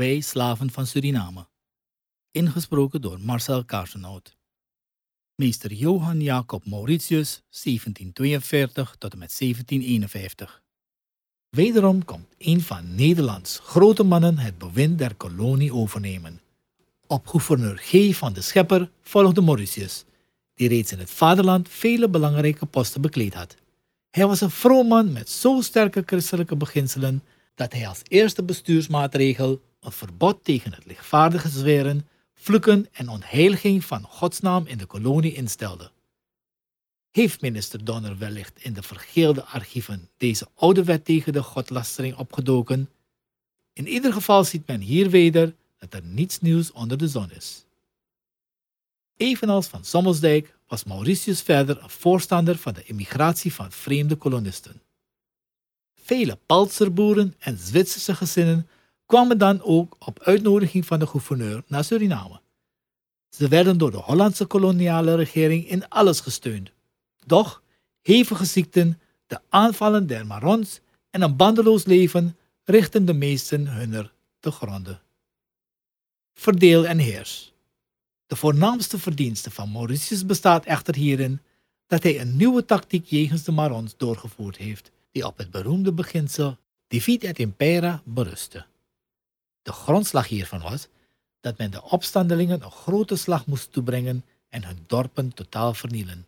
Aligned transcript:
Slaven 0.00 0.70
van 0.70 0.86
Suriname. 0.86 1.46
Ingesproken 2.30 3.00
door 3.00 3.20
Marcel 3.20 3.64
Kaarsenhout. 3.64 4.36
Meester 5.34 5.72
Johan 5.72 6.20
Jacob 6.20 6.66
Mauritius, 6.66 7.42
1742 7.50 8.96
tot 8.98 9.12
en 9.12 9.18
met 9.18 9.38
1751. 9.38 10.62
Wederom 11.50 12.04
komt 12.04 12.26
een 12.38 12.60
van 12.60 12.94
Nederlands 12.94 13.60
grote 13.62 14.02
mannen 14.02 14.38
het 14.38 14.58
bewind 14.58 14.98
der 14.98 15.14
kolonie 15.14 15.74
overnemen. 15.74 16.40
Op 17.06 17.26
gouverneur 17.26 17.76
G. 17.76 18.16
van 18.16 18.32
de 18.32 18.40
Schepper 18.40 18.90
volgde 19.02 19.42
Mauritius, 19.42 20.04
die 20.54 20.68
reeds 20.68 20.92
in 20.92 20.98
het 20.98 21.10
vaderland 21.10 21.68
vele 21.68 22.08
belangrijke 22.08 22.66
posten 22.66 23.00
bekleed 23.00 23.34
had. 23.34 23.56
Hij 24.10 24.26
was 24.26 24.40
een 24.40 24.50
vroom 24.50 24.86
man 24.86 25.12
met 25.12 25.30
zo 25.30 25.60
sterke 25.60 26.02
christelijke 26.06 26.56
beginselen 26.56 27.22
dat 27.54 27.72
hij 27.72 27.88
als 27.88 28.00
eerste 28.08 28.42
bestuursmaatregel 28.42 29.60
een 29.80 29.92
verbod 29.92 30.44
tegen 30.44 30.72
het 30.72 30.84
lichtvaardige 30.84 31.48
zweren, 31.48 32.08
vloeken 32.34 32.88
en 32.92 33.08
ontheiliging 33.08 33.84
van 33.84 34.02
Gods 34.02 34.40
naam 34.40 34.66
in 34.66 34.78
de 34.78 34.86
kolonie 34.86 35.34
instelde. 35.34 35.90
Heeft 37.10 37.40
minister 37.40 37.84
Donner 37.84 38.18
wellicht 38.18 38.62
in 38.64 38.72
de 38.72 38.82
vergeelde 38.82 39.44
archieven 39.44 40.08
deze 40.16 40.46
oude 40.54 40.84
wet 40.84 41.04
tegen 41.04 41.32
de 41.32 41.42
godlastering 41.42 42.16
opgedoken? 42.16 42.90
In 43.72 43.88
ieder 43.88 44.12
geval 44.12 44.44
ziet 44.44 44.66
men 44.66 44.80
hier 44.80 45.10
weder 45.10 45.54
dat 45.78 45.94
er 45.94 46.02
niets 46.04 46.40
nieuws 46.40 46.72
onder 46.72 46.98
de 46.98 47.08
zon 47.08 47.30
is. 47.30 47.64
Evenals 49.16 49.66
van 49.66 49.84
Sommelsdijk 49.84 50.56
was 50.66 50.84
Mauritius 50.84 51.42
verder 51.42 51.82
een 51.82 51.90
voorstander 51.90 52.58
van 52.58 52.74
de 52.74 52.84
immigratie 52.84 53.54
van 53.54 53.72
vreemde 53.72 54.16
kolonisten. 54.16 54.82
Vele 55.94 56.38
Paltserboeren 56.46 57.34
en 57.38 57.58
Zwitserse 57.58 58.14
gezinnen 58.14 58.68
kwamen 59.10 59.38
dan 59.38 59.62
ook 59.62 59.96
op 59.98 60.20
uitnodiging 60.22 60.86
van 60.86 60.98
de 60.98 61.06
gouverneur 61.06 61.62
naar 61.66 61.84
Suriname. 61.84 62.40
Ze 63.28 63.48
werden 63.48 63.78
door 63.78 63.90
de 63.90 63.96
Hollandse 63.96 64.44
koloniale 64.44 65.14
regering 65.14 65.68
in 65.68 65.88
alles 65.88 66.20
gesteund. 66.20 66.70
Doch 67.26 67.62
hevige 68.02 68.44
ziekten, 68.44 69.00
de 69.26 69.40
aanvallen 69.48 70.06
der 70.06 70.26
Marons 70.26 70.80
en 71.10 71.22
een 71.22 71.36
bandeloos 71.36 71.84
leven 71.84 72.36
richten 72.64 73.04
de 73.04 73.12
meesten 73.12 73.66
hunner 73.66 74.12
te 74.40 74.50
gronden. 74.50 75.00
Verdeel 76.34 76.86
en 76.86 76.98
heers. 76.98 77.52
De 78.26 78.36
voornaamste 78.36 78.98
verdienste 78.98 79.50
van 79.50 79.72
Mauritius 79.72 80.26
bestaat 80.26 80.64
echter 80.64 80.94
hierin 80.94 81.40
dat 81.86 82.02
hij 82.02 82.20
een 82.20 82.36
nieuwe 82.36 82.64
tactiek 82.64 83.06
jegens 83.06 83.42
de 83.42 83.52
Marons 83.52 83.96
doorgevoerd 83.96 84.56
heeft, 84.56 84.90
die 85.10 85.26
op 85.26 85.38
het 85.38 85.50
beroemde 85.50 85.92
beginsel 85.92 86.58
divide 86.88 87.26
et 87.26 87.38
impera 87.38 88.02
berustte. 88.04 88.68
De 89.62 89.72
grondslag 89.72 90.28
hiervan 90.28 90.60
was 90.60 90.88
dat 91.40 91.58
men 91.58 91.70
de 91.70 91.82
opstandelingen 91.82 92.62
een 92.62 92.70
grote 92.70 93.16
slag 93.16 93.46
moest 93.46 93.72
toebrengen 93.72 94.24
en 94.48 94.64
hun 94.64 94.84
dorpen 94.86 95.34
totaal 95.34 95.74
vernielen. 95.74 96.26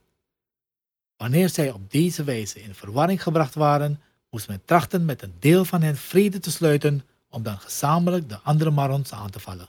Wanneer 1.16 1.48
zij 1.48 1.70
op 1.70 1.90
deze 1.90 2.24
wijze 2.24 2.62
in 2.62 2.74
verwarring 2.74 3.22
gebracht 3.22 3.54
waren, 3.54 4.00
moest 4.30 4.48
men 4.48 4.64
trachten 4.64 5.04
met 5.04 5.22
een 5.22 5.34
deel 5.38 5.64
van 5.64 5.82
hen 5.82 5.96
vrede 5.96 6.38
te 6.38 6.50
sluiten 6.50 7.02
om 7.28 7.42
dan 7.42 7.58
gezamenlijk 7.58 8.28
de 8.28 8.38
andere 8.38 8.70
Marons 8.70 9.12
aan 9.12 9.30
te 9.30 9.40
vallen. 9.40 9.68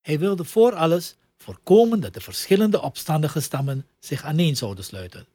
Hij 0.00 0.18
wilde 0.18 0.44
voor 0.44 0.74
alles 0.74 1.16
voorkomen 1.36 2.00
dat 2.00 2.14
de 2.14 2.20
verschillende 2.20 2.82
opstandige 2.82 3.40
stammen 3.40 3.86
zich 3.98 4.22
aaneen 4.22 4.56
zouden 4.56 4.84
sluiten. 4.84 5.26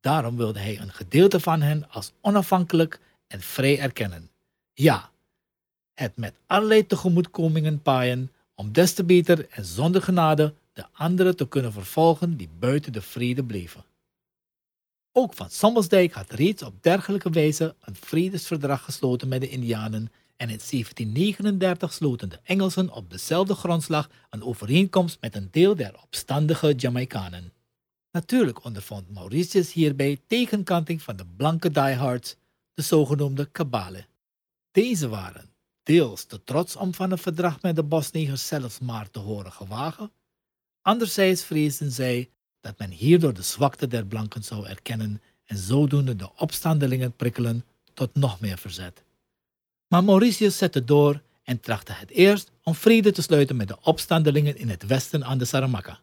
Daarom 0.00 0.36
wilde 0.36 0.58
hij 0.58 0.78
een 0.78 0.92
gedeelte 0.92 1.40
van 1.40 1.60
hen 1.62 1.90
als 1.90 2.12
onafhankelijk 2.20 3.00
en 3.26 3.40
vrij 3.40 3.78
erkennen. 3.78 4.30
Ja, 4.72 5.10
het 6.00 6.16
met 6.16 6.34
allerlei 6.46 6.86
tegemoetkomingen 6.86 7.82
paaien 7.82 8.30
om 8.54 8.72
des 8.72 8.92
te 8.92 9.04
beter 9.04 9.48
en 9.48 9.64
zonder 9.64 10.02
genade 10.02 10.54
de 10.72 10.84
anderen 10.92 11.36
te 11.36 11.48
kunnen 11.48 11.72
vervolgen 11.72 12.36
die 12.36 12.48
buiten 12.58 12.92
de 12.92 13.02
vrede 13.02 13.44
bleven. 13.44 13.84
Ook 15.12 15.34
van 15.34 15.50
Sommelsdijk 15.50 16.12
had 16.12 16.30
reeds 16.30 16.62
op 16.62 16.82
dergelijke 16.82 17.30
wijze 17.30 17.74
een 17.80 17.94
vredesverdrag 17.94 18.84
gesloten 18.84 19.28
met 19.28 19.40
de 19.40 19.48
Indianen 19.48 20.12
en 20.36 20.48
in 20.48 20.60
1739 20.70 21.92
sloten 21.92 22.28
de 22.28 22.38
Engelsen 22.42 22.92
op 22.92 23.10
dezelfde 23.10 23.54
grondslag 23.54 24.10
een 24.30 24.42
overeenkomst 24.42 25.20
met 25.20 25.36
een 25.36 25.48
deel 25.50 25.76
der 25.76 25.94
opstandige 26.02 26.74
Jamaicanen. 26.74 27.52
Natuurlijk 28.12 28.64
ondervond 28.64 29.10
Mauritius 29.10 29.72
hierbij 29.72 30.20
tegenkanting 30.26 31.02
van 31.02 31.16
de 31.16 31.26
blanke 31.36 31.70
diehards, 31.70 32.36
de 32.74 32.82
zogenoemde 32.82 33.44
Kabale. 33.44 34.06
Deze 34.70 35.08
waren 35.08 35.49
deels 35.90 36.24
te 36.24 36.44
trots 36.44 36.76
om 36.76 36.94
van 36.94 37.10
een 37.10 37.18
verdrag 37.18 37.62
met 37.62 37.76
de 37.76 37.82
bosnegers 37.82 38.46
zelfs 38.46 38.78
maar 38.78 39.10
te 39.10 39.18
horen 39.18 39.52
gewagen, 39.52 40.12
anderzijds 40.82 41.44
vreesden 41.44 41.90
zij 41.90 42.30
dat 42.60 42.78
men 42.78 42.90
hierdoor 42.90 43.34
de 43.34 43.42
zwakte 43.42 43.86
der 43.86 44.06
blanken 44.06 44.42
zou 44.42 44.66
erkennen 44.66 45.22
en 45.44 45.56
zodoende 45.58 46.16
de 46.16 46.36
opstandelingen 46.36 47.16
prikkelen 47.16 47.64
tot 47.94 48.14
nog 48.14 48.40
meer 48.40 48.58
verzet. 48.58 49.04
Maar 49.88 50.04
Mauritius 50.04 50.56
zette 50.58 50.84
door 50.84 51.22
en 51.42 51.60
trachtte 51.60 51.92
het 51.92 52.10
eerst 52.10 52.50
om 52.62 52.74
vrede 52.74 53.12
te 53.12 53.22
sluiten 53.22 53.56
met 53.56 53.68
de 53.68 53.78
opstandelingen 53.82 54.56
in 54.56 54.68
het 54.68 54.86
westen 54.86 55.24
aan 55.24 55.38
de 55.38 55.44
Saramaka. 55.44 56.00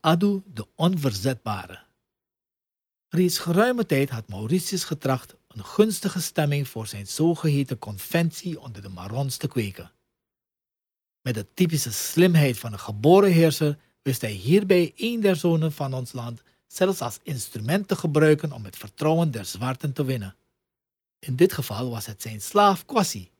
Adu 0.00 0.42
de 0.54 0.66
Onverzetbare. 0.74 1.78
Reeds 3.08 3.38
geruime 3.38 3.86
tijd 3.86 4.10
had 4.10 4.28
Mauritius 4.28 4.84
getracht 4.84 5.36
een 5.48 5.64
gunstige 5.64 6.20
stemming 6.20 6.68
voor 6.68 6.86
zijn 6.86 7.06
zogeheten 7.06 7.78
conventie 7.78 8.60
onder 8.60 8.82
de 8.82 8.88
Marons 8.88 9.36
te 9.36 9.48
kweken. 9.48 9.92
Met 11.22 11.34
de 11.34 11.46
typische 11.54 11.92
slimheid 11.92 12.58
van 12.58 12.72
een 12.72 12.78
geboren 12.78 13.32
heerser 13.32 13.78
wist 14.02 14.20
hij 14.20 14.30
hierbij 14.30 14.92
een 14.96 15.20
der 15.20 15.36
zonen 15.36 15.72
van 15.72 15.94
ons 15.94 16.12
land 16.12 16.42
zelfs 16.66 17.00
als 17.00 17.18
instrument 17.22 17.88
te 17.88 17.96
gebruiken 17.96 18.52
om 18.52 18.64
het 18.64 18.76
vertrouwen 18.76 19.30
der 19.30 19.44
zwarten 19.44 19.92
te 19.92 20.04
winnen. 20.04 20.36
In 21.18 21.36
dit 21.36 21.52
geval 21.52 21.90
was 21.90 22.06
het 22.06 22.22
zijn 22.22 22.40
slaaf 22.40 22.84
Kwasi, 22.84 23.30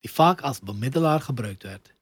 die 0.00 0.10
vaak 0.10 0.40
als 0.40 0.60
bemiddelaar 0.60 1.20
gebruikt 1.20 1.62
werd. 1.62 1.92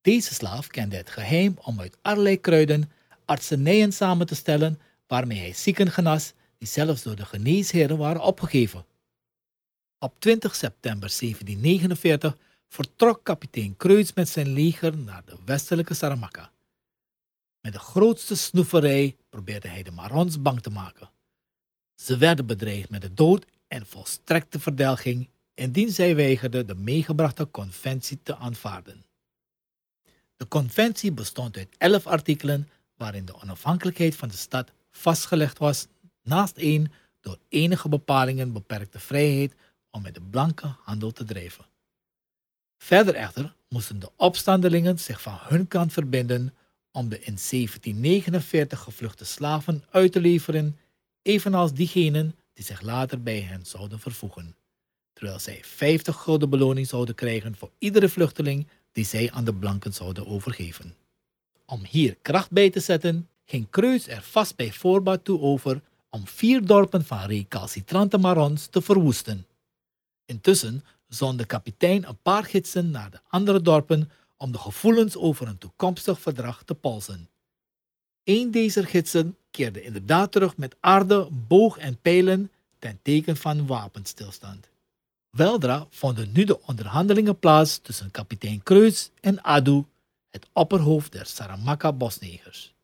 Deze 0.00 0.34
slaaf 0.34 0.66
kende 0.66 0.96
het 0.96 1.10
geheim 1.10 1.58
om 1.60 1.80
uit 1.80 1.96
allerlei 2.02 2.40
kruiden 2.40 2.90
artsenijen 3.24 3.92
samen 3.92 4.26
te 4.26 4.34
stellen 4.34 4.80
waarmee 5.06 5.38
hij 5.38 5.52
zieken 5.52 5.90
genas 5.90 6.32
die 6.64 6.72
zelfs 6.72 7.02
door 7.02 7.16
de 7.16 7.24
geneesheren 7.24 7.98
waren 7.98 8.22
opgegeven. 8.22 8.86
Op 9.98 10.20
20 10.20 10.54
september 10.54 11.08
1749 11.18 12.36
vertrok 12.68 13.24
kapitein 13.24 13.76
Kreutz 13.76 14.12
met 14.14 14.28
zijn 14.28 14.48
leger 14.48 14.96
naar 14.96 15.22
de 15.24 15.36
westelijke 15.44 15.94
Saramaka. 15.94 16.50
Met 17.60 17.72
de 17.72 17.78
grootste 17.78 18.36
snoeverij 18.36 19.16
probeerde 19.30 19.68
hij 19.68 19.82
de 19.82 19.90
Marons 19.90 20.42
bang 20.42 20.62
te 20.62 20.70
maken. 20.70 21.10
Ze 21.94 22.16
werden 22.16 22.46
bedreigd 22.46 22.90
met 22.90 23.02
de 23.02 23.14
dood 23.14 23.46
en 23.68 23.86
volstrekte 23.86 24.60
verdelging 24.60 25.28
indien 25.54 25.90
zij 25.90 26.16
weigerden 26.16 26.66
de 26.66 26.74
meegebrachte 26.74 27.50
conventie 27.50 28.18
te 28.22 28.36
aanvaarden. 28.36 29.04
De 30.36 30.48
conventie 30.48 31.12
bestond 31.12 31.56
uit 31.56 31.74
elf 31.78 32.06
artikelen 32.06 32.68
waarin 32.96 33.24
de 33.24 33.34
onafhankelijkheid 33.42 34.16
van 34.16 34.28
de 34.28 34.36
stad 34.36 34.72
vastgelegd 34.90 35.58
was, 35.58 35.86
naast 36.24 36.56
één 36.56 36.92
door 37.20 37.38
enige 37.48 37.88
bepalingen 37.88 38.52
beperkte 38.52 38.98
vrijheid 38.98 39.54
om 39.90 40.02
met 40.02 40.14
de 40.14 40.20
blanke 40.20 40.74
handel 40.80 41.10
te 41.10 41.24
drijven. 41.24 41.64
Verder 42.78 43.14
echter 43.14 43.54
moesten 43.68 43.98
de 43.98 44.10
opstandelingen 44.16 44.98
zich 44.98 45.22
van 45.22 45.38
hun 45.40 45.68
kant 45.68 45.92
verbinden 45.92 46.54
om 46.90 47.08
de 47.08 47.16
in 47.18 47.38
1749 47.50 48.80
gevluchte 48.80 49.24
slaven 49.24 49.84
uit 49.90 50.12
te 50.12 50.20
leveren, 50.20 50.78
evenals 51.22 51.72
diegenen 51.72 52.34
die 52.52 52.64
zich 52.64 52.80
later 52.80 53.22
bij 53.22 53.40
hen 53.40 53.66
zouden 53.66 54.00
vervoegen, 54.00 54.56
terwijl 55.12 55.38
zij 55.38 55.60
50 55.62 56.16
gulden 56.16 56.50
beloning 56.50 56.86
zouden 56.86 57.14
krijgen 57.14 57.56
voor 57.56 57.70
iedere 57.78 58.08
vluchteling 58.08 58.66
die 58.92 59.04
zij 59.04 59.30
aan 59.32 59.44
de 59.44 59.54
blanken 59.54 59.92
zouden 59.92 60.26
overgeven. 60.26 60.94
Om 61.66 61.84
hier 61.88 62.16
kracht 62.22 62.50
bij 62.50 62.70
te 62.70 62.80
zetten, 62.80 63.28
ging 63.44 63.70
Kreuz 63.70 64.08
er 64.08 64.22
vast 64.22 64.56
bij 64.56 64.72
voorbaat 64.72 65.24
toe 65.24 65.40
over 65.40 65.82
om 66.14 66.26
vier 66.26 66.66
dorpen 66.66 67.04
van 67.04 67.26
recalcitrante 67.26 68.18
Marons 68.18 68.66
te 68.66 68.82
verwoesten. 68.82 69.46
Intussen 70.24 70.84
zond 71.08 71.38
de 71.38 71.44
kapitein 71.44 72.08
een 72.08 72.18
paar 72.22 72.44
gidsen 72.44 72.90
naar 72.90 73.10
de 73.10 73.20
andere 73.28 73.60
dorpen 73.60 74.10
om 74.36 74.52
de 74.52 74.58
gevoelens 74.58 75.16
over 75.16 75.48
een 75.48 75.58
toekomstig 75.58 76.20
verdrag 76.20 76.62
te 76.62 76.74
polsen. 76.74 77.28
Een 78.24 78.50
deze 78.50 78.84
gidsen 78.84 79.36
keerde 79.50 79.82
inderdaad 79.82 80.32
terug 80.32 80.56
met 80.56 80.76
aarde, 80.80 81.28
boog 81.30 81.78
en 81.78 81.98
pijlen 82.00 82.50
ten 82.78 82.98
teken 83.02 83.36
van 83.36 83.66
wapenstilstand. 83.66 84.68
Weldra 85.30 85.86
vonden 85.90 86.32
nu 86.32 86.44
de 86.44 86.60
onderhandelingen 86.62 87.38
plaats 87.38 87.78
tussen 87.78 88.10
kapitein 88.10 88.62
Kreuz 88.62 89.08
en 89.20 89.44
Adu, 89.44 89.84
het 90.30 90.46
opperhoofd 90.52 91.12
der 91.12 91.26
Saramaka-bosnegers. 91.26 92.74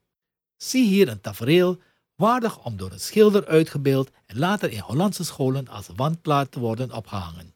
Zie 0.56 0.86
hier 0.86 1.08
een 1.08 1.20
tafereel 1.20 1.78
waardig 2.20 2.64
om 2.64 2.76
door 2.76 2.92
een 2.92 3.00
schilder 3.00 3.46
uitgebeeld 3.46 4.10
en 4.26 4.38
later 4.38 4.70
in 4.70 4.78
Hollandse 4.78 5.24
scholen 5.24 5.68
als 5.68 5.88
wandplaat 5.96 6.52
te 6.52 6.58
worden 6.58 6.92
opgehangen. 6.92 7.54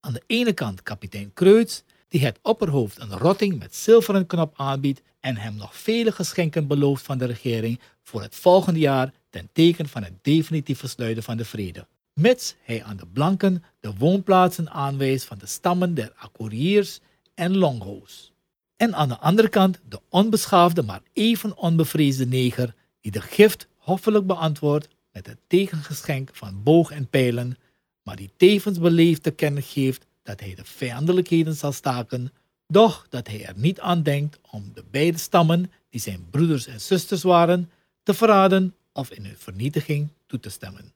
Aan 0.00 0.12
de 0.12 0.22
ene 0.26 0.52
kant 0.52 0.82
kapitein 0.82 1.32
Kreutz, 1.32 1.82
die 2.08 2.24
het 2.24 2.38
opperhoofd 2.42 3.00
een 3.00 3.18
rotting 3.18 3.58
met 3.58 3.74
zilveren 3.74 4.26
knop 4.26 4.52
aanbiedt 4.56 5.02
en 5.20 5.36
hem 5.36 5.56
nog 5.56 5.76
vele 5.76 6.12
geschenken 6.12 6.66
belooft 6.66 7.04
van 7.04 7.18
de 7.18 7.24
regering 7.24 7.80
voor 8.02 8.22
het 8.22 8.34
volgende 8.34 8.80
jaar 8.80 9.12
ten 9.30 9.48
teken 9.52 9.88
van 9.88 10.02
het 10.02 10.12
definitieve 10.22 10.88
sluiten 10.88 11.22
van 11.22 11.36
de 11.36 11.44
vrede. 11.44 11.86
Mits 12.12 12.54
hij 12.62 12.84
aan 12.84 12.96
de 12.96 13.06
blanken 13.06 13.64
de 13.80 13.92
woonplaatsen 13.98 14.70
aanwijst 14.70 15.24
van 15.24 15.38
de 15.38 15.46
stammen 15.46 15.94
der 15.94 16.12
Akoriërs 16.16 17.00
en 17.34 17.56
Longo's. 17.56 18.32
En 18.76 18.94
aan 18.94 19.08
de 19.08 19.18
andere 19.18 19.48
kant 19.48 19.80
de 19.88 20.00
onbeschaafde 20.08 20.82
maar 20.82 21.02
even 21.12 21.56
onbevreesde 21.56 22.26
neger 22.26 22.74
die 23.00 23.12
de 23.12 23.20
gift 23.20 23.68
hoffelijk 23.84 24.26
beantwoordt 24.26 24.88
met 25.12 25.26
het 25.26 25.38
tegengeschenk 25.46 26.30
van 26.32 26.62
boog 26.62 26.90
en 26.90 27.08
pijlen, 27.08 27.56
maar 28.02 28.16
die 28.16 28.30
tevens 28.36 28.78
beleefd 28.78 29.22
te 29.22 29.30
kennen 29.30 29.62
geeft 29.62 30.06
dat 30.22 30.40
hij 30.40 30.54
de 30.54 30.64
vijandelijkheden 30.64 31.54
zal 31.54 31.72
staken, 31.72 32.32
doch 32.66 33.06
dat 33.08 33.28
hij 33.28 33.46
er 33.46 33.54
niet 33.56 33.80
aan 33.80 34.02
denkt 34.02 34.38
om 34.50 34.70
de 34.74 34.84
beide 34.90 35.18
stammen, 35.18 35.72
die 35.90 36.00
zijn 36.00 36.26
broeders 36.30 36.66
en 36.66 36.80
zusters 36.80 37.22
waren, 37.22 37.70
te 38.02 38.14
verraden 38.14 38.74
of 38.92 39.10
in 39.10 39.24
hun 39.24 39.38
vernietiging 39.38 40.08
toe 40.26 40.40
te 40.40 40.50
stemmen. 40.50 40.92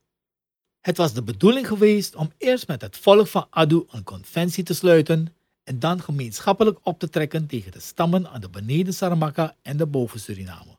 Het 0.80 0.96
was 0.96 1.12
de 1.12 1.22
bedoeling 1.22 1.66
geweest 1.66 2.14
om 2.14 2.32
eerst 2.38 2.66
met 2.66 2.80
het 2.80 2.96
volk 2.96 3.26
van 3.26 3.46
Adu 3.50 3.84
een 3.90 4.04
conventie 4.04 4.64
te 4.64 4.74
sluiten 4.74 5.34
en 5.64 5.78
dan 5.78 6.02
gemeenschappelijk 6.02 6.78
op 6.82 6.98
te 6.98 7.08
trekken 7.08 7.46
tegen 7.46 7.72
de 7.72 7.80
stammen 7.80 8.28
aan 8.28 8.40
de 8.40 8.48
beneden 8.48 8.94
Saramaka 8.94 9.56
en 9.62 9.76
de 9.76 9.86
boven 9.86 10.20
Suriname. 10.20 10.77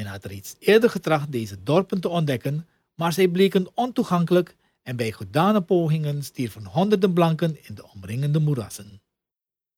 Men 0.00 0.08
had 0.08 0.24
reeds 0.24 0.54
eerder 0.58 0.90
getracht 0.90 1.32
deze 1.32 1.62
dorpen 1.62 2.00
te 2.00 2.08
ontdekken, 2.08 2.66
maar 2.94 3.12
zij 3.12 3.28
bleken 3.28 3.68
ontoegankelijk 3.74 4.56
en 4.82 4.96
bij 4.96 5.12
gedane 5.12 5.60
pogingen 5.60 6.22
stierven 6.22 6.64
honderden 6.64 7.12
blanken 7.12 7.66
in 7.66 7.74
de 7.74 7.90
omringende 7.92 8.38
moerassen. 8.38 9.02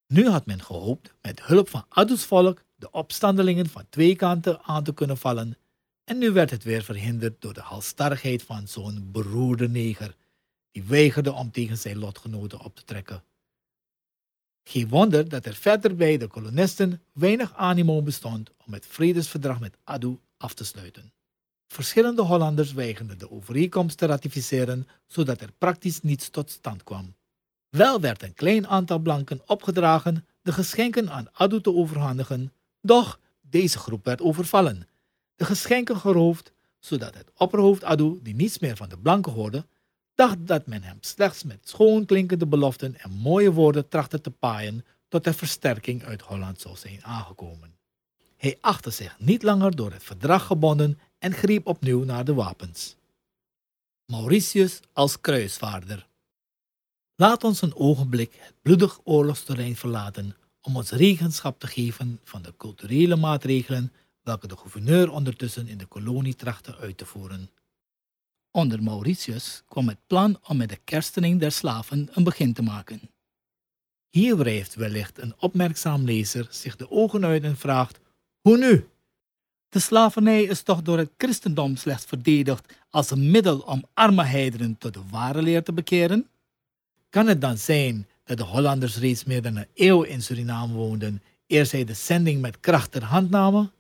Nu 0.07 0.29
had 0.29 0.47
men 0.47 0.63
gehoopt 0.63 1.15
met 1.23 1.43
hulp 1.43 1.69
van 1.69 1.85
Adu's 1.89 2.25
volk 2.25 2.65
de 2.75 2.91
opstandelingen 2.91 3.69
van 3.69 3.87
twee 3.89 4.17
kanten 4.17 4.63
aan 4.63 4.85
te 4.85 4.95
kunnen 4.95 5.19
vallen 5.19 5.57
en 6.05 6.19
nu 6.19 6.31
werd 6.31 6.51
het 6.51 6.65
weer 6.65 6.83
verhinderd 6.83 7.41
door 7.41 7.55
de 7.55 7.61
halstarrigheid 7.61 8.43
van 8.43 8.69
zo'n 8.69 9.09
beroerde 9.13 9.69
neger, 9.69 10.17
die 10.71 10.83
weigerde 10.83 11.33
om 11.33 11.51
tegen 11.51 11.79
zijn 11.79 11.99
lotgenoten 11.99 12.61
op 12.61 12.77
te 12.77 12.85
trekken. 12.85 13.23
Geen 14.65 14.89
wonder 14.89 15.29
dat 15.29 15.47
er 15.47 15.55
verder 15.55 15.97
bij 15.97 16.19
de 16.19 16.27
kolonisten 16.27 17.03
weinig 17.13 17.55
animo 17.55 18.03
bestond 18.03 18.51
om 18.67 18.73
het 18.73 18.87
vredesverdrag 18.87 19.61
met 19.61 19.77
Adu 19.85 20.19
af 20.37 20.55
te 20.55 20.65
sluiten. 20.65 21.13
Verschillende 21.69 22.23
Hollanders 22.23 22.73
weigerden 22.73 23.19
de 23.19 23.31
overeenkomst 23.31 23.99
te 23.99 24.07
ratificeren, 24.07 24.89
zodat 25.07 25.41
er 25.41 25.53
praktisch 25.59 26.01
niets 26.01 26.31
tot 26.31 26.51
stand 26.51 26.85
kwam. 26.85 27.15
Wel 27.69 28.01
werd 28.01 28.23
een 28.23 28.35
klein 28.35 28.67
aantal 28.67 28.99
blanken 28.99 29.43
opgedragen 29.47 30.27
de 30.43 30.53
geschenken 30.53 31.11
aan 31.11 31.29
Adu 31.33 31.61
te 31.61 31.73
overhandigen, 31.73 32.53
doch 32.81 33.21
deze 33.41 33.79
groep 33.79 34.05
werd 34.05 34.21
overvallen, 34.21 34.89
de 35.37 35.45
geschenken 35.45 35.97
geroofd, 35.97 36.53
zodat 36.79 37.15
het 37.15 37.31
opperhoofd 37.37 37.85
Adu, 37.85 38.19
die 38.23 38.35
niets 38.35 38.59
meer 38.59 38.77
van 38.77 38.89
de 38.89 38.99
blanken 38.99 39.33
hoorde, 39.33 39.67
dacht 40.15 40.47
dat 40.47 40.67
men 40.67 40.83
hem 40.83 40.99
slechts 41.01 41.43
met 41.43 41.69
schoonklinkende 41.69 42.47
beloften 42.47 43.01
en 43.01 43.11
mooie 43.11 43.53
woorden 43.53 43.89
trachtte 43.89 44.21
te 44.21 44.31
paaien 44.31 44.85
tot 45.09 45.25
de 45.25 45.33
versterking 45.33 46.05
uit 46.05 46.23
Holland 46.23 46.61
zou 46.61 46.77
zijn 46.77 47.05
aangekomen. 47.05 47.75
Hij 48.37 48.59
achtte 48.61 48.91
zich 48.91 49.17
niet 49.19 49.43
langer 49.43 49.77
door 49.77 49.93
het 49.93 50.03
verdrag 50.03 50.47
gebonden 50.47 50.99
en 51.19 51.33
greep 51.33 51.67
opnieuw 51.67 52.05
naar 52.05 52.25
de 52.25 52.35
wapens. 52.35 52.97
Mauritius 54.07 54.81
als 54.93 55.21
kruisvaarder. 55.21 56.07
Laat 57.15 57.45
ons 57.45 57.63
een 57.63 57.75
ogenblik 57.75 58.35
het 58.39 58.55
bloedig 58.63 59.01
oorlogsterrein 59.05 59.77
verlaten 59.77 60.37
om 60.61 60.77
ons 60.77 60.91
regenschap 60.91 61.59
te 61.59 61.67
geven 61.67 62.21
van 62.25 62.43
de 62.43 62.55
culturele 62.57 63.17
maatregelen 63.17 63.93
welke 64.23 64.47
de 64.47 64.57
gouverneur 64.57 65.11
ondertussen 65.11 65.69
in 65.69 65.79
de 65.79 65.87
kolonie 65.87 66.35
trachtte 66.35 66.77
uit 66.77 66.97
te 66.97 67.07
voeren. 67.07 67.51
Onder 68.55 68.83
Mauritius 68.83 69.63
kwam 69.69 69.89
het 69.89 69.99
plan 70.07 70.39
om 70.47 70.57
met 70.57 70.69
de 70.69 70.79
kerstening 70.85 71.41
der 71.41 71.53
slaven 71.53 72.09
een 72.13 72.25
begin 72.25 72.53
te 72.53 72.63
maken. 72.63 73.01
Hier 74.09 74.37
wrijft 74.37 74.75
wellicht 74.75 75.19
een 75.19 75.35
opmerkzaam 75.39 76.05
lezer 76.05 76.47
zich 76.51 76.77
de 76.77 76.91
ogen 76.91 77.25
uit 77.25 77.43
en 77.43 77.57
vraagt: 77.57 78.01
hoe 78.41 78.59
nu? 78.59 78.89
De 79.69 79.79
slavernij 79.79 80.43
is 80.43 80.63
toch 80.63 80.83
door 80.83 80.99
het 80.99 81.11
christendom 81.17 81.77
slechts 81.77 82.05
verdedigd 82.05 82.75
als 82.91 83.11
een 83.11 83.31
middel 83.31 83.59
om 83.59 83.85
arme 83.95 84.25
heidenen 84.25 84.79
tot 84.79 84.95
de 84.95 85.03
ware 85.11 85.43
leer 85.43 85.63
te 85.63 85.73
bekeren? 85.73 86.29
Kan 87.11 87.27
het 87.27 87.41
dan 87.41 87.59
zijn 87.59 88.09
dat 88.25 88.37
de 88.37 88.45
Hollanders 88.45 88.97
reeds 88.97 89.25
meer 89.25 89.43
dan 89.43 89.57
een 89.57 89.69
eeuw 89.75 90.03
in 90.03 90.23
Suriname 90.23 90.73
woonden, 90.73 91.23
eer 91.47 91.67
zij 91.67 91.85
de 91.85 91.95
zending 91.95 92.41
met 92.41 92.61
kracht 92.61 92.93
ter 92.93 93.05
hand 93.05 93.31
namen? 93.31 93.73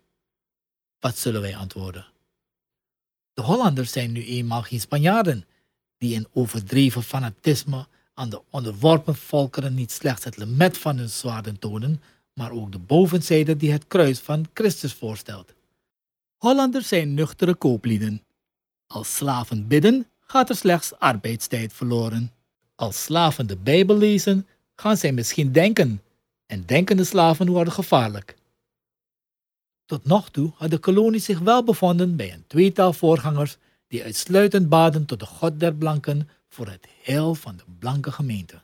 Wat 1.00 1.18
zullen 1.18 1.40
wij 1.40 1.56
antwoorden? 1.56 2.11
De 3.34 3.42
Hollanders 3.42 3.92
zijn 3.92 4.12
nu 4.12 4.24
eenmaal 4.24 4.62
geen 4.62 4.80
Spanjaarden, 4.80 5.46
die 5.98 6.14
in 6.14 6.26
overdreven 6.32 7.02
fanatisme 7.02 7.86
aan 8.14 8.30
de 8.30 8.42
onderworpen 8.50 9.14
volkeren 9.14 9.74
niet 9.74 9.92
slechts 9.92 10.24
het 10.24 10.36
lemet 10.36 10.78
van 10.78 10.96
hun 10.98 11.08
zwaarden 11.08 11.58
tonen, 11.58 12.02
maar 12.34 12.50
ook 12.50 12.72
de 12.72 12.78
bovenzijde 12.78 13.56
die 13.56 13.72
het 13.72 13.86
kruis 13.86 14.18
van 14.18 14.46
Christus 14.54 14.92
voorstelt. 14.92 15.54
Hollanders 16.36 16.88
zijn 16.88 17.14
nuchtere 17.14 17.54
kooplieden. 17.54 18.22
Als 18.86 19.16
slaven 19.16 19.66
bidden, 19.66 20.06
gaat 20.20 20.48
er 20.48 20.56
slechts 20.56 20.98
arbeidstijd 20.98 21.72
verloren. 21.72 22.32
Als 22.74 23.02
slaven 23.02 23.46
de 23.46 23.56
Bijbel 23.56 23.96
lezen, 23.96 24.46
gaan 24.76 24.96
zij 24.96 25.12
misschien 25.12 25.52
denken, 25.52 26.02
en 26.46 26.66
denkende 26.66 27.04
slaven 27.04 27.50
worden 27.50 27.72
gevaarlijk. 27.72 28.36
Tot 29.92 30.04
nog 30.04 30.30
toe 30.30 30.52
had 30.54 30.70
de 30.70 30.78
kolonie 30.78 31.20
zich 31.20 31.38
wel 31.38 31.64
bevonden 31.64 32.16
bij 32.16 32.32
een 32.32 32.44
tweetal 32.46 32.92
voorgangers 32.92 33.56
die 33.88 34.02
uitsluitend 34.02 34.68
baden 34.68 35.04
tot 35.04 35.20
de 35.20 35.26
God 35.26 35.60
der 35.60 35.74
blanken 35.74 36.28
voor 36.48 36.66
het 36.66 36.86
heil 37.02 37.34
van 37.34 37.56
de 37.56 37.62
blanke 37.78 38.12
gemeente. 38.12 38.60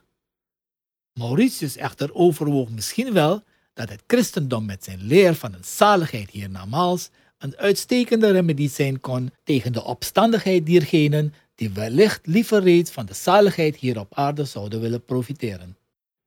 Mauritius 1.13 1.77
echter 1.77 2.15
overwoog 2.15 2.71
misschien 2.71 3.13
wel 3.13 3.43
dat 3.75 3.89
het 3.89 4.03
christendom 4.07 4.65
met 4.65 4.85
zijn 4.85 5.03
leer 5.03 5.35
van 5.35 5.55
een 5.55 5.65
zaligheid 5.65 6.31
hiernamaals 6.31 7.11
een 7.39 7.57
uitstekende 7.57 8.31
remedie 8.31 8.71
zijn 8.71 9.01
kon 9.01 9.31
tegen 9.45 9.73
de 9.73 9.85
opstandigheid 9.85 10.67
diergenen 10.67 11.35
die 11.55 11.71
wellicht 11.71 12.27
liever 12.27 12.63
reeds 12.63 12.91
van 12.91 13.07
de 13.07 13.15
zaligheid 13.15 13.77
hier 13.77 13.99
op 13.99 14.15
aarde 14.15 14.45
zouden 14.45 14.81
willen 14.81 15.05
profiteren. 15.05 15.77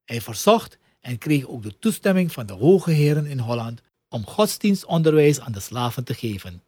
Hij 0.06 0.22
verzocht 0.22 0.78
en 1.00 1.18
kreeg 1.18 1.48
ook 1.48 1.64
de 1.64 1.80
toestemming 1.80 2.32
van 2.32 2.46
de 2.46 2.54
hoge 2.54 2.92
heren 2.92 3.26
in 3.26 3.40
Holland 3.40 3.82
om 4.12 4.26
godsdienstonderwijs 4.26 5.40
aan 5.40 5.52
de 5.52 5.60
slaven 5.60 6.04
te 6.04 6.14
geven. 6.14 6.62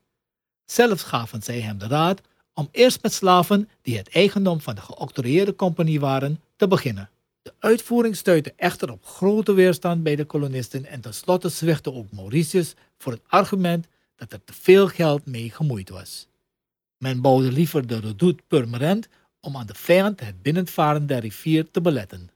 Zelfs 0.65 1.03
gaven 1.03 1.43
zij 1.43 1.59
hem 1.59 1.77
de 1.77 1.87
raad 1.87 2.21
om 2.53 2.69
eerst 2.71 3.01
met 3.01 3.13
slaven 3.13 3.69
die 3.81 3.97
het 3.97 4.09
eigendom 4.09 4.61
van 4.61 4.75
de 4.75 4.81
geoctrooieerde 4.81 5.55
compagnie 5.55 5.99
waren 5.99 6.41
te 6.55 6.67
beginnen. 6.67 7.09
De 7.41 7.53
uitvoering 7.59 8.15
stuitte 8.15 8.53
echter 8.55 8.91
op 8.91 9.05
grote 9.05 9.53
weerstand 9.53 10.03
bij 10.03 10.15
de 10.15 10.25
kolonisten 10.25 10.85
en 10.85 11.01
tenslotte 11.01 11.49
zwichtte 11.49 11.93
ook 11.93 12.11
Mauritius 12.11 12.73
voor 12.97 13.11
het 13.11 13.21
argument 13.27 13.87
dat 14.15 14.33
er 14.33 14.43
te 14.43 14.53
veel 14.53 14.87
geld 14.87 15.25
mee 15.25 15.49
gemoeid 15.49 15.89
was. 15.89 16.27
Men 16.97 17.21
bouwde 17.21 17.51
liever 17.51 17.87
de 17.87 17.99
redoute 17.99 18.43
permanent 18.47 19.07
om 19.39 19.57
aan 19.57 19.67
de 19.67 19.73
vijand 19.73 20.19
het 20.19 20.41
binnenvaren 20.41 21.07
der 21.07 21.19
rivier 21.19 21.71
te 21.71 21.81
beletten. 21.81 22.29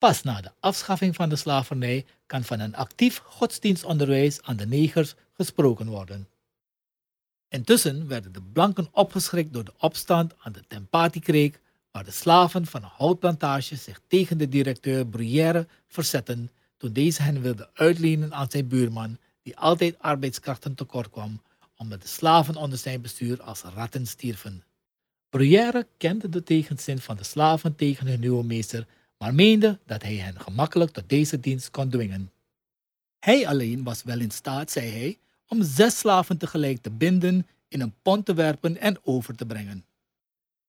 Pas 0.00 0.22
na 0.22 0.40
de 0.40 0.52
afschaffing 0.60 1.14
van 1.14 1.28
de 1.28 1.36
slavernij 1.36 2.04
kan 2.26 2.44
van 2.44 2.60
een 2.60 2.76
actief 2.76 3.18
godsdienstonderwijs 3.24 4.42
aan 4.42 4.56
de 4.56 4.66
negers 4.66 5.14
gesproken 5.32 5.88
worden. 5.88 6.28
Intussen 7.48 8.08
werden 8.08 8.32
de 8.32 8.42
blanken 8.42 8.88
opgeschrikt 8.92 9.52
door 9.52 9.64
de 9.64 9.72
opstand 9.78 10.34
aan 10.38 10.52
de 10.52 10.62
Tempati-kreek, 10.68 11.60
waar 11.90 12.04
de 12.04 12.10
slaven 12.10 12.66
van 12.66 12.82
een 12.82 12.90
houtplantage 12.92 13.76
zich 13.76 14.00
tegen 14.06 14.38
de 14.38 14.48
directeur 14.48 15.06
Bruyère 15.06 15.66
verzetten 15.88 16.50
toen 16.76 16.92
deze 16.92 17.22
hen 17.22 17.40
wilde 17.40 17.70
uitlenen 17.74 18.34
aan 18.34 18.50
zijn 18.50 18.68
buurman, 18.68 19.18
die 19.42 19.56
altijd 19.56 19.98
arbeidskrachten 19.98 20.74
tekort 20.74 21.10
kwam, 21.10 21.42
omdat 21.76 22.02
de 22.02 22.08
slaven 22.08 22.56
onder 22.56 22.78
zijn 22.78 23.00
bestuur 23.00 23.42
als 23.42 23.62
ratten 23.62 24.06
stierven. 24.06 24.64
Bruyère 25.30 25.86
kende 25.96 26.28
de 26.28 26.42
tegenzin 26.42 26.98
van 26.98 27.16
de 27.16 27.24
slaven 27.24 27.76
tegen 27.76 28.06
hun 28.06 28.20
nieuwe 28.20 28.44
meester 28.44 28.86
maar 29.22 29.34
meende 29.34 29.78
dat 29.86 30.02
hij 30.02 30.14
hen 30.14 30.40
gemakkelijk 30.40 30.90
tot 30.90 31.08
deze 31.08 31.40
dienst 31.40 31.70
kon 31.70 31.88
dwingen. 31.88 32.32
Hij 33.18 33.46
alleen 33.46 33.82
was 33.82 34.02
wel 34.02 34.20
in 34.20 34.30
staat, 34.30 34.70
zei 34.70 34.90
hij, 34.90 35.18
om 35.48 35.62
zes 35.62 35.98
slaven 35.98 36.38
tegelijk 36.38 36.82
te 36.82 36.90
binden, 36.90 37.46
in 37.68 37.80
een 37.80 37.94
pont 38.02 38.26
te 38.26 38.34
werpen 38.34 38.76
en 38.76 38.98
over 39.02 39.34
te 39.34 39.46
brengen. 39.46 39.84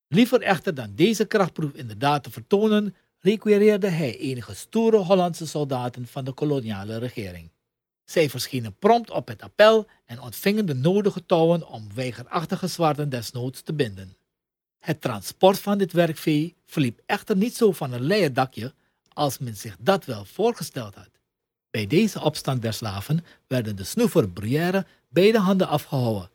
Liever 0.07 0.41
echter 0.41 0.75
dan 0.75 0.95
deze 0.95 1.25
krachtproef 1.25 1.73
inderdaad 1.73 2.23
te 2.23 2.31
vertonen, 2.31 2.95
requireerde 3.19 3.87
hij 3.87 4.17
enige 4.17 4.55
stoere 4.55 4.97
Hollandse 4.97 5.47
soldaten 5.47 6.07
van 6.07 6.25
de 6.25 6.31
koloniale 6.31 6.97
regering. 6.97 7.49
Zij 8.05 8.29
verschenen 8.29 8.75
prompt 8.79 9.11
op 9.11 9.27
het 9.27 9.41
appel 9.41 9.87
en 10.05 10.21
ontvingen 10.21 10.65
de 10.65 10.75
nodige 10.75 11.25
touwen 11.25 11.67
om 11.67 11.93
weigerachtige 11.93 12.67
zwaarden 12.67 13.09
desnoods 13.09 13.61
te 13.61 13.73
binden. 13.73 14.15
Het 14.81 15.01
transport 15.01 15.59
van 15.59 15.77
dit 15.77 15.91
werkvee 15.91 16.55
verliep 16.65 17.01
echter 17.05 17.37
niet 17.37 17.55
zo 17.55 17.71
van 17.71 17.93
een 17.93 18.01
leien 18.01 18.33
dakje 18.33 18.73
als 19.13 19.37
men 19.37 19.55
zich 19.55 19.75
dat 19.79 20.05
wel 20.05 20.25
voorgesteld 20.25 20.95
had. 20.95 21.09
Bij 21.69 21.87
deze 21.87 22.21
opstand 22.21 22.61
der 22.61 22.73
slaven 22.73 23.25
werden 23.47 23.75
de 23.75 23.83
snoever 23.83 24.29
Bruyère 24.29 24.85
beide 25.09 25.39
handen 25.39 25.67
afgehouden. 25.67 26.29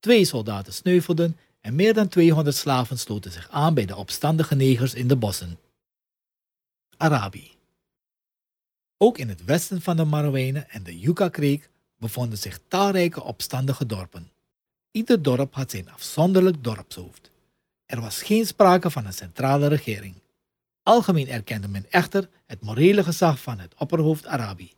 Twee 0.00 0.24
soldaten 0.24 0.72
sneuvelden 0.72 1.36
en 1.60 1.74
meer 1.74 1.94
dan 1.94 2.08
200 2.08 2.56
slaven 2.56 2.98
sloten 2.98 3.32
zich 3.32 3.48
aan 3.50 3.74
bij 3.74 3.86
de 3.86 3.96
opstandige 3.96 4.54
negers 4.54 4.94
in 4.94 5.08
de 5.08 5.16
bossen. 5.16 5.58
Arabi. 6.96 7.50
Ook 8.96 9.18
in 9.18 9.28
het 9.28 9.44
westen 9.44 9.82
van 9.82 9.96
de 9.96 10.04
Marowijnen 10.04 10.70
en 10.70 10.82
de 10.82 10.98
Yucca-kreek 10.98 11.70
bevonden 11.96 12.38
zich 12.38 12.60
talrijke 12.68 13.22
opstandige 13.22 13.86
dorpen. 13.86 14.30
Ieder 14.90 15.22
dorp 15.22 15.54
had 15.54 15.70
zijn 15.70 15.90
afzonderlijk 15.90 16.64
dorpshoofd. 16.64 17.27
Er 17.88 18.00
was 18.00 18.22
geen 18.22 18.46
sprake 18.46 18.90
van 18.90 19.06
een 19.06 19.12
centrale 19.12 19.66
regering. 19.66 20.14
Algemeen 20.82 21.28
erkende 21.28 21.68
men 21.68 21.86
echter 21.90 22.28
het 22.46 22.62
morele 22.62 23.04
gezag 23.04 23.40
van 23.40 23.58
het 23.58 23.74
opperhoofd 23.78 24.26
Arabi. 24.26 24.72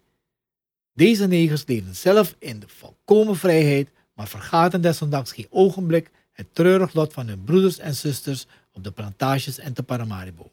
Deze 0.93 1.27
negers 1.27 1.67
leefden 1.67 1.97
zelf 1.97 2.37
in 2.39 2.61
de 2.61 2.69
volkomen 2.69 3.37
vrijheid, 3.37 3.91
maar 4.15 4.29
vergaten 4.29 4.81
desondanks 4.81 5.33
geen 5.33 5.47
ogenblik 5.51 6.11
het 6.33 6.55
treurig 6.55 6.95
lot 6.95 7.13
van 7.13 7.29
hun 7.29 7.45
broeders 7.45 7.79
en 7.79 7.95
zusters 7.95 8.47
op 8.73 8.85
de 8.85 8.91
plantages 8.91 9.59
en 9.59 9.73
te 9.73 9.83
Paramaribo. 9.83 10.51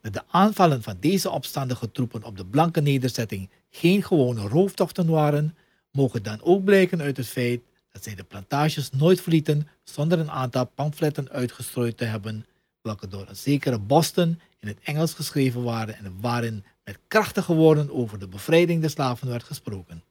Dat 0.00 0.12
de 0.12 0.22
aanvallen 0.28 0.82
van 0.82 0.96
deze 1.00 1.30
opstandige 1.30 1.90
troepen 1.90 2.22
op 2.22 2.36
de 2.36 2.46
blanke 2.46 2.80
nederzetting 2.80 3.50
geen 3.70 4.02
gewone 4.02 4.48
rooftochten 4.48 5.06
waren, 5.06 5.56
mogen 5.90 6.22
dan 6.22 6.42
ook 6.42 6.64
blijken 6.64 7.00
uit 7.00 7.16
het 7.16 7.28
feit 7.28 7.60
dat 7.92 8.02
zij 8.02 8.14
de 8.14 8.24
plantages 8.24 8.90
nooit 8.90 9.20
verlieten 9.20 9.68
zonder 9.84 10.18
een 10.18 10.30
aantal 10.30 10.64
pamfletten 10.66 11.30
uitgestrooid 11.30 11.96
te 11.96 12.04
hebben, 12.04 12.46
welke 12.80 13.08
door 13.08 13.28
zekere 13.32 13.78
Boston 13.78 14.40
in 14.58 14.68
het 14.68 14.78
Engels 14.82 15.14
geschreven 15.14 15.62
waren 15.62 15.96
en 15.96 16.20
waarin 16.20 16.64
met 16.84 16.98
krachtige 17.08 17.54
woorden 17.54 17.90
over 17.90 18.18
de 18.18 18.28
bevrijding 18.28 18.80
der 18.80 18.90
slaven 18.90 19.28
werd 19.28 19.42
gesproken. 19.42 20.02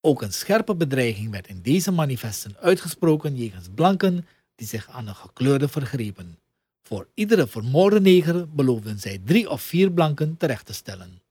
Ook 0.00 0.22
een 0.22 0.32
scherpe 0.32 0.74
bedreiging 0.74 1.30
werd 1.30 1.46
in 1.46 1.62
deze 1.62 1.92
manifesten 1.92 2.56
uitgesproken 2.56 3.36
jegens 3.36 3.68
blanken 3.74 4.26
die 4.54 4.66
zich 4.66 4.88
aan 4.88 5.04
de 5.04 5.14
gekleurde 5.14 5.68
vergrepen. 5.68 6.38
Voor 6.82 7.08
iedere 7.14 7.46
vermoorde 7.46 8.00
neger 8.00 8.48
beloofden 8.48 8.98
zij 8.98 9.20
drie 9.24 9.50
of 9.50 9.62
vier 9.62 9.92
blanken 9.92 10.36
terecht 10.36 10.66
te 10.66 10.72
stellen. 10.72 11.22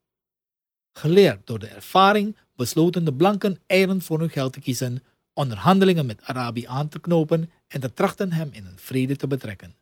Geleerd 0.93 1.47
door 1.47 1.59
de 1.59 1.67
ervaring 1.67 2.37
besloten 2.55 3.05
de 3.05 3.13
blanken 3.13 3.59
eieren 3.65 4.01
voor 4.01 4.19
hun 4.19 4.29
geld 4.29 4.53
te 4.53 4.59
kiezen, 4.59 5.03
onderhandelingen 5.33 6.05
met 6.05 6.21
Arabi 6.21 6.65
aan 6.65 6.87
te 6.87 6.99
knopen 6.99 7.51
en 7.67 7.79
te 7.79 7.93
trachten 7.93 8.31
hem 8.31 8.49
in 8.51 8.65
een 8.65 8.77
vrede 8.77 9.15
te 9.15 9.27
betrekken. 9.27 9.75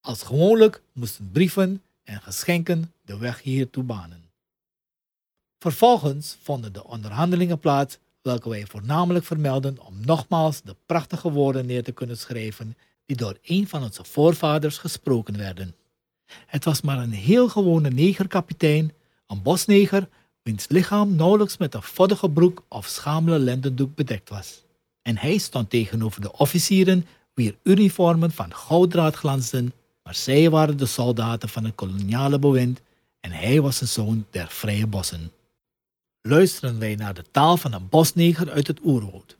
Als 0.00 0.22
gewoonlijk 0.22 0.82
moesten 0.92 1.30
brieven 1.32 1.82
en 2.04 2.20
geschenken 2.20 2.92
de 3.04 3.18
weg 3.18 3.42
hiertoe 3.42 3.84
banen. 3.84 4.30
Vervolgens 5.58 6.36
vonden 6.42 6.72
de 6.72 6.84
onderhandelingen 6.84 7.58
plaats, 7.58 7.98
welke 8.22 8.48
wij 8.48 8.66
voornamelijk 8.66 9.24
vermelden 9.24 9.78
om 9.86 10.00
nogmaals 10.04 10.62
de 10.62 10.76
prachtige 10.86 11.30
woorden 11.30 11.66
neer 11.66 11.82
te 11.82 11.92
kunnen 11.92 12.18
schrijven 12.18 12.76
die 13.06 13.16
door 13.16 13.38
een 13.42 13.68
van 13.68 13.82
onze 13.82 14.04
voorvaders 14.04 14.78
gesproken 14.78 15.36
werden. 15.36 15.76
Het 16.46 16.64
was 16.64 16.80
maar 16.80 16.98
een 16.98 17.12
heel 17.12 17.48
gewone 17.48 17.90
negerkapitein, 17.90 18.92
een 19.26 19.42
bosneger, 19.42 20.08
wiens 20.42 20.68
lichaam 20.68 21.14
nauwelijks 21.14 21.56
met 21.56 21.74
een 21.74 21.82
voddige 21.82 22.30
broek 22.30 22.62
of 22.68 22.86
schamele 22.86 23.38
lendendoek 23.38 23.94
bedekt 23.94 24.28
was. 24.28 24.62
En 25.02 25.18
hij 25.18 25.38
stond 25.38 25.70
tegenover 25.70 26.20
de 26.20 26.32
officieren, 26.32 27.06
wier 27.34 27.56
uniformen 27.62 28.30
van 28.30 28.54
gouddraad 28.54 29.14
glansden, 29.14 29.72
maar 30.02 30.14
zij 30.14 30.50
waren 30.50 30.76
de 30.76 30.86
soldaten 30.86 31.48
van 31.48 31.64
het 31.64 31.74
koloniale 31.74 32.38
bewind 32.38 32.80
en 33.20 33.30
hij 33.30 33.60
was 33.60 33.78
de 33.78 33.86
zoon 33.86 34.26
der 34.30 34.48
vrije 34.48 34.86
bossen. 34.86 35.32
Luisteren 36.20 36.78
wij 36.78 36.94
naar 36.94 37.14
de 37.14 37.24
taal 37.30 37.56
van 37.56 37.72
een 37.72 37.88
bosneger 37.88 38.50
uit 38.50 38.66
het 38.66 38.80
oerwoud. 38.84 39.36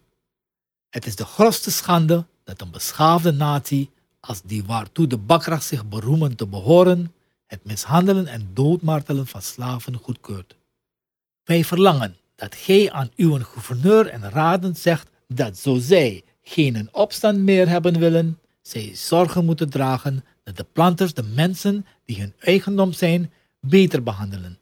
Het 0.91 1.07
is 1.07 1.17
de 1.17 1.25
grootste 1.25 1.71
schande 1.71 2.25
dat 2.45 2.61
een 2.61 2.71
beschaafde 2.71 3.33
natie 3.33 3.91
als 4.21 4.43
die 4.43 4.65
waartoe 4.65 5.07
de 5.07 5.19
bakracht 5.19 5.65
zich 5.65 5.89
beroemen 5.89 6.37
te 6.37 6.47
behoren, 6.47 7.15
het 7.47 7.65
mishandelen 7.65 8.27
en 8.27 8.51
doodmartelen 8.53 9.27
van 9.27 9.43
slaven 9.43 9.97
goedkeurt. 9.97 10.57
Verlangen 11.61 12.17
dat 12.37 12.55
gij 12.55 12.93
aan 12.93 13.11
uw 13.17 13.39
gouverneur 13.39 14.07
en 14.07 14.31
raden 14.31 14.77
zegt 14.77 15.11
dat 15.29 15.59
zo 15.59 15.79
zij 15.79 16.23
geen 16.43 16.89
opstand 16.93 17.39
meer 17.39 17.69
hebben 17.69 17.99
willen, 17.99 18.39
zij 18.63 18.91
zorgen 18.95 19.45
moeten 19.45 19.71
dragen 19.71 20.25
dat 20.45 20.57
de 20.57 20.67
planters 20.73 21.15
de 21.15 21.23
mensen 21.23 21.87
die 22.05 22.21
hun 22.21 22.35
eigendom 22.39 22.93
zijn 22.93 23.33
beter 23.61 24.03
behandelen 24.03 24.59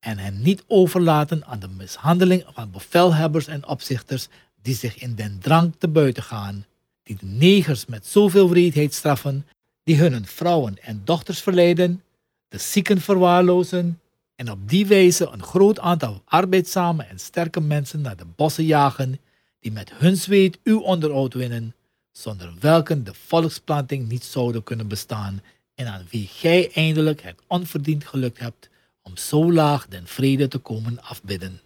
en 0.00 0.18
hen 0.18 0.42
niet 0.42 0.64
overlaten 0.66 1.46
aan 1.46 1.58
de 1.58 1.68
mishandeling 1.68 2.44
van 2.52 2.70
bevelhebbers 2.70 3.46
en 3.46 3.68
opzichters 3.68 4.28
die 4.62 4.74
zich 4.74 4.98
in 4.98 5.14
den 5.14 5.38
drang 5.40 5.72
te 5.78 5.88
buiten 5.88 6.22
gaan, 6.22 6.66
die 7.02 7.16
de 7.16 7.26
negers 7.26 7.86
met 7.86 8.06
zoveel 8.06 8.50
wreedheid 8.50 8.94
straffen, 8.94 9.46
die 9.84 9.96
hun 9.96 10.26
vrouwen 10.26 10.82
en 10.82 11.00
dochters 11.04 11.40
verleiden, 11.40 12.02
de 12.48 12.58
zieken 12.58 13.00
verwaarlozen 13.00 14.00
en 14.42 14.50
op 14.50 14.68
die 14.68 14.86
wijze 14.86 15.26
een 15.26 15.42
groot 15.42 15.78
aantal 15.78 16.22
arbeidzame 16.24 17.02
en 17.02 17.18
sterke 17.18 17.60
mensen 17.60 18.00
naar 18.00 18.16
de 18.16 18.24
bossen 18.36 18.64
jagen, 18.64 19.20
die 19.60 19.72
met 19.72 19.92
hun 19.94 20.16
zweet 20.16 20.58
uw 20.64 20.80
onderhoud 20.80 21.34
winnen, 21.34 21.74
zonder 22.12 22.54
welke 22.60 23.02
de 23.02 23.14
volksplanting 23.14 24.08
niet 24.08 24.24
zouden 24.24 24.62
kunnen 24.62 24.88
bestaan 24.88 25.42
en 25.74 25.86
aan 25.86 26.06
wie 26.10 26.26
gij 26.26 26.70
eindelijk 26.74 27.22
het 27.22 27.40
onverdiend 27.46 28.04
gelukt 28.04 28.38
hebt 28.38 28.68
om 29.02 29.16
zo 29.16 29.52
laag 29.52 29.88
den 29.88 30.06
vrede 30.06 30.48
te 30.48 30.58
komen 30.58 31.02
afbidden. 31.02 31.60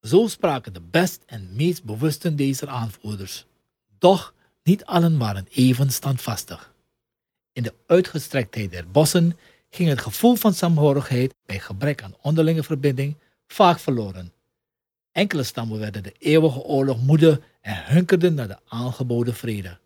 Zo 0.00 0.26
spraken 0.26 0.72
de 0.72 0.82
best 0.90 1.22
en 1.26 1.48
meest 1.52 1.84
bewusten 1.84 2.36
deze 2.36 2.68
aanvoerders. 2.68 3.44
Doch 3.98 4.34
niet 4.62 4.84
allen 4.84 5.18
waren 5.18 5.46
even 5.50 5.90
standvastig. 5.90 6.72
In 7.52 7.62
de 7.62 7.74
uitgestrektheid 7.86 8.70
der 8.70 8.90
bossen 8.90 9.38
ging 9.74 9.88
het 9.88 10.00
gevoel 10.00 10.34
van 10.34 10.54
saamhorigheid 10.54 11.34
bij 11.46 11.58
gebrek 11.58 12.02
aan 12.02 12.14
onderlinge 12.22 12.62
verbinding 12.62 13.16
vaak 13.46 13.78
verloren. 13.78 14.32
Enkele 15.12 15.42
stammen 15.42 15.78
werden 15.78 16.02
de 16.02 16.14
eeuwige 16.18 16.60
oorlog 16.60 17.02
moede 17.02 17.40
en 17.60 17.84
hunkerden 17.84 18.34
naar 18.34 18.48
de 18.48 18.58
aangeboden 18.68 19.34
vrede. 19.34 19.78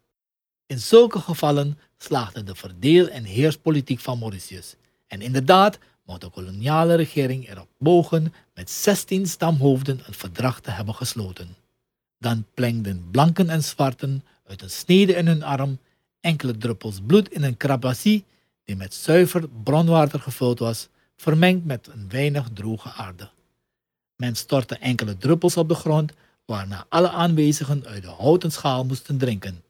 In 0.67 0.79
zulke 0.79 1.19
gevallen 1.19 1.79
slaagde 1.99 2.43
de 2.43 2.55
verdeel- 2.55 3.09
en 3.09 3.25
heerspolitiek 3.25 4.01
van 4.01 4.19
Mauritius. 4.19 4.77
En 5.07 5.21
inderdaad 5.21 5.79
mocht 6.05 6.21
de 6.21 6.31
koloniale 6.31 6.95
regering 6.95 7.49
erop 7.49 7.69
bogen 7.79 8.35
met 8.55 8.71
16 8.71 9.27
stamhoofden 9.27 10.01
een 10.07 10.15
verdrag 10.15 10.61
te 10.61 10.71
hebben 10.71 10.95
gesloten. 10.95 11.57
Dan 12.19 12.47
plengden 12.55 13.11
blanken 13.11 13.51
en 13.51 13.65
zwarten 13.65 14.25
uit 14.45 14.63
een 14.63 14.71
snede 14.71 15.15
in 15.15 15.27
hun 15.27 15.43
arm 15.43 15.79
enkele 16.21 16.57
druppels 16.57 17.01
bloed 17.07 17.29
in 17.29 17.43
een 17.43 17.57
krabassie 17.57 18.25
die 18.67 18.77
met 18.77 18.95
zuiver 18.95 19.49
bronwater 19.49 20.21
gevuld 20.21 20.59
was, 20.59 20.89
vermengd 21.17 21.65
met 21.65 21.87
een 21.87 22.09
weinig 22.09 22.49
droge 22.53 22.93
aarde. 22.93 23.31
Men 24.17 24.37
stortte 24.37 24.79
enkele 24.79 25.17
druppels 25.17 25.57
op 25.57 25.69
de 25.69 25.75
grond, 25.75 26.13
waarna 26.45 26.87
alle 26.89 27.11
aanwezigen 27.11 27.87
uit 27.87 28.03
de 28.03 28.09
houten 28.09 28.53
schaal 28.53 28.85
moesten 28.85 29.19
drinken. 29.19 29.63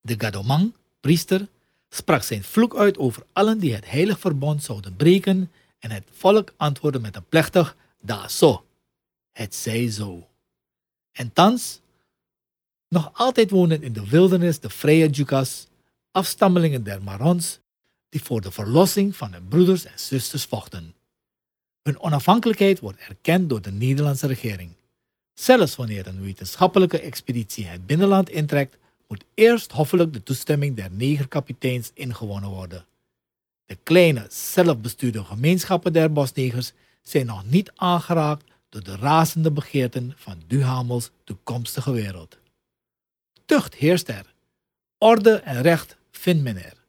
De 0.00 0.14
Gadomang, 0.18 0.72
priester, 1.00 1.48
sprak 1.88 2.22
zijn 2.22 2.44
vloek 2.44 2.76
uit 2.76 2.98
over 2.98 3.22
allen 3.32 3.58
die 3.58 3.74
het 3.74 3.90
heilig 3.90 4.18
verbond 4.18 4.62
zouden 4.62 4.96
breken 4.96 5.50
en 5.78 5.90
het 5.90 6.04
volk 6.12 6.52
antwoordde 6.56 7.00
met 7.00 7.16
een 7.16 7.28
plechtig 7.28 7.76
da 8.00 8.28
zo. 8.28 8.64
Het 9.32 9.54
zij 9.54 9.90
zo. 9.90 10.28
En 11.12 11.32
thans, 11.32 11.80
nog 12.88 13.10
altijd 13.12 13.50
wonen 13.50 13.82
in 13.82 13.92
de 13.92 14.08
wildernis 14.08 14.60
de 14.60 14.70
vrije 14.70 15.08
Jukas, 15.08 15.66
afstammelingen 16.10 16.84
der 16.84 17.02
Marons, 17.02 17.58
die 18.14 18.22
voor 18.22 18.40
de 18.40 18.50
verlossing 18.50 19.16
van 19.16 19.32
hun 19.32 19.48
broeders 19.48 19.84
en 19.84 19.98
zusters 19.98 20.44
vochten. 20.44 20.94
Hun 21.82 22.00
onafhankelijkheid 22.00 22.80
wordt 22.80 22.98
erkend 22.98 23.48
door 23.48 23.62
de 23.62 23.72
Nederlandse 23.72 24.26
regering. 24.26 24.70
Zelfs 25.32 25.76
wanneer 25.76 26.06
een 26.06 26.20
wetenschappelijke 26.22 27.00
expeditie 27.00 27.66
het 27.66 27.86
binnenland 27.86 28.30
intrekt, 28.30 28.76
moet 29.08 29.24
eerst 29.34 29.72
hoffelijk 29.72 30.12
de 30.12 30.22
toestemming 30.22 30.76
der 30.76 30.90
negerkapiteins 30.90 31.90
ingewonnen 31.94 32.50
worden. 32.50 32.84
De 33.66 33.78
kleine, 33.82 34.26
zelfbestuurde 34.30 35.24
gemeenschappen 35.24 35.92
der 35.92 36.12
bosnegers 36.12 36.72
zijn 37.02 37.26
nog 37.26 37.44
niet 37.46 37.72
aangeraakt 37.74 38.44
door 38.68 38.82
de 38.82 38.96
razende 38.96 39.50
begeerten 39.50 40.12
van 40.16 40.42
Duhamels 40.46 41.10
toekomstige 41.24 41.92
wereld. 41.92 42.38
Tucht 43.44 43.74
heerst 43.74 44.08
er. 44.08 44.34
Orde 44.98 45.34
en 45.34 45.62
recht 45.62 45.96
vindt 46.10 46.42
men 46.42 46.64
er. 46.64 46.83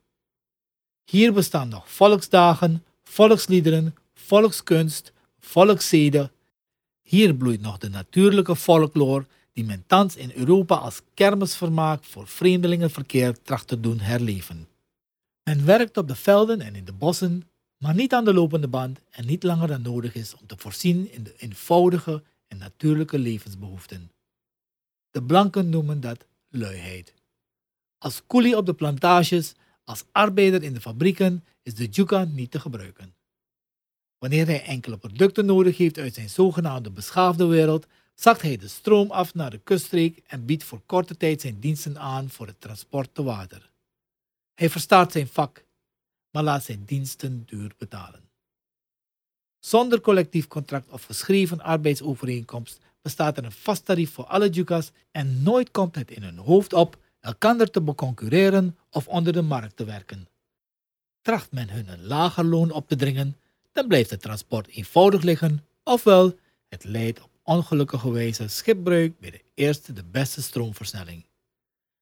Hier 1.05 1.33
bestaan 1.33 1.69
nog 1.69 1.91
volksdagen, 1.91 2.83
volksliederen, 3.03 3.95
volkskunst, 4.13 5.13
volkszeden. 5.39 6.31
Hier 7.01 7.35
bloeit 7.35 7.61
nog 7.61 7.77
de 7.77 7.89
natuurlijke 7.89 8.55
folklore 8.55 9.25
die 9.53 9.63
men 9.63 9.83
thans 9.87 10.15
in 10.15 10.31
Europa 10.35 10.75
als 10.75 11.01
kermisvermaak 11.13 12.03
voor 12.03 12.27
vreemdelingenverkeer 12.27 13.41
tracht 13.41 13.67
te 13.67 13.79
doen 13.79 13.99
herleven. 13.99 14.67
Men 15.43 15.65
werkt 15.65 15.97
op 15.97 16.07
de 16.07 16.15
velden 16.15 16.61
en 16.61 16.75
in 16.75 16.85
de 16.85 16.93
bossen, 16.93 17.49
maar 17.77 17.95
niet 17.95 18.13
aan 18.13 18.25
de 18.25 18.33
lopende 18.33 18.67
band 18.67 18.99
en 19.09 19.25
niet 19.25 19.43
langer 19.43 19.67
dan 19.67 19.81
nodig 19.81 20.15
is 20.15 20.35
om 20.35 20.47
te 20.47 20.55
voorzien 20.57 21.11
in 21.11 21.23
de 21.23 21.33
eenvoudige 21.37 22.23
en 22.47 22.57
natuurlijke 22.57 23.19
levensbehoeften. 23.19 24.11
De 25.11 25.23
blanken 25.23 25.69
noemen 25.69 26.01
dat 26.01 26.25
luiheid. 26.49 27.13
Als 27.97 28.21
koelie 28.27 28.57
op 28.57 28.65
de 28.65 28.73
plantages, 28.73 29.53
als 29.85 30.03
arbeider 30.11 30.63
in 30.63 30.73
de 30.73 30.81
fabrieken 30.81 31.45
is 31.63 31.75
de 31.75 31.85
Juka 31.85 32.23
niet 32.23 32.51
te 32.51 32.59
gebruiken. 32.59 33.15
Wanneer 34.17 34.45
hij 34.45 34.63
enkele 34.63 34.97
producten 34.97 35.45
nodig 35.45 35.77
heeft 35.77 35.97
uit 35.97 36.13
zijn 36.13 36.29
zogenaamde 36.29 36.91
beschaafde 36.91 37.45
wereld, 37.45 37.85
zakt 38.15 38.41
hij 38.41 38.57
de 38.57 38.67
stroom 38.67 39.11
af 39.11 39.33
naar 39.33 39.49
de 39.49 39.59
kuststreek 39.63 40.21
en 40.27 40.45
biedt 40.45 40.63
voor 40.63 40.81
korte 40.85 41.17
tijd 41.17 41.41
zijn 41.41 41.59
diensten 41.59 41.99
aan 41.99 42.29
voor 42.29 42.47
het 42.47 42.61
transport 42.61 43.09
te 43.13 43.23
water. 43.23 43.69
Hij 44.53 44.69
verstaat 44.69 45.11
zijn 45.11 45.27
vak, 45.27 45.65
maar 46.31 46.43
laat 46.43 46.63
zijn 46.63 46.83
diensten 46.85 47.43
duur 47.45 47.71
betalen. 47.77 48.29
Zonder 49.59 50.01
collectief 50.01 50.47
contract 50.47 50.89
of 50.89 51.03
geschreven 51.03 51.61
arbeidsovereenkomst 51.61 52.79
bestaat 53.01 53.37
er 53.37 53.43
een 53.43 53.51
vast 53.51 53.85
tarief 53.85 54.11
voor 54.11 54.25
alle 54.25 54.49
Jukas 54.49 54.91
en 55.11 55.43
nooit 55.43 55.71
komt 55.71 55.95
het 55.95 56.11
in 56.11 56.23
hun 56.23 56.37
hoofd 56.37 56.73
op 56.73 56.97
elkander 57.25 57.71
te 57.71 57.81
beconcurreren 57.81 58.77
of 58.89 59.07
onder 59.07 59.33
de 59.33 59.41
markt 59.41 59.75
te 59.75 59.85
werken. 59.85 60.27
Tracht 61.21 61.51
men 61.51 61.69
hun 61.69 61.87
een 61.87 62.05
lager 62.05 62.45
loon 62.45 62.71
op 62.71 62.87
te 62.87 62.95
dringen, 62.95 63.37
dan 63.71 63.87
blijft 63.87 64.09
het 64.09 64.21
transport 64.21 64.67
eenvoudig 64.67 65.21
liggen, 65.21 65.65
ofwel 65.83 66.37
het 66.69 66.83
leidt 66.83 67.21
op 67.21 67.29
ongelukkige 67.43 68.11
wijze 68.11 68.47
schipbreuk 68.47 69.19
bij 69.19 69.31
de 69.31 69.41
eerste 69.53 69.93
de 69.93 70.03
beste 70.03 70.41
stroomversnelling. 70.41 71.25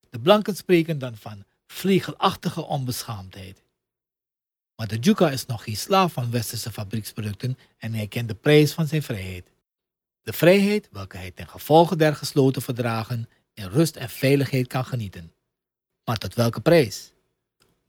De 0.09 0.19
blanken 0.19 0.55
spreken 0.55 0.99
dan 0.99 1.15
van 1.15 1.43
vlegelachtige 1.67 2.61
onbeschaamdheid. 2.61 3.63
Maar 4.75 4.87
de 4.87 4.97
Juka 4.97 5.29
is 5.29 5.45
nog 5.45 5.63
geen 5.63 5.77
slaaf 5.77 6.13
van 6.13 6.31
westerse 6.31 6.71
fabrieksproducten 6.71 7.57
en 7.77 7.93
hij 7.93 8.07
kent 8.07 8.27
de 8.27 8.35
prijs 8.35 8.73
van 8.73 8.87
zijn 8.87 9.03
vrijheid. 9.03 9.51
De 10.21 10.33
vrijheid 10.33 10.89
welke 10.91 11.17
hij 11.17 11.31
ten 11.31 11.47
gevolge 11.47 11.95
der 11.95 12.15
gesloten 12.15 12.61
verdragen 12.61 13.29
in 13.53 13.67
rust 13.67 13.95
en 13.95 14.09
veiligheid 14.09 14.67
kan 14.67 14.85
genieten. 14.85 15.33
Maar 16.05 16.17
tot 16.17 16.33
welke 16.33 16.61
prijs? 16.61 17.11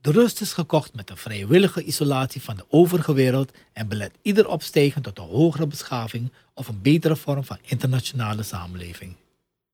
De 0.01 0.11
rust 0.11 0.41
is 0.41 0.53
gekocht 0.53 0.93
met 0.93 1.09
een 1.09 1.17
vrijwillige 1.17 1.83
isolatie 1.83 2.41
van 2.41 2.55
de 2.55 2.65
overige 2.69 3.13
wereld 3.13 3.51
en 3.73 3.87
belet 3.87 4.11
ieder 4.21 4.47
opstijgen 4.47 5.01
tot 5.01 5.17
een 5.17 5.27
hogere 5.27 5.67
beschaving 5.67 6.31
of 6.53 6.67
een 6.67 6.81
betere 6.81 7.15
vorm 7.15 7.43
van 7.43 7.57
internationale 7.61 8.43
samenleving. 8.43 9.15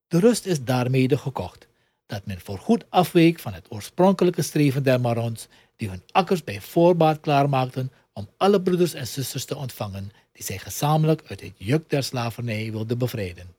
De 0.08 0.18
rust 0.18 0.46
is 0.46 0.64
daarmee 0.64 1.16
gekocht 1.16 1.66
dat 2.06 2.26
men 2.26 2.40
voorgoed 2.40 2.84
afweek 2.88 3.38
van 3.38 3.52
het 3.52 3.66
oorspronkelijke 3.68 4.42
streven 4.42 4.82
der 4.82 5.00
Marons 5.00 5.48
die 5.76 5.88
hun 5.88 6.02
akkers 6.10 6.44
bij 6.44 6.60
voorbaat 6.60 7.20
klaarmaakten 7.20 7.92
om 8.12 8.28
alle 8.36 8.62
broeders 8.62 8.94
en 8.94 9.06
zusters 9.06 9.44
te 9.44 9.56
ontvangen 9.56 10.12
die 10.32 10.44
zij 10.44 10.58
gezamenlijk 10.58 11.22
uit 11.26 11.40
het 11.40 11.52
juk 11.56 11.90
der 11.90 12.02
slavernij 12.02 12.70
wilden 12.70 12.98
bevrijden. 12.98 13.54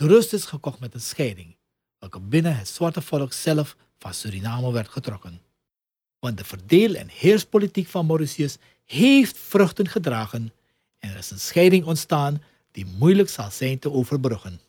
De 0.00 0.06
rust 0.06 0.32
is 0.32 0.44
gekocht 0.44 0.80
met 0.80 0.94
een 0.94 1.00
scheiding, 1.00 1.56
welke 1.98 2.20
binnen 2.20 2.56
het 2.56 2.68
zwarte 2.68 3.02
volk 3.02 3.32
zelf 3.32 3.76
van 3.98 4.14
Suriname 4.14 4.72
werd 4.72 4.88
getrokken. 4.88 5.40
Want 6.18 6.38
de 6.38 6.44
verdeel- 6.44 6.94
en 6.94 7.08
heerspolitiek 7.08 7.88
van 7.88 8.06
Mauritius 8.06 8.56
heeft 8.84 9.38
vruchten 9.38 9.88
gedragen 9.88 10.52
en 10.98 11.10
er 11.10 11.16
is 11.16 11.30
een 11.30 11.40
scheiding 11.40 11.84
ontstaan 11.84 12.42
die 12.70 12.86
moeilijk 12.98 13.28
zal 13.28 13.50
zijn 13.50 13.78
te 13.78 13.90
overbruggen. 13.90 14.60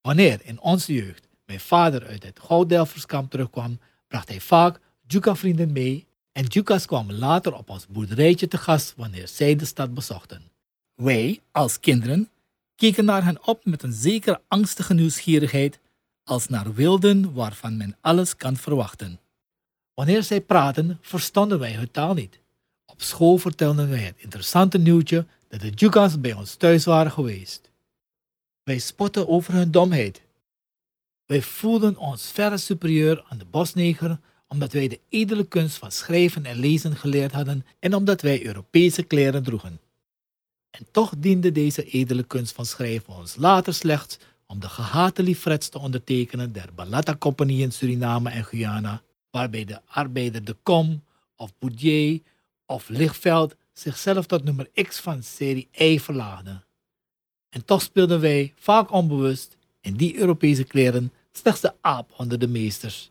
Wanneer 0.00 0.40
in 0.42 0.60
onze 0.60 0.92
jeugd 0.92 1.28
mijn 1.46 1.60
vader 1.60 2.06
uit 2.06 2.22
het 2.22 2.40
Gouddelverskamp 2.40 3.30
terugkwam, 3.30 3.80
bracht 4.08 4.28
hij 4.28 4.40
vaak 4.40 4.80
Juka-vrienden 5.06 5.72
mee 5.72 6.06
en 6.32 6.44
Jukas 6.44 6.86
kwamen 6.86 7.18
later 7.18 7.54
op 7.54 7.68
ons 7.70 7.86
boerderijtje 7.86 8.48
te 8.48 8.58
gast 8.58 8.94
wanneer 8.96 9.28
zij 9.28 9.56
de 9.56 9.64
stad 9.64 9.94
bezochten. 9.94 10.50
Wij, 10.94 11.40
als 11.52 11.80
kinderen, 11.80 12.30
keken 12.80 13.04
naar 13.04 13.24
hen 13.24 13.46
op 13.46 13.64
met 13.64 13.82
een 13.82 13.92
zekere 13.92 14.40
angstige 14.48 14.94
nieuwsgierigheid, 14.94 15.78
als 16.24 16.48
naar 16.48 16.74
wilden 16.74 17.32
waarvan 17.32 17.76
men 17.76 17.96
alles 18.00 18.36
kan 18.36 18.56
verwachten. 18.56 19.20
Wanneer 19.94 20.22
zij 20.22 20.40
praten, 20.40 20.98
verstonden 21.00 21.58
wij 21.58 21.72
hun 21.72 21.90
taal 21.90 22.14
niet. 22.14 22.38
Op 22.86 23.02
school 23.02 23.38
vertelden 23.38 23.90
wij 23.90 23.98
het 23.98 24.14
interessante 24.16 24.78
nieuwtje 24.78 25.26
dat 25.48 25.60
de 25.60 25.70
Jukas 25.70 26.20
bij 26.20 26.32
ons 26.32 26.54
thuis 26.54 26.84
waren 26.84 27.12
geweest. 27.12 27.70
Wij 28.62 28.78
spotten 28.78 29.28
over 29.28 29.54
hun 29.54 29.70
domheid. 29.70 30.22
Wij 31.26 31.42
voelden 31.42 31.96
ons 31.96 32.30
verre 32.30 32.56
superieur 32.56 33.24
aan 33.28 33.38
de 33.38 33.46
bosneger 33.50 34.18
omdat 34.48 34.72
wij 34.72 34.88
de 34.88 35.00
edele 35.08 35.44
kunst 35.44 35.76
van 35.76 35.92
schrijven 35.92 36.46
en 36.46 36.58
lezen 36.58 36.96
geleerd 36.96 37.32
hadden 37.32 37.66
en 37.78 37.94
omdat 37.94 38.20
wij 38.20 38.46
Europese 38.46 39.02
kleren 39.02 39.42
droegen. 39.42 39.80
En 40.70 40.86
toch 40.90 41.12
diende 41.18 41.52
deze 41.52 41.84
edele 41.84 42.22
kunst 42.22 42.54
van 42.54 42.66
schrijven 42.66 43.14
ons 43.14 43.36
later 43.36 43.74
slechts 43.74 44.18
om 44.46 44.60
de 44.60 44.68
gehate 44.68 45.22
liefrets 45.22 45.68
te 45.68 45.78
ondertekenen 45.78 46.52
der 46.52 46.74
Balata-compagnie 46.74 47.62
in 47.62 47.72
Suriname 47.72 48.30
en 48.30 48.44
Guyana, 48.44 49.02
waarbij 49.30 49.64
de 49.64 49.80
arbeider 49.86 50.44
de 50.44 50.56
Kom 50.62 51.04
of 51.36 51.52
Boudier 51.58 52.20
of 52.66 52.88
Lichtveld 52.88 53.56
zichzelf 53.72 54.26
tot 54.26 54.44
nummer 54.44 54.68
X 54.82 55.00
van 55.00 55.22
serie 55.22 55.68
E 55.70 55.98
verlaagden. 55.98 56.64
En 57.48 57.64
toch 57.64 57.82
speelden 57.82 58.20
wij, 58.20 58.52
vaak 58.56 58.92
onbewust, 58.92 59.56
in 59.80 59.94
die 59.96 60.16
Europese 60.16 60.64
kleren 60.64 61.12
slechts 61.32 61.60
de 61.60 61.72
aap 61.80 62.12
onder 62.16 62.38
de 62.38 62.48
meesters. 62.48 63.10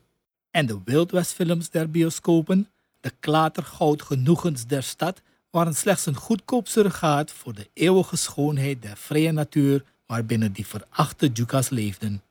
En 0.52 0.66
de 0.66 0.80
Wildwestfilms 0.86 1.70
der 1.70 1.92
bioscopen, 1.92 2.70
de 3.00 3.12
klatergoud 3.20 4.02
genoegens 4.02 4.66
der 4.66 4.84
stad, 4.84 5.22
waren 5.50 5.76
slechts 5.76 6.06
een 6.06 6.16
goedkoop 6.16 6.68
surrogaat 6.68 7.32
voor 7.32 7.54
de 7.54 7.70
eeuwige 7.74 8.16
schoonheid 8.16 8.82
der 8.82 8.98
vrije 8.98 9.32
natuur 9.32 9.84
waarbinnen 10.06 10.52
die 10.52 10.68
verachte 10.68 11.28
Jukas 11.28 11.70
leefden. 11.70 12.24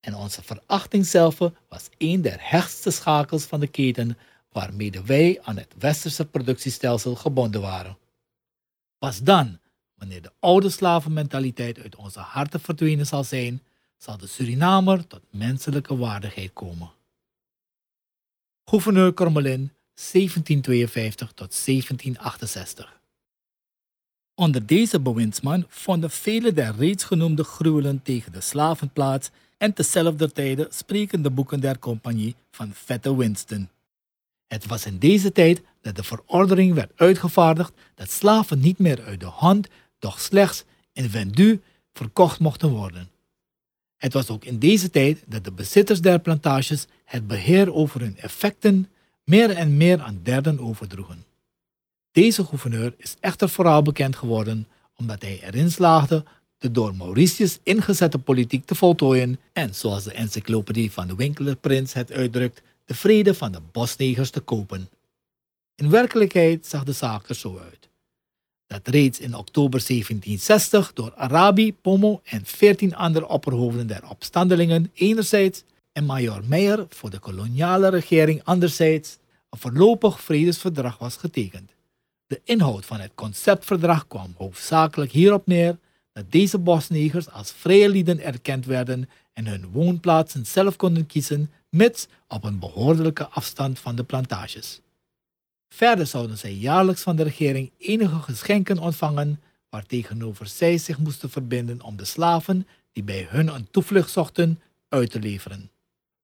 En 0.00 0.14
onze 0.14 0.42
verachting 0.42 1.06
zelf 1.06 1.38
was 1.68 1.88
een 1.98 2.22
der 2.22 2.38
hechtste 2.40 2.90
schakels 2.90 3.44
van 3.44 3.60
de 3.60 3.66
keten 3.66 4.18
waarmee 4.52 4.92
wij 5.04 5.38
aan 5.42 5.56
het 5.56 5.74
westerse 5.78 6.26
productiestelsel 6.26 7.14
gebonden 7.14 7.60
waren. 7.60 7.98
Pas 8.98 9.22
dan, 9.22 9.58
wanneer 9.94 10.22
de 10.22 10.32
oude 10.40 10.70
slavenmentaliteit 10.70 11.78
uit 11.78 11.96
onze 11.96 12.20
harten 12.20 12.60
verdwenen 12.60 13.06
zal 13.06 13.24
zijn, 13.24 13.62
zal 13.96 14.16
de 14.16 14.26
Surinamer 14.26 15.06
tot 15.06 15.22
menselijke 15.30 15.96
waardigheid 15.96 16.52
komen. 16.52 16.90
Gouverneur 18.64 19.14
Cormelin 19.14 19.72
1752 19.98 21.32
tot 21.32 21.64
1768. 21.64 23.00
Onder 24.34 24.66
deze 24.66 25.00
bewindsman 25.00 25.64
vonden 25.68 26.10
vele 26.10 26.52
der 26.52 26.74
reeds 26.76 27.04
genoemde 27.04 27.44
gruwelen 27.44 28.02
tegen 28.02 28.32
de 28.32 28.40
slaven 28.40 28.90
plaats 28.92 29.30
en 29.56 29.72
tezelfde 29.72 30.32
tijde 30.32 30.66
spreken 30.70 31.22
de 31.22 31.30
boeken 31.30 31.60
der 31.60 31.78
compagnie 31.78 32.34
van 32.50 32.70
Vette 32.74 33.16
Winston. 33.16 33.68
Het 34.46 34.66
was 34.66 34.86
in 34.86 34.98
deze 34.98 35.32
tijd 35.32 35.62
dat 35.80 35.96
de 35.96 36.02
verordening 36.02 36.74
werd 36.74 36.92
uitgevaardigd 36.96 37.72
dat 37.94 38.10
slaven 38.10 38.60
niet 38.60 38.78
meer 38.78 39.02
uit 39.02 39.20
de 39.20 39.26
hand, 39.26 39.68
doch 39.98 40.20
slechts 40.20 40.64
in 40.92 41.10
vendu 41.10 41.62
verkocht 41.92 42.38
mochten 42.38 42.68
worden. 42.68 43.10
Het 43.96 44.12
was 44.12 44.28
ook 44.30 44.44
in 44.44 44.58
deze 44.58 44.90
tijd 44.90 45.24
dat 45.26 45.44
de 45.44 45.52
bezitters 45.52 46.00
der 46.00 46.18
plantages 46.18 46.86
het 47.04 47.26
beheer 47.26 47.72
over 47.72 48.00
hun 48.00 48.16
effecten 48.16 48.88
meer 49.28 49.50
en 49.50 49.76
meer 49.76 50.00
aan 50.00 50.20
derden 50.22 50.60
overdroegen. 50.60 51.24
Deze 52.12 52.44
gouverneur 52.44 52.94
is 52.96 53.16
echter 53.20 53.48
vooral 53.48 53.82
bekend 53.82 54.16
geworden 54.16 54.68
omdat 54.96 55.22
hij 55.22 55.40
erin 55.42 55.70
slaagde 55.70 56.24
de 56.58 56.70
door 56.70 56.94
Mauritius 56.94 57.58
ingezette 57.62 58.18
politiek 58.18 58.64
te 58.64 58.74
voltooien 58.74 59.40
en, 59.52 59.74
zoals 59.74 60.04
de 60.04 60.12
encyclopedie 60.12 60.92
van 60.92 61.06
de 61.06 61.14
Winkelerprins 61.14 61.92
het 61.92 62.12
uitdrukt, 62.12 62.62
de 62.84 62.94
vrede 62.94 63.34
van 63.34 63.52
de 63.52 63.60
bosnegers 63.72 64.30
te 64.30 64.40
kopen. 64.40 64.88
In 65.74 65.90
werkelijkheid 65.90 66.66
zag 66.66 66.84
de 66.84 66.92
zaak 66.92 67.28
er 67.28 67.34
zo 67.34 67.58
uit. 67.58 67.88
Dat 68.66 68.88
reeds 68.88 69.18
in 69.18 69.34
oktober 69.34 69.84
1760 69.86 70.92
door 70.92 71.14
Arabi, 71.14 71.74
Pomo 71.74 72.20
en 72.24 72.44
veertien 72.44 72.96
andere 72.96 73.28
opperhoofden 73.28 73.86
der 73.86 74.08
opstandelingen 74.08 74.90
enerzijds 74.94 75.62
en 75.98 76.04
Major 76.04 76.42
Meijer 76.46 76.86
voor 76.88 77.10
de 77.10 77.18
koloniale 77.18 77.88
regering 77.88 78.40
anderzijds 78.44 79.18
een 79.50 79.58
voorlopig 79.58 80.20
vredesverdrag 80.20 80.98
was 80.98 81.16
getekend. 81.16 81.70
De 82.26 82.40
inhoud 82.44 82.86
van 82.86 83.00
het 83.00 83.10
conceptverdrag 83.14 84.06
kwam 84.06 84.34
hoofdzakelijk 84.36 85.12
hierop 85.12 85.46
neer 85.46 85.78
dat 86.12 86.32
deze 86.32 86.58
bosnegers 86.58 87.30
als 87.30 87.52
vrije 87.52 87.88
lieden 87.88 88.20
erkend 88.20 88.66
werden 88.66 89.08
en 89.32 89.46
hun 89.46 89.70
woonplaatsen 89.72 90.46
zelf 90.46 90.76
konden 90.76 91.06
kiezen, 91.06 91.50
mits 91.68 92.06
op 92.28 92.44
een 92.44 92.58
behoorlijke 92.58 93.26
afstand 93.26 93.78
van 93.78 93.96
de 93.96 94.04
plantages. 94.04 94.80
Verder 95.68 96.06
zouden 96.06 96.38
zij 96.38 96.52
jaarlijks 96.52 97.02
van 97.02 97.16
de 97.16 97.22
regering 97.22 97.70
enige 97.78 98.18
geschenken 98.18 98.78
ontvangen, 98.78 99.40
waartegenover 99.70 100.46
zij 100.46 100.78
zich 100.78 100.98
moesten 100.98 101.30
verbinden 101.30 101.82
om 101.82 101.96
de 101.96 102.04
slaven 102.04 102.66
die 102.92 103.02
bij 103.02 103.26
hun 103.30 103.48
een 103.48 103.68
toevlucht 103.70 104.10
zochten 104.10 104.60
uit 104.88 105.10
te 105.10 105.20
leveren. 105.20 105.70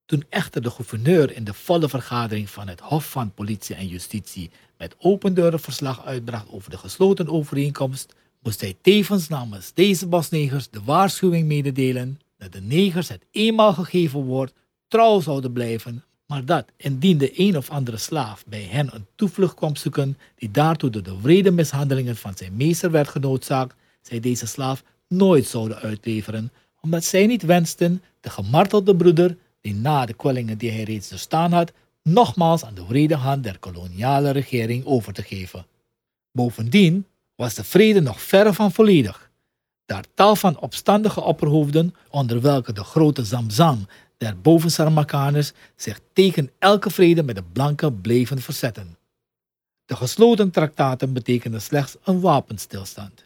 Toen 0.05 0.23
echter 0.29 0.61
de 0.61 0.69
gouverneur 0.69 1.35
in 1.35 1.43
de 1.43 1.53
volle 1.53 1.89
vergadering 1.89 2.49
van 2.49 2.67
het 2.67 2.79
Hof 2.79 3.09
van 3.09 3.33
Politie 3.33 3.75
en 3.75 3.87
Justitie 3.87 4.49
met 4.77 4.95
open 4.99 5.33
deuren 5.33 5.59
verslag 5.59 6.05
uitbracht 6.05 6.49
over 6.49 6.69
de 6.69 6.77
gesloten 6.77 7.27
overeenkomst, 7.27 8.15
moest 8.43 8.61
hij 8.61 8.75
tevens 8.81 9.27
namens 9.27 9.71
deze 9.73 10.07
bosnegers 10.07 10.69
de 10.69 10.83
waarschuwing 10.83 11.47
mededelen 11.47 12.19
dat 12.37 12.51
de 12.51 12.61
negers 12.61 13.07
het 13.07 13.25
eenmaal 13.31 13.73
gegeven 13.73 14.19
woord 14.19 14.53
trouw 14.87 15.19
zouden 15.19 15.53
blijven, 15.53 16.03
maar 16.27 16.45
dat 16.45 16.65
indien 16.77 17.17
de 17.17 17.39
een 17.39 17.57
of 17.57 17.69
andere 17.69 17.97
slaaf 17.97 18.43
bij 18.47 18.63
hen 18.63 18.95
een 18.95 19.05
toevlucht 19.15 19.55
kwam 19.55 19.75
zoeken 19.75 20.17
die 20.35 20.51
daartoe 20.51 20.89
door 20.89 21.03
de 21.03 21.21
wrede 21.21 21.51
mishandelingen 21.51 22.15
van 22.15 22.33
zijn 22.35 22.55
meester 22.55 22.91
werd 22.91 23.07
genoodzaakt, 23.07 23.75
zij 24.01 24.19
deze 24.19 24.47
slaaf 24.47 24.83
nooit 25.07 25.45
zouden 25.45 25.77
uitleveren, 25.77 26.51
omdat 26.81 27.03
zij 27.03 27.25
niet 27.25 27.43
wensten 27.43 28.03
de 28.19 28.29
gemartelde 28.29 28.95
broeder, 28.95 29.37
die 29.65 29.75
na 29.75 30.05
de 30.05 30.13
kwellingen 30.13 30.57
die 30.57 30.71
hij 30.71 30.83
reeds 30.83 31.09
doorstaan 31.09 31.51
had, 31.51 31.71
nogmaals 32.03 32.63
aan 32.63 32.73
de 32.73 32.85
wrede 32.85 33.15
hand 33.15 33.43
der 33.43 33.59
koloniale 33.59 34.31
regering 34.31 34.85
over 34.85 35.13
te 35.13 35.21
geven. 35.21 35.65
Bovendien 36.31 37.05
was 37.35 37.53
de 37.53 37.63
vrede 37.63 38.01
nog 38.01 38.21
verre 38.21 38.53
van 38.53 38.71
volledig. 38.71 39.31
Daar 39.85 40.03
tal 40.13 40.35
van 40.35 40.59
opstandige 40.59 41.21
opperhoofden, 41.21 41.95
onder 42.09 42.41
welke 42.41 42.73
de 42.73 42.83
grote 42.83 43.23
Zamzam 43.23 43.87
der 44.17 44.41
bovensarmakaners 44.41 45.51
zich 45.75 45.99
tegen 46.13 46.51
elke 46.59 46.89
vrede 46.89 47.23
met 47.23 47.35
de 47.35 47.43
blanken 47.43 48.01
bleven 48.01 48.41
verzetten. 48.41 48.97
De 49.85 49.95
gesloten 49.95 50.51
traktaten 50.51 51.13
betekenden 51.13 51.61
slechts 51.61 51.95
een 52.03 52.19
wapenstilstand. 52.19 53.25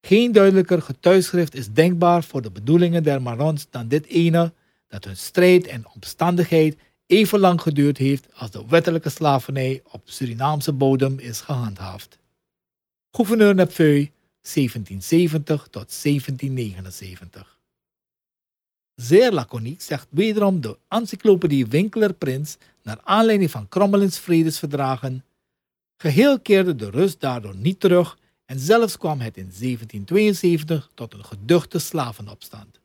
Geen 0.00 0.32
duidelijker 0.32 0.82
getuigschrift 0.82 1.54
is 1.54 1.72
denkbaar 1.72 2.24
voor 2.24 2.42
de 2.42 2.50
bedoelingen 2.50 3.02
der 3.02 3.22
Marons 3.22 3.66
dan 3.70 3.88
dit 3.88 4.06
ene, 4.06 4.52
dat 4.88 5.04
hun 5.04 5.16
strijd 5.16 5.66
en 5.66 5.88
omstandigheid 5.94 6.76
even 7.06 7.38
lang 7.38 7.60
geduurd 7.60 7.98
heeft 7.98 8.34
als 8.34 8.50
de 8.50 8.66
wettelijke 8.68 9.08
slavernij 9.08 9.82
op 9.90 10.02
Surinaamse 10.04 10.72
bodem 10.72 11.18
is 11.18 11.40
gehandhaafd. 11.40 12.18
Gouverneur 13.10 13.54
Nepveu, 13.54 14.06
1770 14.40 15.62
tot 15.70 16.02
1779. 16.02 17.58
Zeer 18.94 19.32
laconiek 19.32 19.82
zegt 19.82 20.06
wederom 20.10 20.60
de 20.60 20.78
encyclopedie 20.88 21.66
Winkeler 21.66 22.12
Prins 22.12 22.56
naar 22.82 23.00
aanleiding 23.02 23.50
van 23.50 23.68
Crommelins 23.68 24.18
vredesverdragen. 24.18 25.24
Geheel 25.96 26.40
keerde 26.40 26.74
de 26.74 26.90
rust 26.90 27.20
daardoor 27.20 27.56
niet 27.56 27.80
terug 27.80 28.18
en 28.44 28.58
zelfs 28.58 28.98
kwam 28.98 29.20
het 29.20 29.36
in 29.36 29.52
1772 29.58 30.90
tot 30.94 31.14
een 31.14 31.24
geduchte 31.24 31.78
slavenopstand. 31.78 32.80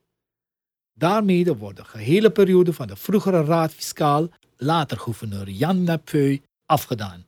Daarmee 0.93 1.53
wordt 1.53 1.77
de 1.77 1.85
gehele 1.85 2.29
periode 2.29 2.73
van 2.73 2.87
de 2.87 2.95
vroegere 2.95 3.43
raad 3.43 3.71
fiscaal, 3.73 4.29
later 4.57 4.97
gouverneur 4.97 5.49
Jan 5.49 5.83
Nepveu, 5.83 6.37
afgedaan. 6.65 7.25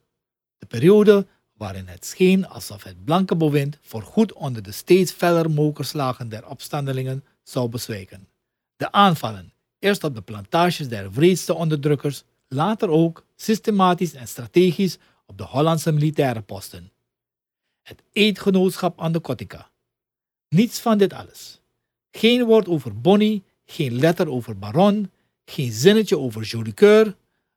De 0.58 0.66
periode 0.66 1.28
waarin 1.54 1.88
het 1.88 2.06
scheen 2.06 2.48
alsof 2.48 2.84
het 2.84 3.06
blanke 3.06 3.36
bewind 3.36 3.78
voorgoed 3.82 4.34
onder 4.34 4.64
de 4.64 4.72
steeds 4.72 5.12
feller 5.12 5.52
mokerslagen 5.52 6.30
der 6.30 6.48
opstandelingen 6.48 7.24
zou 7.44 7.70
bezwijken. 7.70 8.28
De 8.76 8.92
aanvallen, 8.92 9.54
eerst 9.80 10.04
op 10.04 10.16
de 10.16 10.22
plantages 10.22 10.88
der 10.88 11.12
wreedste 11.12 11.54
onderdrukkers, 11.54 12.24
later 12.48 12.90
ook 12.90 13.26
systematisch 13.36 14.14
en 14.14 14.28
strategisch 14.28 14.98
op 15.26 15.38
de 15.38 15.44
Hollandse 15.44 15.92
militaire 15.92 16.42
posten. 16.42 16.92
Het 17.82 18.04
eedgenootschap 18.12 19.02
aan 19.02 19.12
de 19.12 19.20
Kotika. 19.20 19.70
Niets 20.50 20.80
van 20.80 20.98
dit 20.98 21.14
alles. 21.14 21.62
Geen 22.12 22.44
woord 22.44 22.68
over 22.68 23.02
Bonnie, 23.02 23.44
geen 23.74 24.00
letter 24.00 24.30
over 24.30 24.58
Baron, 24.58 25.12
geen 25.46 25.72
zinnetje 25.72 26.18
over 26.18 26.44
Jolicoeur, 26.44 27.16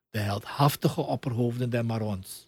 de 0.09 0.19
heldhaftige 0.19 1.01
opperhoofden 1.01 1.69
der 1.69 1.85
Marons. 1.85 2.47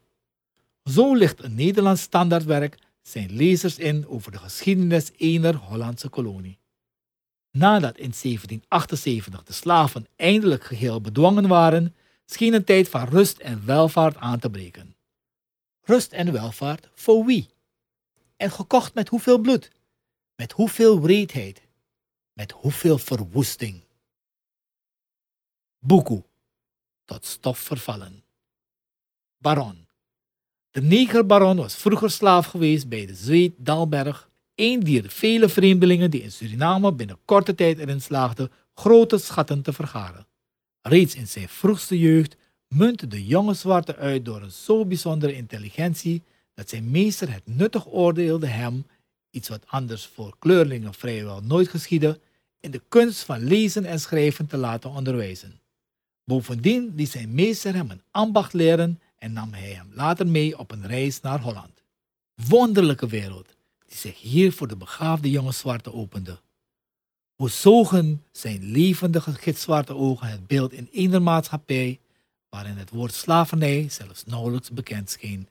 Zo 0.84 1.16
ligt 1.16 1.44
een 1.44 1.56
Nederlands 1.56 2.02
standaardwerk 2.02 2.78
zijn 3.02 3.32
lezers 3.32 3.78
in 3.78 4.08
over 4.08 4.32
de 4.32 4.38
geschiedenis 4.38 5.12
ener 5.18 5.56
Hollandse 5.56 6.10
kolonie. 6.10 6.60
Nadat 7.52 7.98
in 7.98 8.14
1778 8.22 9.44
de 9.44 9.54
slaven 9.54 10.08
eindelijk 10.16 10.64
geheel 10.64 11.02
bedwongen 11.02 11.48
waren, 11.48 11.96
scheen 12.26 12.54
een 12.54 12.64
tijd 12.64 12.90
van 12.90 13.08
rust 13.08 13.38
en 13.38 13.66
welvaart 13.66 14.18
aan 14.18 14.40
te 14.40 14.50
breken. 14.50 14.96
Rust 15.82 16.12
en 16.12 16.32
welvaart 16.32 16.90
voor 16.94 17.26
wie? 17.26 17.50
En 18.38 18.52
gekocht 18.52 18.94
met 18.94 19.10
hoeveel 19.10 19.38
bloed? 19.38 19.72
Met 20.36 20.52
hoeveel 20.52 21.02
wreedheid? 21.02 21.68
Met 22.40 22.52
hoeveel 22.52 22.98
verwoesting? 22.98 23.84
Boekoe, 25.80 26.24
tot 27.06 27.26
stof 27.26 27.60
vervallen. 27.60 28.24
Baron. 29.38 29.88
De 30.72 30.82
negerbaron 30.82 31.58
was 31.58 31.76
vroeger 31.76 32.12
slaaf 32.12 32.46
geweest 32.46 32.90
bij 32.90 33.06
de 33.06 33.14
Zweed 33.16 33.54
Dalberg, 33.58 34.30
een 34.56 34.80
dier 34.80 35.10
vele 35.10 35.50
vreemdelingen 35.50 36.12
die 36.12 36.22
in 36.22 36.32
Suriname 36.32 36.94
binnen 36.94 37.20
korte 37.26 37.56
tijd 37.56 37.78
erin 37.78 38.02
slaagden 38.02 38.52
grote 38.74 39.18
schatten 39.18 39.62
te 39.62 39.74
vergaren. 39.74 40.28
Reeds 40.82 41.16
in 41.16 41.28
zijn 41.28 41.50
vroegste 41.50 42.00
jeugd 42.00 42.36
muntte 42.68 43.08
de 43.08 43.26
jonge 43.26 43.54
zwarte 43.54 43.96
uit 43.96 44.26
door 44.26 44.42
een 44.42 44.52
zo 44.52 44.86
bijzondere 44.86 45.34
intelligentie 45.34 46.24
dat 46.54 46.70
zijn 46.70 46.92
meester 46.92 47.34
het 47.34 47.48
nuttig 47.48 47.88
oordeelde 47.88 48.48
hem, 48.48 48.86
iets 49.30 49.50
wat 49.50 49.64
anders 49.68 50.06
voor 50.06 50.36
kleurlingen 50.40 50.94
vrijwel 50.94 51.42
nooit 51.42 51.68
geschiedde, 51.68 52.20
in 52.60 52.72
de 52.72 52.82
kunst 52.88 53.24
van 53.24 53.44
lezen 53.44 53.86
en 53.86 54.00
schrijven 54.00 54.48
te 54.48 54.58
laten 54.58 54.90
onderwijzen. 54.90 55.60
Bovendien 56.24 56.94
liet 56.96 57.10
zijn 57.10 57.34
meester 57.34 57.74
hem 57.74 57.92
een 57.92 58.02
ambacht 58.12 58.54
leren 58.54 59.02
en 59.18 59.34
nam 59.34 59.54
hij 59.54 59.72
hem 59.72 59.92
later 59.94 60.28
mee 60.28 60.58
op 60.60 60.72
een 60.72 60.88
reis 60.88 61.22
naar 61.22 61.42
Holland. 61.42 61.84
Wonderlijke 62.48 63.08
wereld, 63.08 63.56
die 63.88 63.98
zich 63.98 64.22
hier 64.22 64.54
voor 64.54 64.68
de 64.68 64.76
begaafde 64.76 65.30
jonge 65.30 65.52
zwarte 65.52 65.94
opende. 65.94 66.40
Hoe 67.36 67.50
zogen 67.50 68.24
zijn 68.32 68.64
levendige 68.64 69.34
gitzwarte 69.34 69.96
ogen 69.96 70.28
het 70.28 70.48
beeld 70.48 70.74
in 70.74 70.90
een 70.92 71.24
maatschappij 71.24 72.00
waarin 72.50 72.78
het 72.78 72.90
woord 72.90 73.14
slavernij 73.14 73.90
zelfs 73.90 74.26
nauwelijks 74.26 74.72
bekend 74.72 75.10
scheen. 75.10 75.48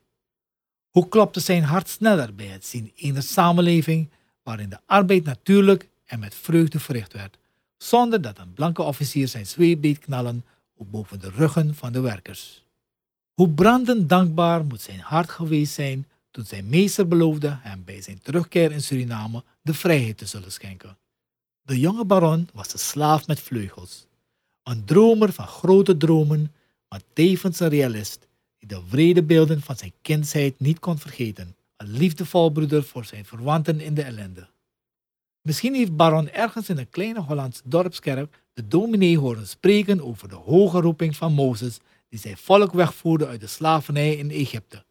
Hoe 0.90 1.08
klopte 1.08 1.40
zijn 1.40 1.62
hart 1.62 1.88
sneller 1.88 2.34
bij 2.34 2.46
het 2.46 2.66
zien 2.66 2.92
een 2.96 3.22
samenleving 3.22 4.10
waarin 4.42 4.68
de 4.68 4.78
arbeid 4.86 5.24
natuurlijk 5.24 5.88
en 6.08 6.18
met 6.18 6.34
vreugde 6.34 6.80
verricht 6.80 7.12
werd, 7.12 7.38
zonder 7.76 8.22
dat 8.22 8.38
een 8.38 8.52
blanke 8.52 8.82
officier 8.82 9.28
zijn 9.28 9.46
zweep 9.46 9.82
deed 9.82 9.98
knallen 9.98 10.44
boven 10.76 11.20
de 11.20 11.30
ruggen 11.30 11.74
van 11.74 11.92
de 11.92 12.00
werkers. 12.00 12.64
Hoe 13.34 13.48
brandend 13.48 14.08
dankbaar 14.08 14.64
moet 14.64 14.80
zijn 14.80 15.00
hart 15.00 15.30
geweest 15.30 15.74
zijn 15.74 16.06
toen 16.30 16.44
zijn 16.44 16.68
meester 16.68 17.08
beloofde 17.08 17.58
hem 17.60 17.84
bij 17.84 18.02
zijn 18.02 18.20
terugkeer 18.22 18.72
in 18.72 18.82
Suriname 18.82 19.44
de 19.62 19.74
vrijheid 19.74 20.18
te 20.18 20.26
zullen 20.26 20.52
schenken. 20.52 20.96
De 21.62 21.78
jonge 21.78 22.04
baron 22.04 22.48
was 22.54 22.72
een 22.72 22.78
slaaf 22.78 23.26
met 23.26 23.40
vleugels, 23.40 24.06
een 24.62 24.84
dromer 24.84 25.32
van 25.32 25.46
grote 25.46 25.96
dromen, 25.96 26.54
maar 26.88 27.00
tevens 27.12 27.60
een 27.60 27.68
realist 27.68 28.26
die 28.58 28.68
de 28.68 28.82
wrede 28.90 29.22
beelden 29.22 29.62
van 29.62 29.76
zijn 29.76 29.92
kindsheid 30.02 30.60
niet 30.60 30.78
kon 30.78 30.98
vergeten, 30.98 31.56
een 31.76 31.90
liefdevol 31.90 32.50
broeder 32.50 32.84
voor 32.84 33.04
zijn 33.04 33.24
verwanten 33.24 33.80
in 33.80 33.94
de 33.94 34.02
ellende. 34.02 34.48
Misschien 35.42 35.74
heeft 35.74 35.96
Baron 35.96 36.30
ergens 36.30 36.68
in 36.68 36.78
een 36.78 36.90
kleine 36.90 37.20
Hollandse 37.20 37.62
dorpskerk 37.64 38.42
de 38.52 38.68
dominee 38.68 39.18
horen 39.18 39.46
spreken 39.46 40.00
over 40.00 40.28
de 40.28 40.34
hoge 40.34 40.80
roeping 40.80 41.16
van 41.16 41.32
Mozes 41.32 41.78
die 42.08 42.18
zijn 42.18 42.36
volk 42.36 42.72
wegvoerde 42.72 43.26
uit 43.26 43.40
de 43.40 43.46
slavernij 43.46 44.16
in 44.16 44.30
Egypte. 44.30 44.84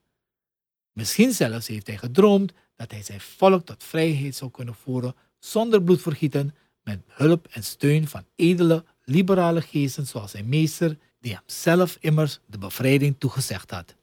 Misschien 0.91 1.33
zelfs 1.33 1.67
heeft 1.67 1.87
hij 1.87 1.97
gedroomd 1.97 2.53
dat 2.75 2.91
hij 2.91 3.03
zijn 3.03 3.21
volk 3.21 3.65
tot 3.65 3.83
vrijheid 3.83 4.35
zou 4.35 4.51
kunnen 4.51 4.75
voeren 4.75 5.15
zonder 5.39 5.83
bloedvergieten, 5.83 6.55
met 6.83 7.01
hulp 7.07 7.47
en 7.47 7.63
steun 7.63 8.07
van 8.07 8.25
edele, 8.35 8.85
liberale 9.03 9.61
geesten 9.61 10.07
zoals 10.07 10.31
zijn 10.31 10.49
meester, 10.49 10.97
die 11.19 11.31
hem 11.31 11.43
zelf 11.45 11.97
immers 11.99 12.39
de 12.45 12.57
bevrijding 12.57 13.15
toegezegd 13.17 13.71
had. 13.71 13.95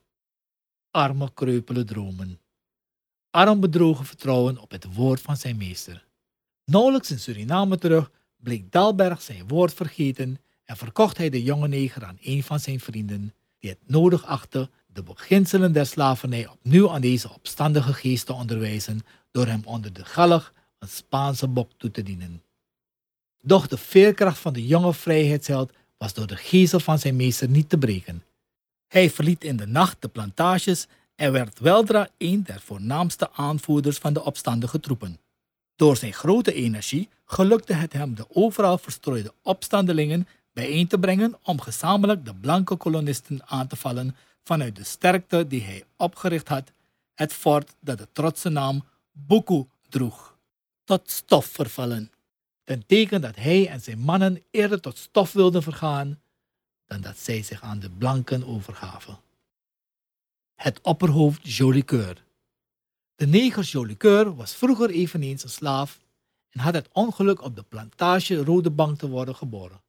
Arme, 0.90 1.32
kreupele 1.34 1.84
dromen. 1.84 2.40
Arm 3.30 3.60
bedrogen 3.60 4.04
vertrouwen 4.04 4.58
op 4.58 4.70
het 4.70 4.94
woord 4.94 5.20
van 5.20 5.36
zijn 5.36 5.56
meester. 5.56 6.06
Nauwelijks 6.64 7.10
in 7.10 7.18
Suriname 7.18 7.78
terug 7.78 8.10
bleek 8.36 8.72
Dalberg 8.72 9.22
zijn 9.22 9.48
woord 9.48 9.74
vergeten 9.74 10.38
en 10.64 10.76
verkocht 10.76 11.16
hij 11.16 11.30
de 11.30 11.42
jonge 11.42 11.68
neger 11.68 12.04
aan 12.04 12.18
een 12.20 12.42
van 12.42 12.60
zijn 12.60 12.80
vrienden, 12.80 13.34
die 13.58 13.70
het 13.70 13.78
nodig 13.86 14.24
achtte 14.24 14.70
de 14.86 15.02
beginselen 15.02 15.72
der 15.72 15.86
slavernij 15.86 16.48
opnieuw 16.48 16.90
aan 16.90 17.00
deze 17.00 17.32
opstandige 17.32 17.92
geest 17.92 18.26
te 18.26 18.32
onderwijzen 18.32 19.00
door 19.30 19.46
hem 19.46 19.62
onder 19.64 19.92
de 19.92 20.04
galg 20.04 20.52
een 20.78 20.88
Spaanse 20.88 21.48
bok 21.48 21.70
toe 21.76 21.90
te 21.90 22.02
dienen. 22.02 22.42
Doch 23.40 23.66
de 23.66 23.78
veerkracht 23.78 24.38
van 24.38 24.52
de 24.52 24.66
jonge 24.66 24.94
vrijheidsheld 24.94 25.72
was 25.98 26.14
door 26.14 26.26
de 26.26 26.36
gezel 26.36 26.80
van 26.80 26.98
zijn 26.98 27.16
meester 27.16 27.48
niet 27.48 27.68
te 27.68 27.78
breken. 27.78 28.24
Hij 28.86 29.10
verliet 29.10 29.44
in 29.44 29.56
de 29.56 29.66
nacht 29.66 29.96
de 30.02 30.08
plantages 30.08 30.86
en 31.14 31.32
werd 31.32 31.58
weldra 31.58 32.08
een 32.18 32.42
der 32.42 32.60
voornaamste 32.60 33.32
aanvoerders 33.32 33.98
van 33.98 34.12
de 34.12 34.24
opstandige 34.24 34.80
troepen. 34.80 35.18
Door 35.76 35.96
zijn 35.96 36.12
grote 36.12 36.52
energie 36.52 37.08
gelukte 37.24 37.72
het 37.72 37.92
hem 37.92 38.14
de 38.14 38.26
overal 38.28 38.78
verstrooide 38.78 39.34
opstandelingen 39.42 40.28
bijeen 40.52 40.86
te 40.86 40.98
brengen 40.98 41.34
om 41.42 41.60
gezamenlijk 41.60 42.24
de 42.24 42.34
blanke 42.34 42.76
kolonisten 42.76 43.46
aan 43.46 43.66
te 43.66 43.76
vallen 43.76 44.16
vanuit 44.42 44.76
de 44.76 44.84
sterkte 44.84 45.46
die 45.46 45.62
hij 45.62 45.84
opgericht 45.96 46.48
had, 46.48 46.72
het 47.14 47.32
fort 47.32 47.74
dat 47.80 47.98
de 47.98 48.08
trotse 48.12 48.48
naam 48.48 48.84
Buku 49.12 49.64
droeg. 49.88 50.38
Tot 50.84 51.10
stof 51.10 51.46
vervallen, 51.46 52.12
ten 52.64 52.86
teken 52.86 53.20
dat 53.20 53.36
hij 53.36 53.68
en 53.68 53.80
zijn 53.80 53.98
mannen 53.98 54.42
eerder 54.50 54.80
tot 54.80 54.98
stof 54.98 55.32
wilden 55.32 55.62
vergaan 55.62 56.20
dan 56.86 57.00
dat 57.00 57.18
zij 57.18 57.42
zich 57.42 57.62
aan 57.62 57.78
de 57.78 57.90
blanken 57.90 58.46
overgaven. 58.46 59.18
Het 60.54 60.80
opperhoofd 60.80 61.56
Jolicoeur. 61.56 62.23
De 63.16 63.26
neger 63.26 63.62
Jolicoeur 63.62 64.34
was 64.36 64.54
vroeger 64.54 64.90
eveneens 64.90 65.42
een 65.42 65.48
slaaf 65.50 66.00
en 66.50 66.60
had 66.60 66.74
het 66.74 66.88
ongeluk 66.92 67.42
op 67.42 67.56
de 67.56 67.62
plantage 67.62 68.36
Rode 68.44 68.70
Bank 68.70 68.98
te 68.98 69.08
worden 69.08 69.36
geboren. 69.36 69.80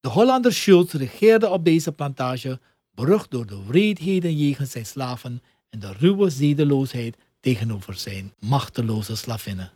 De 0.00 0.08
Hollander 0.08 0.52
Schultz 0.52 0.92
regeerde 0.92 1.48
op 1.48 1.64
deze 1.64 1.92
plantage, 1.92 2.60
berucht 2.90 3.30
door 3.30 3.46
de 3.46 3.64
wreedheden 3.66 4.36
jegens 4.36 4.70
zijn 4.70 4.86
slaven 4.86 5.42
en 5.70 5.78
de 5.78 5.92
ruwe 5.92 6.30
zedeloosheid 6.30 7.16
tegenover 7.40 7.94
zijn 7.94 8.32
machteloze 8.38 9.16
slavinnen. 9.16 9.72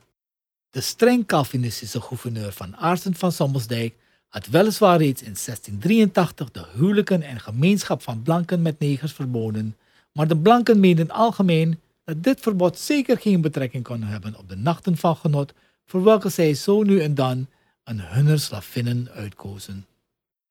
De 0.71 0.81
streng 0.81 1.27
Calvinistische 1.27 2.01
gouverneur 2.01 2.53
van 2.53 2.77
Aarsen 2.77 3.15
van 3.15 3.33
Sommelsdijk 3.33 3.95
had 4.29 4.47
weliswaar 4.47 4.99
reeds 4.99 5.23
in 5.23 5.37
1683 5.45 6.51
de 6.51 6.67
huwelijken 6.75 7.23
en 7.23 7.41
gemeenschap 7.41 8.03
van 8.03 8.23
blanken 8.23 8.63
met 8.63 8.79
negers 8.79 9.13
verboden, 9.13 9.77
maar 10.13 10.29
de 10.29 10.37
blanken 10.37 10.81
meenden 10.81 11.11
algemeen 11.11 11.81
dat 12.11 12.23
dit 12.23 12.41
verbod 12.41 12.79
zeker 12.79 13.19
geen 13.19 13.41
betrekking 13.41 13.85
kon 13.85 14.03
hebben 14.03 14.39
op 14.39 14.49
de 14.49 14.57
nachten 14.57 14.97
van 14.97 15.17
genot 15.17 15.53
voor 15.87 16.03
welke 16.03 16.29
zij 16.29 16.55
zo 16.55 16.83
nu 16.83 17.01
en 17.01 17.15
dan 17.15 17.47
een 17.85 18.01
hunner 18.01 18.41
slavinnen 18.41 19.09
uitkozen. 19.15 19.87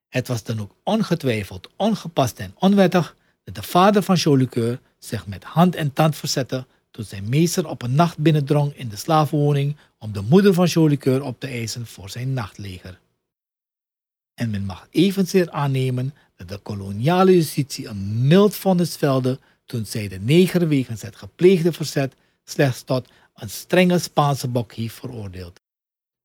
Het 0.08 0.28
was 0.28 0.44
dan 0.44 0.60
ook 0.60 0.76
ongetwijfeld 0.84 1.70
ongepast 1.76 2.40
en 2.40 2.56
onwettig 2.60 3.16
dat 3.44 3.56
de 3.56 3.64
vader 3.64 4.04
van 4.04 4.16
Jolicoeur 4.16 4.80
zich 5.00 5.28
met 5.28 5.44
hand 5.44 5.76
en 5.76 5.94
tand 5.94 6.16
verzette 6.16 6.66
toen 6.92 7.06
zijn 7.06 7.30
meester 7.30 7.68
op 7.68 7.82
een 7.82 7.96
nacht 7.96 8.18
binnendrong 8.18 8.76
in 8.76 8.90
de 8.90 8.96
slavenwoning 8.96 9.76
om 9.98 10.12
de 10.12 10.22
moeder 10.22 10.54
van 10.54 10.66
Jolicoeur 10.66 11.24
op 11.24 11.40
te 11.40 11.48
eisen 11.48 11.86
voor 11.86 12.10
zijn 12.10 12.34
nachtleger. 12.34 13.00
En 14.34 14.50
men 14.50 14.66
mag 14.66 14.88
evenzeer 14.90 15.52
aannemen 15.52 16.14
dat 16.36 16.48
de 16.48 16.58
koloniale 16.58 17.36
justitie 17.36 17.88
een 17.88 18.28
mild 18.28 18.56
vonnis 18.56 18.96
velde 18.96 19.40
toen 19.70 19.86
zij 19.86 20.08
de 20.08 20.20
neger 20.20 20.68
wegens 20.68 21.02
het 21.02 21.16
gepleegde 21.16 21.72
verzet 21.72 22.16
slechts 22.44 22.84
tot 22.84 23.10
een 23.36 23.50
strenge 23.50 24.00
Spaanse 24.00 24.48
bok 24.48 24.74
heeft 24.74 24.96
veroordeeld. 24.96 25.60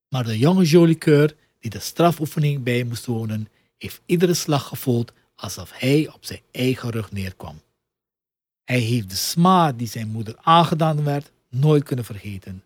Maar 0.09 0.25
de 0.25 0.39
jonge 0.39 0.65
Jolicoeur, 0.65 1.37
die 1.59 1.71
de 1.71 1.79
strafoefening 1.79 2.63
bij 2.63 2.85
moest 2.85 3.07
wonen, 3.07 3.49
heeft 3.79 4.01
iedere 4.07 4.35
slag 4.35 4.69
gevoeld 4.69 5.13
alsof 5.37 5.73
hij 5.75 6.11
op 6.13 6.25
zijn 6.25 6.41
eigen 6.51 6.91
rug 6.91 7.13
neerkwam. 7.13 7.61
Hij 8.65 8.79
heeft 8.79 9.11
de 9.11 9.17
smaad 9.17 9.79
die 9.79 9.89
zijn 9.89 10.09
moeder 10.09 10.37
aangedaan 10.41 11.05
werd 11.05 11.31
nooit 11.49 11.85
kunnen 11.85 12.05
vergeten. 12.05 12.63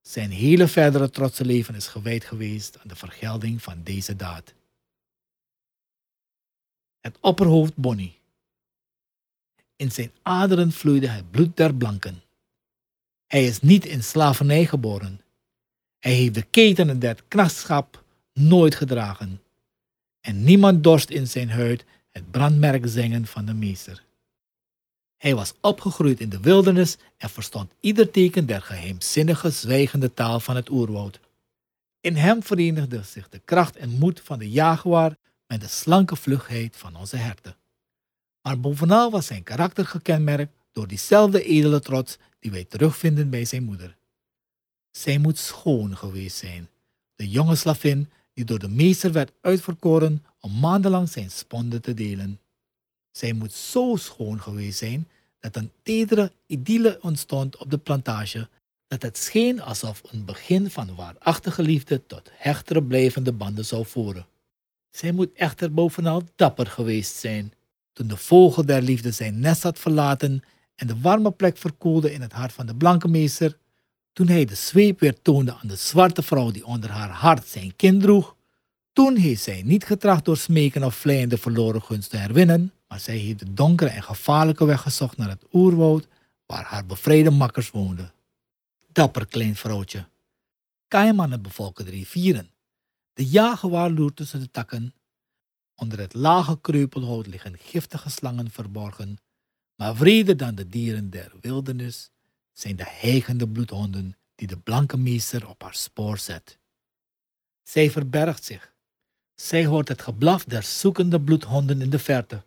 Zijn 0.00 0.30
hele 0.30 0.68
verdere 0.68 1.10
trotse 1.10 1.44
leven 1.44 1.74
is 1.74 1.86
gewijd 1.86 2.24
geweest 2.24 2.78
aan 2.78 2.88
de 2.88 2.96
vergelding 2.96 3.62
van 3.62 3.82
deze 3.82 4.16
daad. 4.16 4.54
Het 7.00 7.16
opperhoofd 7.20 7.76
Bonnie. 7.76 8.21
In 9.82 9.90
zijn 9.90 10.12
aderen 10.22 10.72
vloeide 10.72 11.06
het 11.06 11.30
bloed 11.30 11.56
der 11.56 11.74
blanken. 11.74 12.22
Hij 13.26 13.44
is 13.44 13.60
niet 13.60 13.84
in 13.84 14.02
slavernij 14.02 14.66
geboren. 14.66 15.20
Hij 15.98 16.12
heeft 16.12 16.34
de 16.34 16.42
ketenen 16.42 16.98
der 16.98 17.22
knachtschap 17.28 18.04
nooit 18.32 18.74
gedragen. 18.74 19.42
En 20.20 20.44
niemand 20.44 20.82
dorst 20.84 21.10
in 21.10 21.28
zijn 21.28 21.50
huid 21.50 21.84
het 22.10 22.30
brandmerk 22.30 22.82
zingen 22.86 23.26
van 23.26 23.44
de 23.44 23.54
meester. 23.54 24.04
Hij 25.16 25.34
was 25.34 25.54
opgegroeid 25.60 26.20
in 26.20 26.28
de 26.28 26.40
wildernis 26.40 26.96
en 27.16 27.30
verstond 27.30 27.72
ieder 27.80 28.10
teken 28.10 28.46
der 28.46 28.62
geheimzinnige, 28.62 29.50
zwijgende 29.50 30.14
taal 30.14 30.40
van 30.40 30.56
het 30.56 30.70
oerwoud. 30.70 31.20
In 32.00 32.16
hem 32.16 32.42
verenigde 32.42 33.02
zich 33.02 33.28
de 33.28 33.40
kracht 33.44 33.76
en 33.76 33.90
moed 33.90 34.20
van 34.24 34.38
de 34.38 34.50
jaguar 34.50 35.16
met 35.46 35.60
de 35.60 35.68
slanke 35.68 36.16
vlugheid 36.16 36.76
van 36.76 36.96
onze 36.96 37.16
herten. 37.16 37.56
Maar 38.42 38.60
bovenal 38.60 39.10
was 39.10 39.26
zijn 39.26 39.42
karakter 39.42 39.86
gekenmerkt 39.86 40.52
door 40.72 40.88
diezelfde 40.88 41.44
edele 41.44 41.80
trots 41.80 42.18
die 42.38 42.50
wij 42.50 42.64
terugvinden 42.64 43.30
bij 43.30 43.44
zijn 43.44 43.62
moeder. 43.62 43.96
Zij 44.90 45.18
moet 45.18 45.38
schoon 45.38 45.96
geweest 45.96 46.36
zijn, 46.36 46.68
de 47.14 47.28
jonge 47.28 47.56
slavin 47.56 48.10
die 48.34 48.44
door 48.44 48.58
de 48.58 48.68
meester 48.68 49.12
werd 49.12 49.32
uitverkoren 49.40 50.24
om 50.40 50.60
maandenlang 50.60 51.08
zijn 51.08 51.30
sponden 51.30 51.82
te 51.82 51.94
delen. 51.94 52.40
Zij 53.10 53.32
moet 53.32 53.52
zo 53.52 53.96
schoon 53.96 54.40
geweest 54.40 54.78
zijn 54.78 55.08
dat 55.40 55.56
een 55.56 55.70
tedere 55.82 56.32
idylle 56.46 56.98
ontstond 57.00 57.56
op 57.56 57.70
de 57.70 57.78
plantage, 57.78 58.48
dat 58.86 59.02
het 59.02 59.18
scheen 59.18 59.60
alsof 59.60 60.02
een 60.10 60.24
begin 60.24 60.70
van 60.70 60.94
waarachtige 60.94 61.62
liefde 61.62 62.06
tot 62.06 62.30
hechtere 62.32 62.82
blijvende 62.82 63.32
banden 63.32 63.64
zou 63.64 63.86
voeren. 63.86 64.26
Zij 64.90 65.12
moet 65.12 65.32
echter 65.32 65.72
bovenal 65.72 66.22
dapper 66.36 66.66
geweest 66.66 67.16
zijn. 67.16 67.52
Toen 67.92 68.06
de 68.06 68.16
vogel 68.16 68.66
der 68.66 68.82
liefde 68.82 69.10
zijn 69.10 69.40
nest 69.40 69.62
had 69.62 69.78
verlaten 69.78 70.42
en 70.74 70.86
de 70.86 71.00
warme 71.00 71.30
plek 71.30 71.56
verkoelde 71.56 72.12
in 72.12 72.20
het 72.20 72.32
hart 72.32 72.52
van 72.52 72.66
de 72.66 72.74
blanke 72.74 73.08
meester, 73.08 73.58
toen 74.12 74.28
hij 74.28 74.44
de 74.44 74.54
zweep 74.54 75.00
weer 75.00 75.22
toonde 75.22 75.54
aan 75.54 75.68
de 75.68 75.76
zwarte 75.76 76.22
vrouw 76.22 76.50
die 76.50 76.66
onder 76.66 76.90
haar 76.90 77.10
hart 77.10 77.46
zijn 77.46 77.76
kind 77.76 78.02
droeg, 78.02 78.36
toen 78.92 79.16
heeft 79.16 79.42
zij 79.42 79.62
niet 79.62 79.84
getracht 79.84 80.24
door 80.24 80.36
smeken 80.36 80.84
of 80.84 80.94
vleien 80.94 81.28
de 81.28 81.38
verloren 81.38 81.82
gunst 81.82 82.10
te 82.10 82.16
herwinnen, 82.16 82.72
maar 82.88 83.00
zij 83.00 83.16
heeft 83.16 83.38
de 83.38 83.52
donkere 83.54 83.90
en 83.90 84.02
gevaarlijke 84.02 84.64
weg 84.64 84.80
gezocht 84.80 85.16
naar 85.16 85.28
het 85.28 85.44
oerwoud 85.52 86.08
waar 86.46 86.64
haar 86.64 86.86
bevrijde 86.86 87.30
makkers 87.30 87.70
woonden. 87.70 88.12
Dapper 88.92 89.26
klein 89.26 89.56
vrouwtje. 89.56 90.06
Kaimannen 90.88 91.42
bevolken 91.42 91.84
de 91.84 91.90
rivieren. 91.90 92.50
De 93.12 93.26
jaguar 93.26 93.90
loert 93.90 94.16
tussen 94.16 94.40
de 94.40 94.50
takken. 94.50 94.94
Onder 95.74 95.98
het 95.98 96.14
lage 96.14 96.60
kreupelhout 96.60 97.26
liggen 97.26 97.58
giftige 97.58 98.10
slangen 98.10 98.50
verborgen 98.50 99.18
maar 99.82 99.96
vreder 99.96 100.36
dan 100.36 100.54
de 100.54 100.68
dieren 100.68 101.10
der 101.10 101.32
wildernis 101.40 102.10
zijn 102.52 102.76
de 102.76 102.86
hijgende 102.86 103.48
bloedhonden 103.48 104.16
die 104.34 104.46
de 104.46 104.58
blanke 104.58 104.96
meester 104.96 105.48
op 105.48 105.62
haar 105.62 105.74
spoor 105.74 106.18
zet. 106.18 106.58
Zij 107.62 107.90
verbergt 107.90 108.44
zich. 108.44 108.74
Zij 109.34 109.66
hoort 109.66 109.88
het 109.88 110.02
geblaf 110.02 110.44
der 110.44 110.62
zoekende 110.62 111.20
bloedhonden 111.20 111.80
in 111.80 111.90
de 111.90 111.98
verte. 111.98 112.44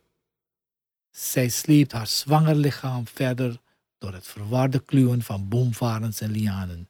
Zij 1.12 1.50
sleept 1.50 1.92
haar 1.92 2.08
zwanger 2.08 2.56
lichaam 2.56 3.08
verder 3.08 3.62
door 3.98 4.14
het 4.14 4.28
verwarde 4.28 4.80
kluwen 4.80 5.22
van 5.22 5.48
boomvarens 5.50 6.22
en 6.22 6.32
lianen. 6.32 6.90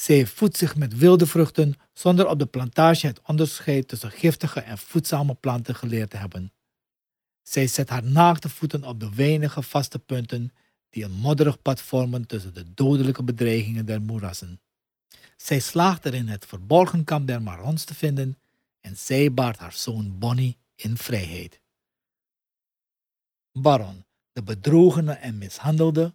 Zij 0.00 0.26
voedt 0.26 0.56
zich 0.56 0.76
met 0.76 0.96
wilde 0.96 1.26
vruchten 1.26 1.74
zonder 1.92 2.28
op 2.28 2.38
de 2.38 2.46
plantage 2.46 3.06
het 3.06 3.20
onderscheid 3.26 3.88
tussen 3.88 4.10
giftige 4.10 4.60
en 4.60 4.78
voedzame 4.78 5.34
planten 5.34 5.74
geleerd 5.74 6.10
te 6.10 6.16
hebben. 6.16 6.52
Zij 7.42 7.66
zet 7.66 7.88
haar 7.88 8.02
naakte 8.02 8.48
voeten 8.48 8.84
op 8.84 9.00
de 9.00 9.14
weinige 9.14 9.62
vaste 9.62 9.98
punten 9.98 10.52
die 10.90 11.04
een 11.04 11.12
modderig 11.12 11.62
pad 11.62 11.80
vormen 11.80 12.26
tussen 12.26 12.54
de 12.54 12.74
dodelijke 12.74 13.22
bedreigingen 13.22 13.86
der 13.86 14.02
moerassen. 14.02 14.60
Zij 15.36 15.60
slaagt 15.60 16.04
erin 16.04 16.28
het 16.28 16.46
verborgen 16.46 17.04
kamp 17.04 17.26
der 17.26 17.42
Marons 17.42 17.84
te 17.84 17.94
vinden 17.94 18.38
en 18.80 18.96
zij 18.96 19.32
baart 19.34 19.58
haar 19.58 19.72
zoon 19.72 20.18
Bonnie 20.18 20.58
in 20.74 20.96
vrijheid. 20.96 21.60
Baron, 23.52 24.04
de 24.32 24.42
bedrogene 24.42 25.12
en 25.12 25.38
mishandelde, 25.38 26.14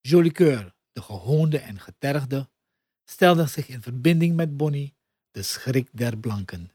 Jolicoeur, 0.00 0.74
de 0.92 1.02
gehoonde 1.02 1.58
en 1.58 1.80
getergde, 1.80 2.50
stelde 3.04 3.46
zich 3.46 3.68
in 3.68 3.82
verbinding 3.82 4.36
met 4.36 4.56
Bonnie, 4.56 4.94
de 5.30 5.42
schrik 5.42 5.88
der 5.92 6.16
blanken. 6.16 6.70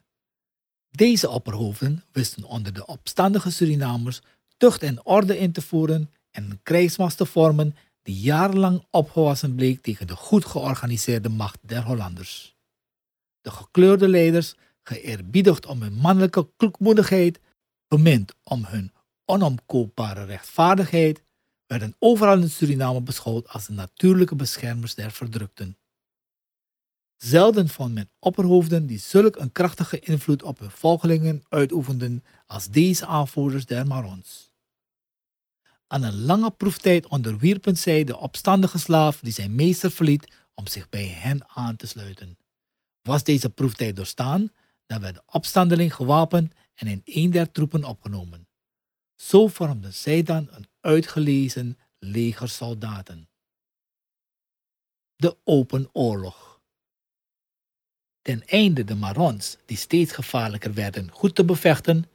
Deze 0.89 1.29
opperhoofden 1.29 2.03
wisten 2.11 2.43
onder 2.43 2.73
de 2.73 2.85
opstandige 2.85 3.51
Surinamers 3.51 4.21
tucht 4.57 4.83
en 4.83 5.05
orde 5.05 5.37
in 5.37 5.51
te 5.51 5.61
voeren 5.61 6.11
en 6.31 6.43
een 6.43 6.59
krijgsmacht 6.63 7.17
te 7.17 7.25
vormen 7.25 7.75
die 8.01 8.19
jarenlang 8.19 8.85
opgewassen 8.89 9.55
bleek 9.55 9.81
tegen 9.81 10.07
de 10.07 10.15
goed 10.15 10.45
georganiseerde 10.45 11.29
macht 11.29 11.59
der 11.61 11.83
Hollanders. 11.83 12.55
De 13.41 13.51
gekleurde 13.51 14.07
leiders, 14.07 14.55
geëerbiedigd 14.83 15.65
om 15.65 15.81
hun 15.81 15.93
mannelijke 15.93 16.49
kloekmoedigheid, 16.57 17.39
bemind 17.87 18.33
om 18.43 18.65
hun 18.65 18.91
onomkoopbare 19.25 20.23
rechtvaardigheid, 20.23 21.21
werden 21.65 21.95
overal 21.99 22.41
in 22.41 22.49
Suriname 22.49 23.01
beschouwd 23.01 23.47
als 23.47 23.65
de 23.65 23.73
natuurlijke 23.73 24.35
beschermers 24.35 24.95
der 24.95 25.11
verdrukten. 25.11 25.77
Zelden 27.17 27.69
vond 27.69 27.93
men 27.93 28.09
opperhoofden 28.19 28.85
die 28.87 28.99
zulk 28.99 29.35
een 29.35 29.51
krachtige 29.51 29.99
invloed 29.99 30.43
op 30.43 30.59
hun 30.59 30.71
volgelingen 30.71 31.43
uitoefenden 31.49 32.23
als 32.45 32.67
deze 32.67 33.05
aanvoerders 33.05 33.65
der 33.65 33.87
Marons. 33.87 34.51
Aan 35.87 36.03
een 36.03 36.21
lange 36.21 36.51
proeftijd 36.51 37.07
onderwierpen 37.07 37.77
zij 37.77 38.03
de 38.03 38.17
opstandige 38.17 38.77
slaaf 38.77 39.19
die 39.19 39.33
zijn 39.33 39.55
meester 39.55 39.91
verliet 39.91 40.31
om 40.53 40.67
zich 40.67 40.89
bij 40.89 41.07
hen 41.07 41.47
aan 41.47 41.75
te 41.75 41.87
sluiten. 41.87 42.37
Was 43.01 43.23
deze 43.23 43.49
proeftijd 43.49 43.95
doorstaan, 43.95 44.51
dan 44.85 45.01
werd 45.01 45.15
de 45.15 45.23
opstandeling 45.25 45.93
gewapend 45.93 46.53
en 46.73 46.87
in 46.87 47.01
een 47.05 47.31
der 47.31 47.51
troepen 47.51 47.83
opgenomen. 47.83 48.47
Zo 49.15 49.47
vormden 49.47 49.93
zij 49.93 50.23
dan 50.23 50.47
een 50.51 50.67
uitgelezen 50.79 51.77
leger 51.99 52.49
soldaten. 52.49 53.29
De 55.15 55.37
Open 55.43 55.89
Oorlog. 55.91 56.46
Ten 58.27 58.43
einde 58.45 58.83
de 58.83 58.95
Marons, 58.95 59.57
die 59.65 59.77
steeds 59.77 60.11
gevaarlijker 60.11 60.73
werden, 60.73 61.09
goed 61.11 61.35
te 61.35 61.45
bevechten, 61.45 62.05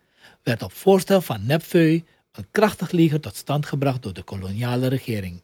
werd 0.42 0.62
op 0.62 0.72
voorstel 0.72 1.20
van 1.20 1.46
Nepfeu 1.46 2.02
een 2.32 2.46
krachtig 2.50 2.90
leger 2.90 3.20
tot 3.20 3.36
stand 3.36 3.66
gebracht 3.66 4.02
door 4.02 4.12
de 4.12 4.22
koloniale 4.22 4.86
regering. 4.86 5.42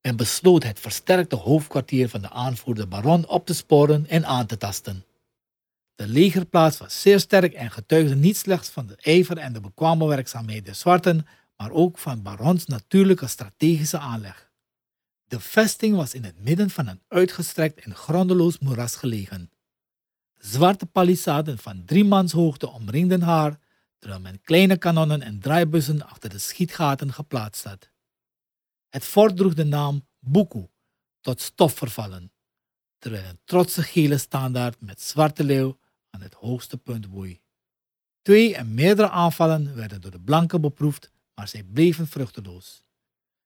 Men 0.00 0.16
besloot 0.16 0.62
het 0.62 0.80
versterkte 0.80 1.36
hoofdkwartier 1.36 2.08
van 2.08 2.20
de 2.20 2.30
aanvoerder 2.30 2.88
Baron 2.88 3.28
op 3.28 3.46
te 3.46 3.54
sporen 3.54 4.06
en 4.08 4.26
aan 4.26 4.46
te 4.46 4.56
tasten. 4.56 5.04
De 5.94 6.06
legerplaats 6.06 6.78
was 6.78 7.00
zeer 7.00 7.20
sterk 7.20 7.52
en 7.52 7.70
getuigde 7.70 8.14
niet 8.14 8.36
slechts 8.36 8.68
van 8.68 8.86
de 8.86 8.96
ijver 8.96 9.38
en 9.38 9.52
de 9.52 9.60
bekwame 9.60 10.06
werkzaamheid 10.06 10.64
der 10.64 10.74
zwarten, 10.74 11.26
maar 11.56 11.70
ook 11.70 11.98
van 11.98 12.22
Barons 12.22 12.66
natuurlijke 12.66 13.26
strategische 13.26 13.98
aanleg. 13.98 14.50
De 15.32 15.40
vesting 15.40 15.96
was 15.96 16.14
in 16.14 16.24
het 16.24 16.38
midden 16.38 16.70
van 16.70 16.86
een 16.86 17.02
uitgestrekt 17.08 17.80
en 17.80 17.94
grondeloos 17.94 18.58
moeras 18.58 18.96
gelegen. 18.96 19.50
Zwarte 20.38 20.86
palissaden 20.86 21.58
van 21.58 21.84
drie 21.84 22.04
mans 22.04 22.32
hoogte 22.32 22.70
omringden 22.70 23.22
haar, 23.22 23.58
terwijl 23.98 24.20
men 24.20 24.40
kleine 24.40 24.76
kanonnen 24.76 25.22
en 25.22 25.40
draaibussen 25.40 26.02
achter 26.02 26.30
de 26.30 26.38
schietgaten 26.38 27.12
geplaatst 27.12 27.64
had. 27.64 27.90
Het 28.88 29.04
fort 29.04 29.36
droeg 29.36 29.54
de 29.54 29.64
naam 29.64 30.06
Buku, 30.18 30.66
tot 31.20 31.40
stof 31.40 31.74
vervallen, 31.74 32.32
terwijl 32.98 33.24
een 33.24 33.40
trotse 33.44 33.82
gele 33.82 34.18
standaard 34.18 34.80
met 34.80 35.00
zwarte 35.00 35.44
leeuw 35.44 35.78
aan 36.10 36.20
het 36.20 36.34
hoogste 36.34 36.78
punt 36.78 37.06
woei. 37.06 37.40
Twee 38.22 38.56
en 38.56 38.74
meerdere 38.74 39.10
aanvallen 39.10 39.74
werden 39.74 40.00
door 40.00 40.10
de 40.10 40.20
blanken 40.20 40.60
beproefd, 40.60 41.10
maar 41.34 41.48
zij 41.48 41.62
bleven 41.62 42.06
vruchteloos. 42.06 42.82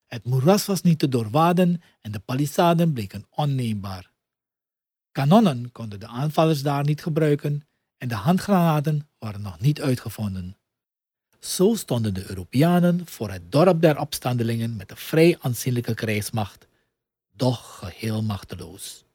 Het 0.07 0.25
moeras 0.25 0.65
was 0.65 0.81
niet 0.81 0.99
te 0.99 1.09
doorwaden 1.09 1.81
en 2.01 2.11
de 2.11 2.19
palissaden 2.19 2.93
bleken 2.93 3.25
onneembaar. 3.29 4.11
Kanonnen 5.11 5.71
konden 5.71 5.99
de 5.99 6.07
aanvallers 6.07 6.61
daar 6.61 6.83
niet 6.83 7.01
gebruiken 7.01 7.67
en 7.97 8.07
de 8.07 8.15
handgranaten 8.15 9.09
waren 9.19 9.41
nog 9.41 9.59
niet 9.59 9.81
uitgevonden. 9.81 10.57
Zo 11.39 11.75
stonden 11.75 12.13
de 12.13 12.29
Europeanen 12.29 13.07
voor 13.07 13.31
het 13.31 13.51
dorp 13.51 13.81
der 13.81 13.99
opstandelingen 13.99 14.75
met 14.75 14.91
een 14.91 14.97
vrij 14.97 15.37
aanzienlijke 15.39 15.93
krijgsmacht, 15.93 16.67
doch 17.35 17.77
geheel 17.77 18.21
machteloos. 18.21 19.05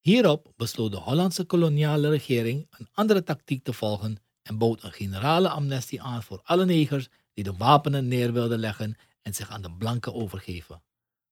Hierop 0.00 0.52
besloot 0.56 0.90
de 0.90 0.96
Hollandse 0.96 1.44
koloniale 1.44 2.08
regering 2.08 2.66
een 2.78 2.88
andere 2.92 3.22
tactiek 3.22 3.64
te 3.64 3.72
volgen 3.72 4.16
en 4.42 4.58
bood 4.58 4.82
een 4.82 4.92
generale 4.92 5.48
amnestie 5.48 6.02
aan 6.02 6.22
voor 6.22 6.40
alle 6.44 6.64
negers 6.64 7.08
die 7.34 7.44
de 7.44 7.56
wapenen 7.56 8.08
neer 8.08 8.32
wilden 8.32 8.58
leggen 8.58 8.96
en 9.22 9.34
zich 9.34 9.50
aan 9.50 9.62
de 9.62 9.72
blanken 9.72 10.14
overgeven. 10.14 10.82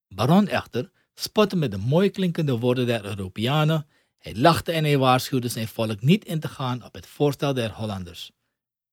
Baron 0.09 0.49
echter 0.49 0.91
spotte 1.15 1.57
met 1.57 1.71
de 1.71 1.77
mooi 1.77 2.11
klinkende 2.11 2.59
woorden 2.59 2.87
der 2.87 3.05
Europeanen. 3.05 3.87
Hij 4.19 4.35
lachte 4.37 4.73
en 4.73 4.85
hij 4.85 4.99
waarschuwde 4.99 5.49
zijn 5.49 5.69
volk 5.69 6.01
niet 6.03 6.25
in 6.25 6.41
te 6.41 6.49
gaan 6.49 6.85
op 6.85 6.95
het 6.95 7.07
voorstel 7.07 7.55
der 7.55 7.73
Hollanders. 7.73 8.31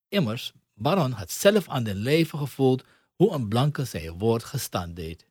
Immers, 0.08 0.52
Baron 0.74 1.12
had 1.12 1.32
zelf 1.32 1.70
aan 1.70 1.84
de 1.84 1.96
lijve 1.96 2.38
gevoeld 2.38 2.84
hoe 3.16 3.32
een 3.32 3.48
blanke 3.48 3.86
zijn 3.86 4.18
woord 4.18 4.44
gestand 4.44 4.96
deed. 4.96 5.26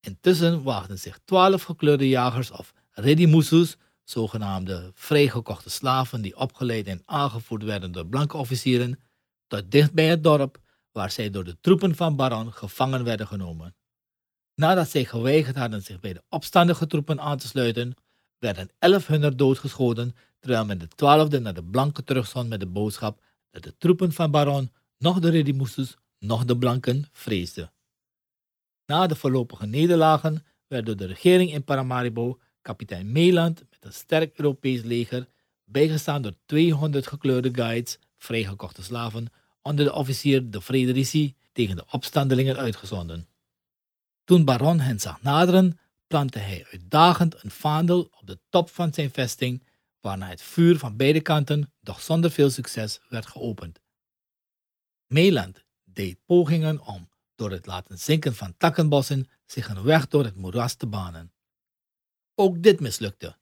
Intussen 0.00 0.62
waagden 0.62 0.98
zich 0.98 1.18
twaalf 1.24 1.62
gekleurde 1.62 2.08
jagers 2.08 2.50
of 2.50 2.74
redimusus, 2.90 3.76
zogenaamde 4.04 4.90
vrijgekochte 4.94 5.70
slaven 5.70 6.22
die 6.22 6.36
opgeleid 6.36 6.86
en 6.86 7.02
aangevoerd 7.04 7.62
werden 7.62 7.92
door 7.92 8.06
blanke 8.06 8.36
officieren, 8.36 8.98
tot 9.46 9.70
dicht 9.70 9.92
bij 9.92 10.06
het 10.06 10.22
dorp 10.22 10.62
waar 10.94 11.10
zij 11.10 11.30
door 11.30 11.44
de 11.44 11.56
troepen 11.60 11.94
van 11.94 12.16
Baron 12.16 12.52
gevangen 12.52 13.04
werden 13.04 13.26
genomen. 13.26 13.74
Nadat 14.54 14.88
zij 14.88 15.04
geweigerd 15.04 15.56
hadden 15.56 15.82
zich 15.82 16.00
bij 16.00 16.12
de 16.12 16.22
opstandige 16.28 16.86
troepen 16.86 17.20
aan 17.20 17.38
te 17.38 17.46
sluiten, 17.46 17.94
werden 18.38 18.70
elf 18.78 19.06
hunner 19.06 19.36
doodgeschoten, 19.36 20.16
terwijl 20.40 20.64
men 20.64 20.78
de 20.78 20.88
twaalfde 20.88 21.40
naar 21.40 21.54
de 21.54 21.64
blanken 21.64 22.04
terugzond 22.04 22.48
met 22.48 22.60
de 22.60 22.66
boodschap 22.66 23.20
dat 23.50 23.62
de 23.62 23.76
troepen 23.78 24.12
van 24.12 24.30
Baron 24.30 24.72
nog 24.98 25.18
de 25.18 25.30
Redimusus, 25.30 25.96
nog 26.18 26.44
de 26.44 26.56
blanken 26.56 27.08
vreesden. 27.12 27.72
Na 28.86 29.06
de 29.06 29.16
voorlopige 29.16 29.66
nederlagen 29.66 30.44
werd 30.66 30.86
door 30.86 30.96
de 30.96 31.06
regering 31.06 31.52
in 31.52 31.64
Paramaribo 31.64 32.38
kapitein 32.62 33.12
Meeland 33.12 33.64
met 33.70 33.84
een 33.84 33.92
sterk 33.92 34.38
Europees 34.38 34.82
leger, 34.82 35.28
bijgestaan 35.64 36.22
door 36.22 36.34
200 36.46 37.06
gekleurde 37.06 37.50
guides, 37.52 37.98
vrijgekochte 38.16 38.82
slaven, 38.82 39.32
onder 39.64 39.84
de 39.84 39.92
officier 39.92 40.50
de 40.50 40.62
Frederici 40.62 41.34
tegen 41.52 41.76
de 41.76 41.84
opstandelingen 41.90 42.56
uitgezonden. 42.56 43.28
Toen 44.24 44.44
Baron 44.44 44.80
hen 44.80 45.00
zag 45.00 45.22
naderen, 45.22 45.78
plantte 46.06 46.38
hij 46.38 46.66
uitdagend 46.70 47.44
een 47.44 47.50
vaandel 47.50 48.00
op 48.00 48.26
de 48.26 48.38
top 48.48 48.70
van 48.70 48.94
zijn 48.94 49.10
vesting, 49.10 49.62
waarna 50.00 50.28
het 50.28 50.42
vuur 50.42 50.78
van 50.78 50.96
beide 50.96 51.20
kanten, 51.20 51.72
doch 51.80 52.00
zonder 52.00 52.30
veel 52.30 52.50
succes, 52.50 53.00
werd 53.08 53.26
geopend. 53.26 53.80
Meeland 55.06 55.64
deed 55.84 56.18
pogingen 56.24 56.80
om, 56.80 57.08
door 57.34 57.50
het 57.50 57.66
laten 57.66 57.98
zinken 57.98 58.34
van 58.34 58.56
takkenbossen, 58.56 59.28
zich 59.46 59.68
een 59.68 59.82
weg 59.82 60.08
door 60.08 60.24
het 60.24 60.36
moeras 60.36 60.74
te 60.74 60.86
banen. 60.86 61.32
Ook 62.34 62.62
dit 62.62 62.80
mislukte 62.80 63.36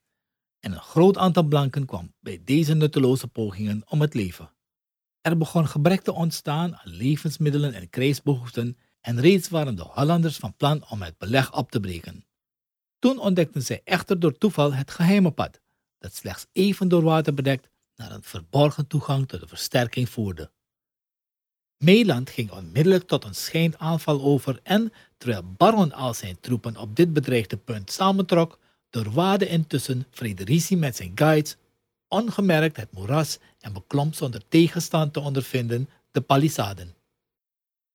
en 0.61 0.73
een 0.73 0.81
groot 0.81 1.17
aantal 1.17 1.43
blanken 1.43 1.87
kwam 1.87 2.15
bij 2.21 2.41
deze 2.45 2.75
nutteloze 2.75 3.29
pogingen 3.29 3.83
om 3.89 4.01
het 4.01 4.15
leven. 4.15 4.51
Er 5.23 5.39
begon 5.39 5.69
gebrek 5.69 6.01
te 6.03 6.13
ontstaan 6.13 6.77
aan 6.77 6.93
levensmiddelen 6.93 7.75
en 7.75 7.91
krijgsbehoeften 7.91 8.77
en 9.01 9.21
reeds 9.21 9.49
waren 9.49 9.77
de 9.77 9.83
Hollanders 9.83 10.37
van 10.37 10.57
plan 10.57 10.85
om 10.89 11.03
het 11.03 11.19
beleg 11.19 11.55
op 11.55 11.71
te 11.71 11.81
breken. 11.81 12.25
Toen 12.99 13.19
ontdekten 13.19 13.63
zij 13.63 13.81
echter 13.85 14.21
door 14.21 14.39
toeval 14.39 14.75
het 14.75 14.91
geheime 14.91 15.31
pad, 15.31 15.61
dat 15.99 16.15
slechts 16.15 16.47
even 16.53 16.89
door 16.89 17.03
water 17.03 17.35
bedekt 17.35 17.69
naar 17.97 18.13
een 18.13 18.23
verborgen 18.23 18.87
toegang 18.87 19.29
tot 19.29 19.41
de 19.41 19.49
versterking 19.49 20.09
voerde. 20.09 20.51
Meeland 21.77 22.31
ging 22.31 22.51
onmiddellijk 22.51 23.07
tot 23.07 23.25
een 23.25 23.35
schijnaanval 23.35 24.23
over 24.23 24.61
en, 24.63 24.93
terwijl 25.19 25.43
Baron 25.57 25.93
al 25.93 26.15
zijn 26.15 26.41
troepen 26.41 26.77
op 26.77 26.97
dit 26.97 27.13
bedreigde 27.13 27.57
punt 27.57 27.91
samentrok, 27.91 28.59
doorwaadde 28.91 29.49
intussen 29.49 30.07
Frederici 30.11 30.77
met 30.77 30.97
zijn 30.97 31.13
guides 31.15 31.57
ongemerkt 32.13 32.77
het 32.77 32.93
moeras 32.93 33.39
en 33.61 33.73
beklom 33.73 34.13
zonder 34.13 34.49
tegenstand 34.49 35.13
te 35.13 35.21
ondervinden 35.21 35.89
de 36.11 36.21
palissaden. 36.21 36.97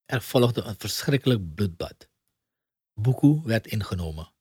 Er 0.06 0.21
volgde 0.21 0.62
een 0.62 0.75
verschrikkelijk 0.77 1.56
bloedbad. 1.56 2.10
Buku 2.93 3.41
werd 3.43 3.67
ingenomen. 3.67 4.32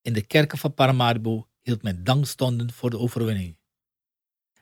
In 0.00 0.12
de 0.12 0.22
kerken 0.22 0.58
van 0.58 0.74
Paramaribo 0.74 1.48
hield 1.60 1.82
men 1.82 2.04
dankstonden 2.04 2.72
voor 2.72 2.90
de 2.90 2.98
overwinning. 2.98 3.56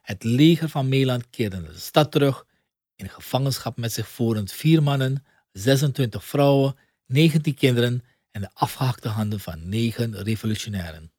Het 0.01 0.25
leger 0.25 0.68
van 0.68 0.88
Meeland 0.88 1.31
keerde 1.31 1.61
naar 1.61 1.72
de 1.72 1.79
stad 1.79 2.12
terug, 2.12 2.46
in 2.94 3.09
gevangenschap 3.09 3.77
met 3.77 3.92
zich 3.92 4.09
voerend 4.09 4.53
vier 4.53 4.83
mannen, 4.83 5.25
26 5.53 6.25
vrouwen, 6.25 6.77
19 7.07 7.55
kinderen 7.55 8.05
en 8.31 8.40
de 8.40 8.51
afgehakte 8.53 9.09
handen 9.09 9.40
van 9.40 9.68
negen 9.68 10.22
revolutionairen. 10.22 11.12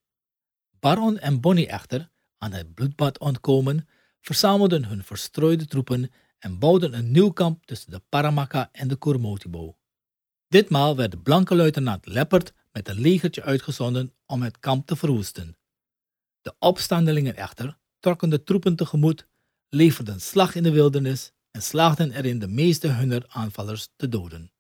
Baron 0.80 1.20
en 1.20 1.42
Bonnie 1.42 1.68
echter, 1.68 2.10
aan 2.38 2.52
het 2.52 2.74
bloedbad 2.74 3.20
ontkomen, 3.20 3.88
verzamelden 4.20 4.86
hun 4.86 5.04
verstrooide 5.04 5.66
troepen 5.66 6.12
en 6.40 6.60
bouwden 6.60 6.94
een 6.94 7.12
nieuw 7.12 7.30
kamp 7.30 7.66
tussen 7.66 7.92
de 7.92 8.02
Paramaka 8.10 8.70
en 8.72 8.88
de 8.88 8.98
Kurmotibo. 8.98 9.78
Ditmaal 10.48 10.96
werd 10.96 11.12
de 11.12 11.18
blanke 11.18 11.56
luitenant 11.56 12.06
Leppert 12.06 12.54
met 12.72 12.88
een 12.88 13.00
legertje 13.00 13.44
uitgezonden 13.44 14.14
om 14.26 14.42
het 14.42 14.60
kamp 14.60 14.88
te 14.88 14.96
verwoesten. 14.96 15.58
De 16.42 16.56
opstandelingen 16.60 17.36
echter 17.36 17.78
trokken 18.00 18.30
de 18.30 18.44
troepen 18.44 18.76
tegemoet, 18.76 19.28
leverden 19.70 20.22
slag 20.22 20.56
in 20.56 20.64
de 20.64 20.72
wildernis 20.72 21.32
en 21.52 21.62
slaagden 21.62 22.12
erin 22.12 22.40
de 22.40 22.48
meeste 22.48 22.88
hunner 22.88 23.26
aanvallers 23.28 23.90
te 23.96 24.10
doden, 24.10 24.52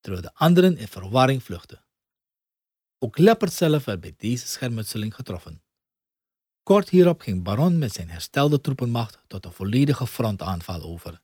terwijl 0.00 0.22
de 0.22 0.34
anderen 0.34 0.76
in 0.76 0.88
verwarring 0.88 1.42
vluchtten. 1.42 1.84
Ook 2.98 3.18
Leppert 3.18 3.52
zelf 3.52 3.84
werd 3.84 4.00
bij 4.00 4.14
deze 4.16 4.46
schermutseling 4.46 5.14
getroffen. 5.14 5.62
Kort 6.62 6.88
hierop 6.88 7.20
ging 7.20 7.42
Baron 7.42 7.78
met 7.78 7.92
zijn 7.92 8.10
herstelde 8.10 8.60
troepenmacht 8.60 9.18
tot 9.26 9.44
een 9.44 9.52
volledige 9.52 10.06
frontaanval 10.06 10.82
over. 10.82 11.20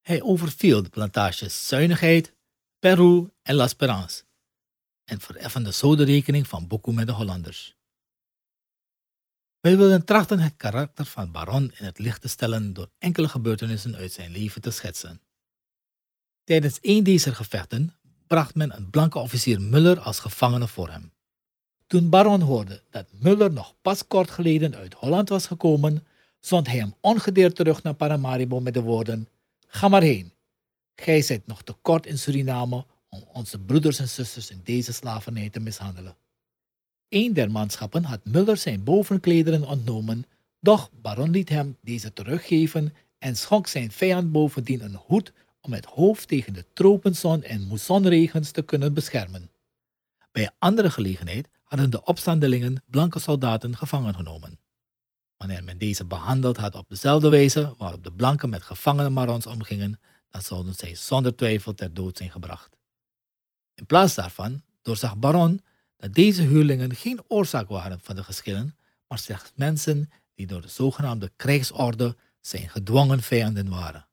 Hij 0.00 0.22
overviel 0.22 0.82
de 0.82 0.88
plantages 0.88 1.66
Zuinigheid, 1.68 2.34
Peru 2.78 3.30
en 3.42 3.54
La 3.54 3.64
Esperance 3.64 4.24
en 5.04 5.20
vereffende 5.20 5.72
zo 5.72 5.96
de 5.96 6.04
rekening 6.04 6.46
van 6.48 6.66
Boku 6.66 6.92
met 6.92 7.06
de 7.06 7.12
Hollanders. 7.12 7.76
Wij 9.60 9.76
willen 9.76 10.04
trachten 10.04 10.38
het 10.38 10.56
karakter 10.56 11.04
van 11.04 11.32
Baron 11.32 11.72
in 11.78 11.84
het 11.84 11.98
licht 11.98 12.20
te 12.20 12.28
stellen 12.28 12.72
door 12.72 12.90
enkele 12.98 13.28
gebeurtenissen 13.28 13.96
uit 13.96 14.12
zijn 14.12 14.30
leven 14.30 14.60
te 14.60 14.70
schetsen. 14.70 15.20
Tijdens 16.44 16.78
een 16.80 17.04
deze 17.04 17.34
gevechten 17.34 17.96
bracht 18.26 18.54
men 18.54 18.76
een 18.76 18.90
blanke 18.90 19.18
officier 19.18 19.60
Muller 19.60 20.00
als 20.00 20.18
gevangene 20.18 20.68
voor 20.68 20.90
hem. 20.90 21.11
Toen 21.92 22.08
Baron 22.08 22.40
hoorde 22.40 22.82
dat 22.90 23.06
Muller 23.20 23.52
nog 23.52 23.74
pas 23.82 24.06
kort 24.06 24.30
geleden 24.30 24.74
uit 24.74 24.94
Holland 24.94 25.28
was 25.28 25.46
gekomen, 25.46 26.06
zond 26.40 26.66
hij 26.66 26.76
hem 26.76 26.94
ongedeerd 27.00 27.54
terug 27.54 27.82
naar 27.82 27.94
Paramaribo 27.94 28.60
met 28.60 28.74
de 28.74 28.82
woorden: 28.82 29.28
Ga 29.66 29.88
maar 29.88 30.02
heen. 30.02 30.32
Gij 30.94 31.22
zijt 31.22 31.46
nog 31.46 31.62
te 31.62 31.74
kort 31.82 32.06
in 32.06 32.18
Suriname 32.18 32.84
om 33.08 33.24
onze 33.32 33.58
broeders 33.58 33.98
en 33.98 34.08
zusters 34.08 34.50
in 34.50 34.60
deze 34.64 34.92
slavernij 34.92 35.50
te 35.50 35.60
mishandelen. 35.60 36.16
Een 37.08 37.32
der 37.32 37.50
manschappen 37.50 38.04
had 38.04 38.24
Muller 38.24 38.56
zijn 38.56 38.84
bovenklederen 38.84 39.64
ontnomen, 39.64 40.24
doch 40.60 40.90
Baron 41.02 41.30
liet 41.30 41.48
hem 41.48 41.76
deze 41.80 42.12
teruggeven 42.12 42.94
en 43.18 43.36
schonk 43.36 43.66
zijn 43.66 43.90
vijand 43.90 44.32
bovendien 44.32 44.84
een 44.84 44.98
hoed 45.06 45.32
om 45.60 45.72
het 45.72 45.84
hoofd 45.84 46.28
tegen 46.28 46.52
de 46.52 46.64
tropenzon 46.72 47.42
en 47.42 47.66
moessonregens 47.66 48.50
te 48.50 48.62
kunnen 48.62 48.94
beschermen. 48.94 49.50
Bij 50.30 50.50
andere 50.58 50.90
gelegenheid 50.90 51.48
hadden 51.72 51.90
de 51.90 52.04
opstandelingen 52.04 52.82
blanke 52.86 53.18
soldaten 53.18 53.76
gevangen 53.76 54.14
genomen. 54.14 54.58
Wanneer 55.36 55.64
men 55.64 55.78
deze 55.78 56.04
behandeld 56.04 56.56
had 56.56 56.74
op 56.74 56.88
dezelfde 56.88 57.28
wijze 57.28 57.74
waarop 57.78 58.04
de 58.04 58.12
blanken 58.12 58.50
met 58.50 58.62
gevangene 58.62 59.10
marons 59.10 59.46
omgingen, 59.46 60.00
dan 60.30 60.42
zouden 60.42 60.74
zij 60.74 60.94
zonder 60.94 61.36
twijfel 61.36 61.74
ter 61.74 61.94
dood 61.94 62.16
zijn 62.16 62.30
gebracht. 62.30 62.76
In 63.74 63.86
plaats 63.86 64.14
daarvan 64.14 64.62
doorzag 64.82 65.16
Baron 65.16 65.60
dat 65.96 66.14
deze 66.14 66.42
huurlingen 66.42 66.94
geen 66.94 67.20
oorzaak 67.28 67.68
waren 67.68 68.00
van 68.02 68.16
de 68.16 68.24
geschillen, 68.24 68.76
maar 69.08 69.18
slechts 69.18 69.52
mensen 69.54 70.10
die 70.34 70.46
door 70.46 70.60
de 70.60 70.68
zogenaamde 70.68 71.32
krijgsorde 71.36 72.16
zijn 72.40 72.68
gedwongen 72.68 73.22
vijanden 73.22 73.68
waren. 73.68 74.06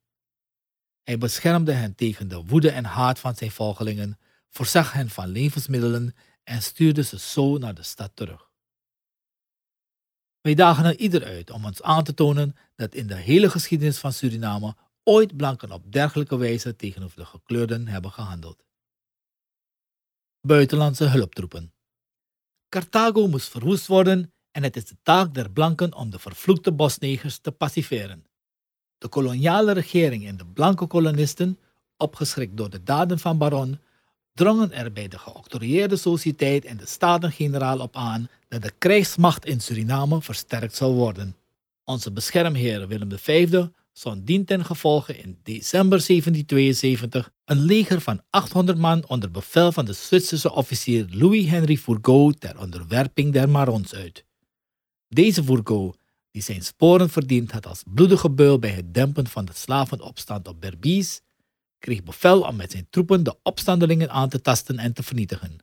Hij 1.04 1.18
beschermde 1.18 1.72
hen 1.72 1.96
tegen 1.96 2.28
de 2.28 2.44
woede 2.46 2.72
en 2.72 2.86
haat 2.86 3.20
van 3.20 3.36
zijn 3.36 3.52
volgelingen, 3.52 4.18
voorzag 4.50 4.92
hen 4.92 5.10
van 5.10 5.28
levensmiddelen 5.28 6.16
en 6.50 6.62
stuurde 6.62 7.04
ze 7.04 7.20
zo 7.20 7.58
naar 7.58 7.74
de 7.74 7.84
stad 7.84 8.12
terug. 8.14 8.50
Wij 10.42 10.56
dagen 10.56 10.86
er 10.86 10.98
ieder 10.98 11.24
uit 11.24 11.50
om 11.50 11.66
ons 11.66 11.82
aan 11.82 12.04
te 12.04 12.14
tonen 12.14 12.56
dat 12.76 12.94
in 12.94 13.08
de 13.08 13.16
hele 13.16 13.50
geschiedenis 13.50 13.98
van 13.98 14.14
Suriname 14.14 14.76
ooit 15.04 15.38
blanken 15.38 15.72
op 15.72 15.92
dergelijke 15.92 16.38
wijze 16.38 16.76
tegenover 16.76 17.18
de 17.18 17.26
gekleurden 17.26 17.88
hebben 17.88 18.12
gehandeld. 18.12 18.64
Buitenlandse 20.42 21.06
hulptroepen. 21.06 21.74
Carthago 22.70 23.28
moest 23.28 23.50
verwoest 23.50 23.88
worden 23.88 24.34
en 24.52 24.64
het 24.64 24.76
is 24.76 24.86
de 24.86 24.98
taak 25.04 25.34
der 25.34 25.52
blanken 25.52 25.94
om 25.94 26.10
de 26.10 26.20
vervloekte 26.20 26.72
bosnegers 26.72 27.38
te 27.38 27.52
paciferen. 27.52 28.26
De 28.98 29.08
koloniale 29.08 29.72
regering 29.72 30.28
en 30.28 30.38
de 30.38 30.46
blanke 30.46 30.88
kolonisten, 30.88 31.60
opgeschrikt 31.98 32.58
door 32.58 32.70
de 32.70 32.84
daden 32.84 33.20
van 33.20 33.38
Baron, 33.38 33.80
drongen 34.40 34.72
er 34.72 34.92
bij 34.92 35.08
de 35.08 35.18
geoctrooieerde 35.18 35.98
sociëteit 35.98 36.66
en 36.66 36.78
de 36.78 36.86
Staten-Generaal 36.86 37.80
op 37.80 37.96
aan 37.96 38.30
dat 38.48 38.62
de 38.62 38.72
krijgsmacht 38.78 39.46
in 39.46 39.60
Suriname 39.60 40.22
versterkt 40.22 40.76
zou 40.76 40.94
worden. 40.94 41.36
Onze 41.84 42.12
beschermheer 42.12 42.88
Willem 42.88 43.18
V 43.18 43.50
zond 43.94 44.28
dien 44.28 44.46
ten 44.46 44.66
gevolge 44.66 45.18
in 45.18 45.38
december 45.44 46.06
1772 46.08 47.32
een 47.46 47.60
leger 47.60 48.02
van 48.02 48.22
800 48.30 48.78
man 48.78 49.08
onder 49.08 49.32
bevel 49.32 49.72
van 49.72 49.86
de 49.86 49.94
Zwitserse 49.94 50.52
officier 50.52 51.06
Louis-Henri 51.10 51.78
Fourgeau 51.78 52.34
ter 52.34 52.60
onderwerping 52.60 53.34
der 53.34 53.50
Marons 53.50 53.94
uit. 53.94 54.26
Deze 55.08 55.44
Fourgeau, 55.44 55.94
die 56.32 56.42
zijn 56.42 56.64
sporen 56.64 57.10
verdiend 57.10 57.52
had 57.52 57.66
als 57.66 57.84
bloedige 57.94 58.30
beul 58.30 58.60
bij 58.60 58.72
het 58.72 58.94
dempen 58.94 59.28
van 59.28 59.46
de 59.46 59.54
slavenopstand 59.56 60.48
op 60.48 60.62
Berbice, 60.62 61.20
kreeg 61.80 62.04
bevel 62.04 62.42
om 62.42 62.56
met 62.56 62.72
zijn 62.72 62.88
troepen 62.90 63.24
de 63.24 63.36
opstandelingen 63.44 64.10
aan 64.10 64.30
te 64.30 64.42
tasten 64.42 64.80
en 64.80 64.94
te 64.94 65.04
vernietigen. 65.04 65.58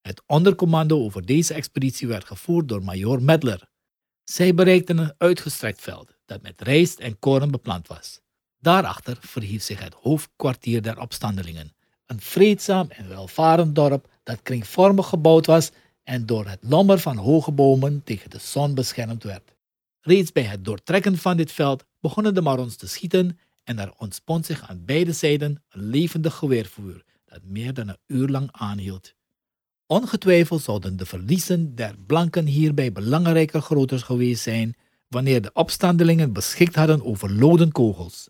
Het 0.00 0.22
ondercommando 0.26 0.98
over 0.98 1.26
deze 1.26 1.54
expeditie 1.54 2.08
werd 2.08 2.24
gevoerd 2.24 2.68
door 2.68 2.84
major 2.84 3.22
Medler. 3.22 3.68
Zij 4.24 4.54
bereikten 4.54 4.98
een 4.98 5.14
uitgestrekt 5.18 5.80
veld 5.80 6.16
dat 6.26 6.42
met 6.42 6.60
rijst 6.60 6.98
en 6.98 7.18
koren 7.18 7.50
beplant 7.50 7.88
was. 7.88 8.20
Daarachter 8.58 9.16
verhief 9.20 9.62
zich 9.62 9.82
het 9.82 9.94
hoofdkwartier 9.94 10.82
der 10.82 11.00
opstandelingen, 11.00 11.72
een 12.06 12.20
vreedzaam 12.20 12.90
en 12.90 13.08
welvarend 13.08 13.74
dorp 13.74 14.08
dat 14.22 14.42
kringvormig 14.42 15.08
gebouwd 15.08 15.46
was 15.46 15.70
en 16.02 16.26
door 16.26 16.46
het 16.46 16.58
lommer 16.62 16.98
van 16.98 17.16
hoge 17.16 17.52
bomen 17.52 18.02
tegen 18.04 18.30
de 18.30 18.38
zon 18.38 18.74
beschermd 18.74 19.22
werd. 19.22 19.54
Reeds 20.00 20.32
bij 20.32 20.42
het 20.42 20.64
doortrekken 20.64 21.18
van 21.18 21.36
dit 21.36 21.52
veld 21.52 21.84
begonnen 22.00 22.34
de 22.34 22.42
Marons 22.42 22.76
te 22.76 22.88
schieten 22.88 23.38
en 23.64 23.78
er 23.78 23.92
ontspond 23.98 24.46
zich 24.46 24.68
aan 24.68 24.84
beide 24.84 25.12
zijden 25.12 25.62
een 25.68 25.88
levendig 25.88 26.34
geweervuur 26.34 27.04
dat 27.24 27.40
meer 27.42 27.74
dan 27.74 27.88
een 27.88 27.98
uur 28.06 28.28
lang 28.28 28.48
aanhield. 28.52 29.14
Ongetwijfeld 29.86 30.62
zouden 30.62 30.96
de 30.96 31.06
verliezen 31.06 31.74
der 31.74 31.98
blanken 32.06 32.46
hierbij 32.46 32.92
belangrijker 32.92 33.60
groter 33.60 33.98
geweest 33.98 34.42
zijn 34.42 34.76
wanneer 35.08 35.42
de 35.42 35.52
opstandelingen 35.52 36.32
beschikt 36.32 36.74
hadden 36.74 37.04
over 37.04 37.32
loden 37.32 37.72
kogels. 37.72 38.28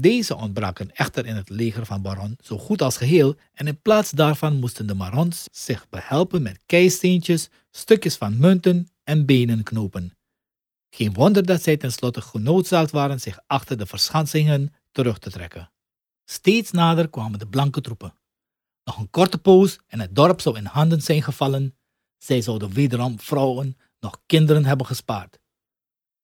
Deze 0.00 0.36
ontbraken 0.36 0.94
echter 0.94 1.26
in 1.26 1.36
het 1.36 1.48
leger 1.48 1.86
van 1.86 2.02
Baron 2.02 2.36
zo 2.42 2.58
goed 2.58 2.82
als 2.82 2.96
geheel 2.96 3.36
en 3.52 3.66
in 3.66 3.80
plaats 3.80 4.10
daarvan 4.10 4.56
moesten 4.56 4.86
de 4.86 4.94
Marons 4.94 5.48
zich 5.52 5.88
behelpen 5.88 6.42
met 6.42 6.60
keisteentjes, 6.66 7.48
stukjes 7.70 8.16
van 8.16 8.38
munten 8.38 8.88
en 9.04 9.26
benen 9.26 9.62
knopen. 9.62 10.12
Geen 10.94 11.12
wonder 11.12 11.46
dat 11.46 11.62
zij 11.62 11.76
tenslotte 11.76 12.20
genoodzaakt 12.20 12.90
waren 12.90 13.20
zich 13.20 13.38
achter 13.46 13.78
de 13.78 13.86
verschansingen 13.86 14.74
terug 14.92 15.18
te 15.18 15.30
trekken. 15.30 15.70
Steeds 16.24 16.70
nader 16.70 17.08
kwamen 17.08 17.38
de 17.38 17.46
blanke 17.46 17.80
troepen. 17.80 18.14
Nog 18.84 18.98
een 18.98 19.10
korte 19.10 19.38
poos 19.38 19.78
en 19.86 20.00
het 20.00 20.14
dorp 20.14 20.40
zou 20.40 20.56
in 20.56 20.64
handen 20.64 21.02
zijn 21.02 21.22
gevallen. 21.22 21.76
Zij 22.18 22.40
zouden 22.40 22.72
wederom 22.72 23.20
vrouwen, 23.20 23.76
nog 24.00 24.22
kinderen 24.26 24.64
hebben 24.64 24.86
gespaard. 24.86 25.38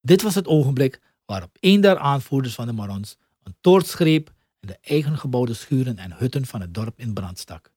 Dit 0.01 0.23
was 0.23 0.35
het 0.35 0.47
ogenblik 0.47 1.01
waarop 1.25 1.57
een 1.61 1.81
der 1.81 1.99
aanvoerders 1.99 2.55
van 2.55 2.67
de 2.67 2.73
Marons 2.73 3.17
een 3.43 3.57
toorts 3.61 3.95
greep 3.95 4.33
en 4.61 4.69
de 4.69 4.79
eigen 4.81 5.19
gebouwde 5.19 5.55
schuren 5.55 5.99
en 5.99 6.13
hutten 6.13 6.47
van 6.47 6.61
het 6.61 6.75
dorp 6.75 6.99
in 6.99 7.15
brand 7.15 7.39
stak. 7.39 7.73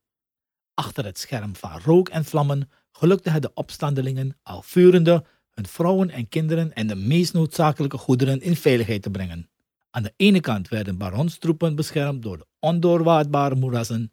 Achter 0.73 1.05
het 1.05 1.19
scherm 1.19 1.55
van 1.55 1.79
rook 1.79 2.09
en 2.09 2.25
vlammen 2.25 2.69
gelukte 2.91 3.29
het 3.29 3.41
de 3.41 3.53
opstandelingen, 3.53 4.37
al 4.43 4.61
vurende, 4.61 5.25
hun 5.53 5.67
vrouwen 5.67 6.09
en 6.09 6.29
kinderen 6.29 6.73
en 6.73 6.87
de 6.87 6.95
meest 6.95 7.33
noodzakelijke 7.33 7.97
goederen 7.97 8.41
in 8.41 8.55
veiligheid 8.55 9.01
te 9.01 9.09
brengen. 9.09 9.49
Aan 9.89 10.03
de 10.03 10.13
ene 10.15 10.39
kant 10.39 10.67
werden 10.67 10.97
baronstroepen 10.97 11.75
beschermd 11.75 12.21
door 12.21 12.37
de 12.37 12.45
ondoorwaadbare 12.59 13.55
moerassen, 13.55 14.11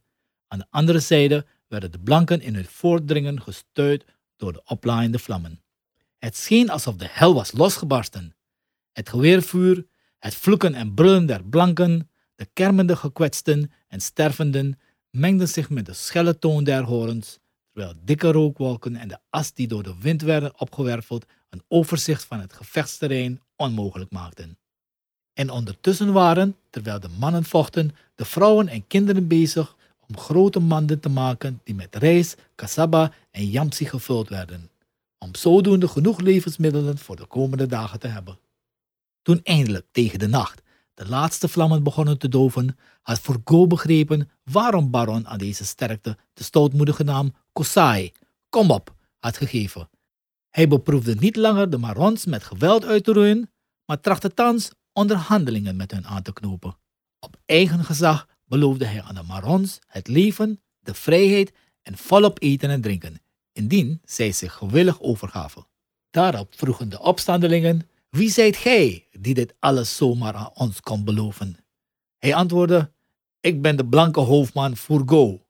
aan 0.48 0.58
de 0.58 0.66
andere 0.70 1.00
zijde 1.00 1.46
werden 1.68 1.92
de 1.92 1.98
blanken 1.98 2.40
in 2.40 2.54
hun 2.54 2.66
voortdringen 2.66 3.42
gestuurd 3.42 4.04
door 4.36 4.52
de 4.52 4.62
oplaaiende 4.64 5.18
vlammen. 5.18 5.62
Het 6.18 6.36
scheen 6.36 6.70
alsof 6.70 6.96
de 6.96 7.06
hel 7.08 7.34
was 7.34 7.52
losgebarsten. 7.52 8.36
Het 8.92 9.08
geweervuur, 9.08 9.86
het 10.18 10.34
vloeken 10.34 10.74
en 10.74 10.94
brullen 10.94 11.26
der 11.26 11.44
blanken, 11.44 12.10
de 12.34 12.48
kermende 12.52 12.96
gekwetsten 12.96 13.72
en 13.88 14.00
stervenden 14.00 14.78
mengden 15.10 15.48
zich 15.48 15.70
met 15.70 15.86
de 15.86 15.92
schelle 15.92 16.38
toon 16.38 16.64
der 16.64 16.82
horens, 16.82 17.38
terwijl 17.80 18.04
dikke 18.04 18.32
rookwolken 18.32 18.96
en 18.96 19.08
de 19.08 19.18
as 19.30 19.52
die 19.52 19.68
door 19.68 19.82
de 19.82 19.94
wind 20.00 20.22
werden 20.22 20.60
opgewerveld 20.60 21.26
een 21.50 21.62
overzicht 21.68 22.24
van 22.24 22.40
het 22.40 22.52
gevechtsterrein 22.52 23.40
onmogelijk 23.56 24.10
maakten. 24.10 24.58
En 25.32 25.50
ondertussen 25.50 26.12
waren, 26.12 26.56
terwijl 26.70 27.00
de 27.00 27.08
mannen 27.08 27.44
vochten, 27.44 27.90
de 28.14 28.24
vrouwen 28.24 28.68
en 28.68 28.86
kinderen 28.86 29.26
bezig 29.28 29.76
om 30.08 30.18
grote 30.18 30.60
manden 30.60 31.00
te 31.00 31.08
maken 31.08 31.60
die 31.64 31.74
met 31.74 31.96
rijst, 31.96 32.36
cassaba 32.54 33.12
en 33.30 33.46
yamsi 33.46 33.84
gevuld 33.84 34.28
werden, 34.28 34.70
om 35.18 35.34
zodoende 35.34 35.88
genoeg 35.88 36.20
levensmiddelen 36.20 36.98
voor 36.98 37.16
de 37.16 37.26
komende 37.26 37.66
dagen 37.66 38.00
te 38.00 38.08
hebben. 38.08 38.38
Toen 39.22 39.40
eindelijk 39.42 39.86
tegen 39.92 40.18
de 40.18 40.28
nacht 40.28 40.62
de 41.00 41.08
laatste 41.08 41.48
vlammen 41.48 41.82
begonnen 41.82 42.18
te 42.18 42.28
doven, 42.28 42.76
had 43.02 43.18
Forgo 43.18 43.66
begrepen 43.66 44.30
waarom 44.44 44.90
Baron 44.90 45.28
aan 45.28 45.38
deze 45.38 45.64
sterkte 45.64 46.16
de 46.32 46.42
stoutmoedige 46.42 47.02
naam 47.02 47.34
Kosai, 47.52 48.12
kom 48.48 48.70
op, 48.70 48.94
had 49.18 49.36
gegeven. 49.36 49.90
Hij 50.50 50.68
beproefde 50.68 51.14
niet 51.14 51.36
langer 51.36 51.70
de 51.70 51.78
Marons 51.78 52.24
met 52.24 52.44
geweld 52.44 52.84
uit 52.84 53.04
te 53.04 53.12
roeien, 53.12 53.50
maar 53.84 54.00
trachtte 54.00 54.34
thans 54.34 54.70
onderhandelingen 54.92 55.76
met 55.76 55.90
hen 55.90 56.06
aan 56.06 56.22
te 56.22 56.32
knopen. 56.32 56.76
Op 57.20 57.36
eigen 57.46 57.84
gezag 57.84 58.26
beloofde 58.44 58.84
hij 58.84 59.02
aan 59.02 59.14
de 59.14 59.22
Marons 59.22 59.78
het 59.86 60.08
leven, 60.08 60.62
de 60.78 60.94
vrijheid 60.94 61.52
en 61.82 61.96
volop 61.96 62.42
eten 62.42 62.70
en 62.70 62.80
drinken, 62.80 63.22
indien 63.52 64.00
zij 64.04 64.32
zich 64.32 64.52
gewillig 64.52 65.00
overgaven. 65.00 65.66
Daarop 66.10 66.54
vroegen 66.56 66.88
de 66.88 67.00
opstandelingen, 67.00 67.89
wie 68.10 68.30
zijt 68.30 68.56
gij 68.56 69.06
die 69.10 69.34
dit 69.34 69.54
alles 69.58 69.96
zomaar 69.96 70.34
aan 70.34 70.50
ons 70.54 70.80
kon 70.80 71.04
beloven? 71.04 71.56
Hij 72.18 72.34
antwoordde, 72.34 72.90
ik 73.40 73.62
ben 73.62 73.76
de 73.76 73.86
blanke 73.86 74.20
hoofdman 74.20 74.76
Fourgo. 74.76 75.44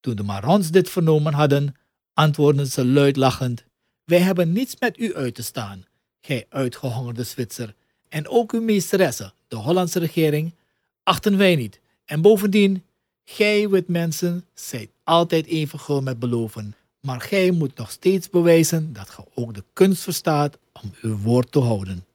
Toen 0.00 0.16
de 0.16 0.22
Marons 0.22 0.70
dit 0.70 0.90
vernomen 0.90 1.32
hadden, 1.32 1.74
antwoordden 2.12 2.66
ze 2.66 2.84
luid 2.84 3.16
lachend, 3.16 3.64
wij 4.04 4.18
hebben 4.20 4.52
niets 4.52 4.76
met 4.78 4.98
u 4.98 5.14
uit 5.14 5.34
te 5.34 5.42
staan, 5.42 5.84
gij 6.20 6.46
uitgehongerde 6.48 7.24
Zwitser, 7.24 7.74
en 8.08 8.28
ook 8.28 8.52
uw 8.52 8.62
meesteresse, 8.62 9.32
de 9.48 9.56
Hollandse 9.56 9.98
regering, 9.98 10.54
achten 11.02 11.36
wij 11.36 11.56
niet. 11.56 11.80
En 12.04 12.20
bovendien, 12.20 12.84
gij 13.24 13.68
wit 13.68 13.88
mensen 13.88 14.46
zijt 14.54 14.90
altijd 15.04 15.46
even 15.46 15.78
gul 15.78 16.00
met 16.00 16.18
beloven, 16.18 16.74
maar 17.06 17.20
gij 17.20 17.50
moet 17.50 17.76
nog 17.76 17.90
steeds 17.90 18.30
bewijzen 18.30 18.92
dat 18.92 19.10
ge 19.10 19.24
ook 19.34 19.54
de 19.54 19.64
kunst 19.72 20.02
verstaat 20.02 20.58
om 20.72 20.94
uw 21.00 21.16
woord 21.16 21.52
te 21.52 21.58
houden. 21.58 22.06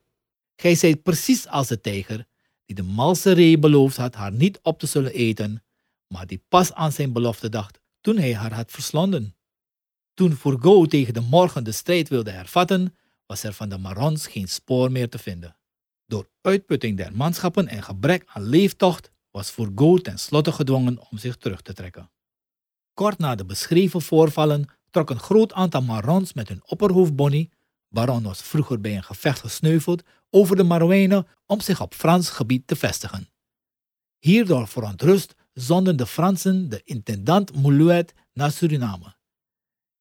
Gij 0.56 0.76
zijt 0.76 1.04
precies 1.04 1.48
als 1.48 1.68
de 1.68 1.82
tijger, 1.82 2.26
die 2.66 2.76
de 2.76 2.84
malse 2.84 3.32
ree 3.32 3.60
beloofd 3.60 3.98
had 3.98 4.16
haar 4.16 4.32
niet 4.32 4.60
op 4.62 4.80
te 4.80 4.88
zullen 4.88 5.14
eten, 5.14 5.64
maar 6.08 6.28
die 6.28 6.44
pas 6.50 6.74
aan 6.74 6.92
zijn 6.92 7.14
belofte 7.14 7.50
dacht 7.50 7.80
toen 8.02 8.18
hij 8.18 8.36
haar 8.36 8.54
had 8.54 8.72
verslonden. 8.72 9.36
Toen 10.14 10.36
Fourgo 10.36 10.86
tegen 10.86 11.14
de 11.14 11.22
morgen 11.22 11.64
de 11.64 11.72
strijd 11.72 12.10
wilde 12.10 12.32
hervatten, 12.32 12.96
was 13.26 13.44
er 13.44 13.54
van 13.54 13.70
de 13.70 13.78
Marons 13.78 14.28
geen 14.28 14.48
spoor 14.48 14.92
meer 14.92 15.10
te 15.10 15.18
vinden. 15.18 15.56
Door 16.06 16.30
uitputting 16.42 16.98
der 16.98 17.16
manschappen 17.16 17.68
en 17.68 17.84
gebrek 17.84 18.24
aan 18.26 18.44
leeftocht 18.44 19.12
was 19.30 19.50
Fourgo 19.50 19.98
tenslotte 19.98 20.52
gedwongen 20.52 21.10
om 21.12 21.18
zich 21.18 21.38
terug 21.38 21.62
te 21.62 21.74
trekken. 21.74 22.12
Kort 22.94 23.18
na 23.18 23.36
de 23.36 23.46
beschreven 23.46 24.02
voorvallen 24.02 24.80
trok 24.92 25.10
een 25.10 25.20
groot 25.20 25.54
aantal 25.54 25.82
Marons 25.82 26.34
met 26.34 26.48
hun 26.48 26.62
opperhoofd 26.66 27.16
Bonnie, 27.16 27.50
baron 27.90 28.24
was 28.24 28.42
vroeger 28.42 28.82
bij 28.82 28.96
een 28.96 29.04
gevecht 29.04 29.40
gesneuveld, 29.40 30.04
over 30.30 30.56
de 30.56 30.64
Marouijnen 30.64 31.28
om 31.46 31.62
zich 31.62 31.82
op 31.82 31.94
Frans 31.94 32.30
gebied 32.30 32.68
te 32.68 32.76
vestigen. 32.76 33.28
Hierdoor 34.18 34.68
verontrust 34.68 35.36
zonden 35.54 35.98
de 35.98 36.06
Fransen 36.06 36.70
de 36.70 36.82
intendant 36.84 37.56
Moulouet 37.56 38.14
naar 38.34 38.52
Suriname. 38.52 39.16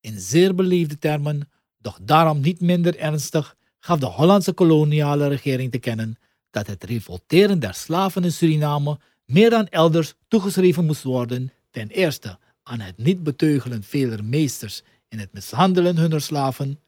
In 0.01 0.21
zeer 0.21 0.55
beleefde 0.55 0.99
termen, 0.99 1.51
doch 1.79 1.99
daarom 2.03 2.41
niet 2.41 2.61
minder 2.61 2.99
ernstig, 2.99 3.57
gaf 3.79 3.99
de 3.99 4.07
Hollandse 4.07 4.53
koloniale 4.53 5.29
regering 5.29 5.71
te 5.71 5.79
kennen 5.79 6.19
dat 6.51 6.67
het 6.67 6.85
revolteren 6.85 7.59
der 7.59 7.75
slaven 7.75 8.25
in 8.25 8.33
Suriname 8.33 8.99
meer 9.25 9.51
dan 9.51 9.67
elders 9.67 10.15
toegeschreven 10.29 10.85
moest 10.85 11.03
worden, 11.03 11.53
ten 11.71 11.89
eerste 11.89 12.39
aan 12.63 12.81
het 12.81 12.97
niet 12.97 13.23
beteugelen 13.23 13.83
veler 13.83 14.25
meesters 14.25 14.83
in 15.09 15.19
het 15.19 15.33
mishandelen 15.33 15.97
hunner 15.97 16.21
slaven. 16.21 16.81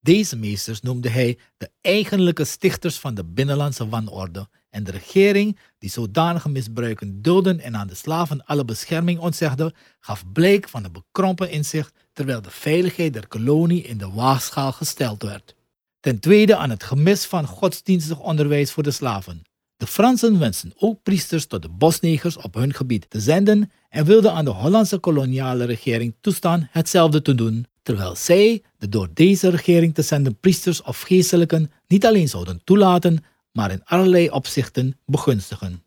Deze 0.00 0.36
meesters 0.36 0.80
noemde 0.80 1.08
hij 1.08 1.38
de 1.56 1.70
eigenlijke 1.80 2.44
stichters 2.44 2.98
van 2.98 3.14
de 3.14 3.24
binnenlandse 3.24 3.88
wanorde 3.88 4.48
en 4.70 4.84
de 4.84 4.90
regering, 4.90 5.58
die 5.78 5.90
zodanige 5.90 6.48
misbruiken 6.48 7.22
dulden 7.22 7.60
en 7.60 7.76
aan 7.76 7.86
de 7.86 7.94
slaven 7.94 8.44
alle 8.44 8.64
bescherming 8.64 9.18
ontzegde, 9.18 9.74
gaf 10.00 10.24
blijk 10.32 10.68
van 10.68 10.84
een 10.84 10.92
bekrompen 10.92 11.50
inzicht 11.50 11.92
terwijl 12.12 12.42
de 12.42 12.50
veiligheid 12.50 13.12
der 13.12 13.28
kolonie 13.28 13.82
in 13.82 13.98
de 13.98 14.10
waagschaal 14.10 14.72
gesteld 14.72 15.22
werd. 15.22 15.54
Ten 16.00 16.20
tweede 16.20 16.56
aan 16.56 16.70
het 16.70 16.82
gemis 16.82 17.24
van 17.24 17.46
godsdienstig 17.46 18.20
onderwijs 18.20 18.72
voor 18.72 18.82
de 18.82 18.90
slaven. 18.90 19.42
Fransen 19.88 20.38
wensten 20.38 20.72
ook 20.76 21.02
priesters 21.02 21.46
tot 21.46 21.62
de 21.62 21.68
bosnegers 21.68 22.36
op 22.36 22.54
hun 22.54 22.74
gebied 22.74 23.10
te 23.10 23.20
zenden 23.20 23.70
en 23.88 24.04
wilden 24.04 24.32
aan 24.32 24.44
de 24.44 24.50
Hollandse 24.50 24.98
koloniale 24.98 25.64
regering 25.64 26.14
toestaan 26.20 26.68
hetzelfde 26.70 27.22
te 27.22 27.34
doen, 27.34 27.66
terwijl 27.82 28.16
zij 28.16 28.62
de 28.78 28.88
door 28.88 29.08
deze 29.14 29.48
regering 29.48 29.94
te 29.94 30.02
zenden 30.02 30.38
priesters 30.40 30.82
of 30.82 31.00
geestelijken 31.00 31.70
niet 31.86 32.06
alleen 32.06 32.28
zouden 32.28 32.60
toelaten, 32.64 33.24
maar 33.52 33.70
in 33.70 33.84
allerlei 33.84 34.30
opzichten 34.30 34.98
begunstigen. 35.06 35.82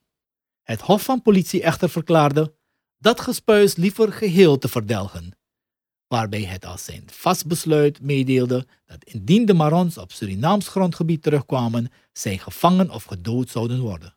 Het 0.63 0.81
Hof 0.81 1.03
van 1.03 1.21
Politie 1.21 1.61
echter 1.61 1.89
verklaarde 1.89 2.53
dat 2.97 3.21
gespuis 3.21 3.75
liever 3.75 4.13
geheel 4.13 4.57
te 4.57 4.67
verdelgen, 4.67 5.31
waarbij 6.07 6.43
het 6.43 6.65
als 6.65 6.83
zijn 6.83 7.03
vast 7.05 7.47
besluit 7.47 8.01
meedeelde 8.01 8.65
dat 8.85 9.03
indien 9.03 9.45
de 9.45 9.53
Marons 9.53 9.97
op 9.97 10.11
Surinaams 10.11 10.67
grondgebied 10.67 11.21
terugkwamen, 11.21 11.91
zij 12.11 12.37
gevangen 12.37 12.89
of 12.89 13.03
gedood 13.03 13.49
zouden 13.49 13.79
worden. 13.79 14.15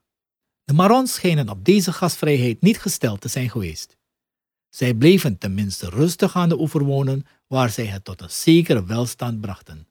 De 0.65 0.73
Marons 0.73 1.15
schenen 1.15 1.49
op 1.49 1.65
deze 1.65 1.93
gastvrijheid 1.93 2.61
niet 2.61 2.81
gesteld 2.81 3.21
te 3.21 3.29
zijn 3.29 3.51
geweest. 3.51 3.97
Zij 4.69 4.95
bleven 4.95 5.39
tenminste 5.39 5.89
rustig 5.89 6.37
aan 6.37 6.49
de 6.49 6.61
oever 6.61 6.85
wonen, 6.85 7.27
waar 7.47 7.71
zij 7.71 7.87
het 7.87 8.05
tot 8.05 8.21
een 8.21 8.31
zekere 8.31 8.85
welstand 8.85 9.41
brachten. 9.41 9.89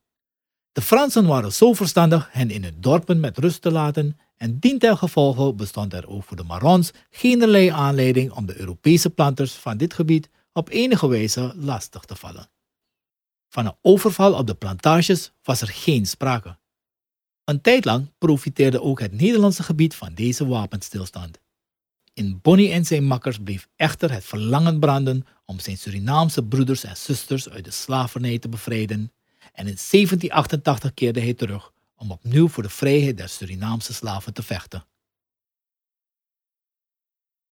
De 0.72 0.82
Fransen 0.82 1.26
waren 1.26 1.54
zo 1.54 1.74
verstandig 1.74 2.30
hen 2.32 2.50
in 2.50 2.64
hun 2.64 2.78
dorpen 2.80 3.20
met 3.20 3.38
rust 3.38 3.62
te 3.62 3.72
laten 3.72 4.18
en 4.38 4.60
dientengevolge 4.60 5.54
bestond 5.54 5.94
er 5.94 6.08
ook 6.08 6.24
voor 6.24 6.38
de 6.38 6.44
Marons 6.44 6.92
geen 7.10 7.72
aanleiding 7.72 8.32
om 8.32 8.46
de 8.46 8.60
Europese 8.60 9.10
planters 9.10 9.54
van 9.54 9.78
dit 9.78 9.94
gebied 9.94 10.30
op 10.54 10.70
enige 10.70 11.08
wijze 11.08 11.54
lastig 11.56 12.04
te 12.04 12.16
vallen. 12.16 12.50
Van 13.50 13.66
een 13.66 13.76
overval 13.82 14.34
op 14.34 14.48
de 14.48 14.54
plantages 14.56 15.32
was 15.44 15.62
er 15.62 15.68
geen 15.68 16.06
sprake. 16.06 16.58
Een 17.46 17.62
tijd 17.62 17.86
lang 17.86 18.12
profiteerde 18.18 18.82
ook 18.82 19.00
het 19.00 19.12
Nederlandse 19.12 19.64
gebied 19.64 19.96
van 19.96 20.14
deze 20.14 20.48
wapenstilstand. 20.48 21.40
In 22.14 22.40
Bonnie 22.42 22.72
en 22.72 22.86
zijn 22.86 23.04
makkers 23.04 23.38
bleef 23.38 23.68
echter 23.76 24.12
het 24.12 24.26
verlangen 24.26 24.80
branden 24.80 25.26
om 25.46 25.60
zijn 25.60 25.78
Surinaamse 25.78 26.44
broeders 26.44 26.84
en 26.84 26.98
zusters 26.98 27.50
uit 27.50 27.66
de 27.66 27.72
slavernij 27.72 28.40
te 28.40 28.50
bevrijden 28.50 29.12
en 29.54 29.68
in 29.68 29.78
1788 29.92 30.94
keerde 30.94 31.20
hij 31.20 31.34
terug 31.34 31.72
om 31.96 32.12
opnieuw 32.12 32.48
voor 32.48 32.64
de 32.64 32.70
vrijheid 32.70 33.18
der 33.18 33.30
Surinaamse 33.30 33.94
slaven 33.94 34.34
te 34.34 34.44
vechten. 34.44 34.86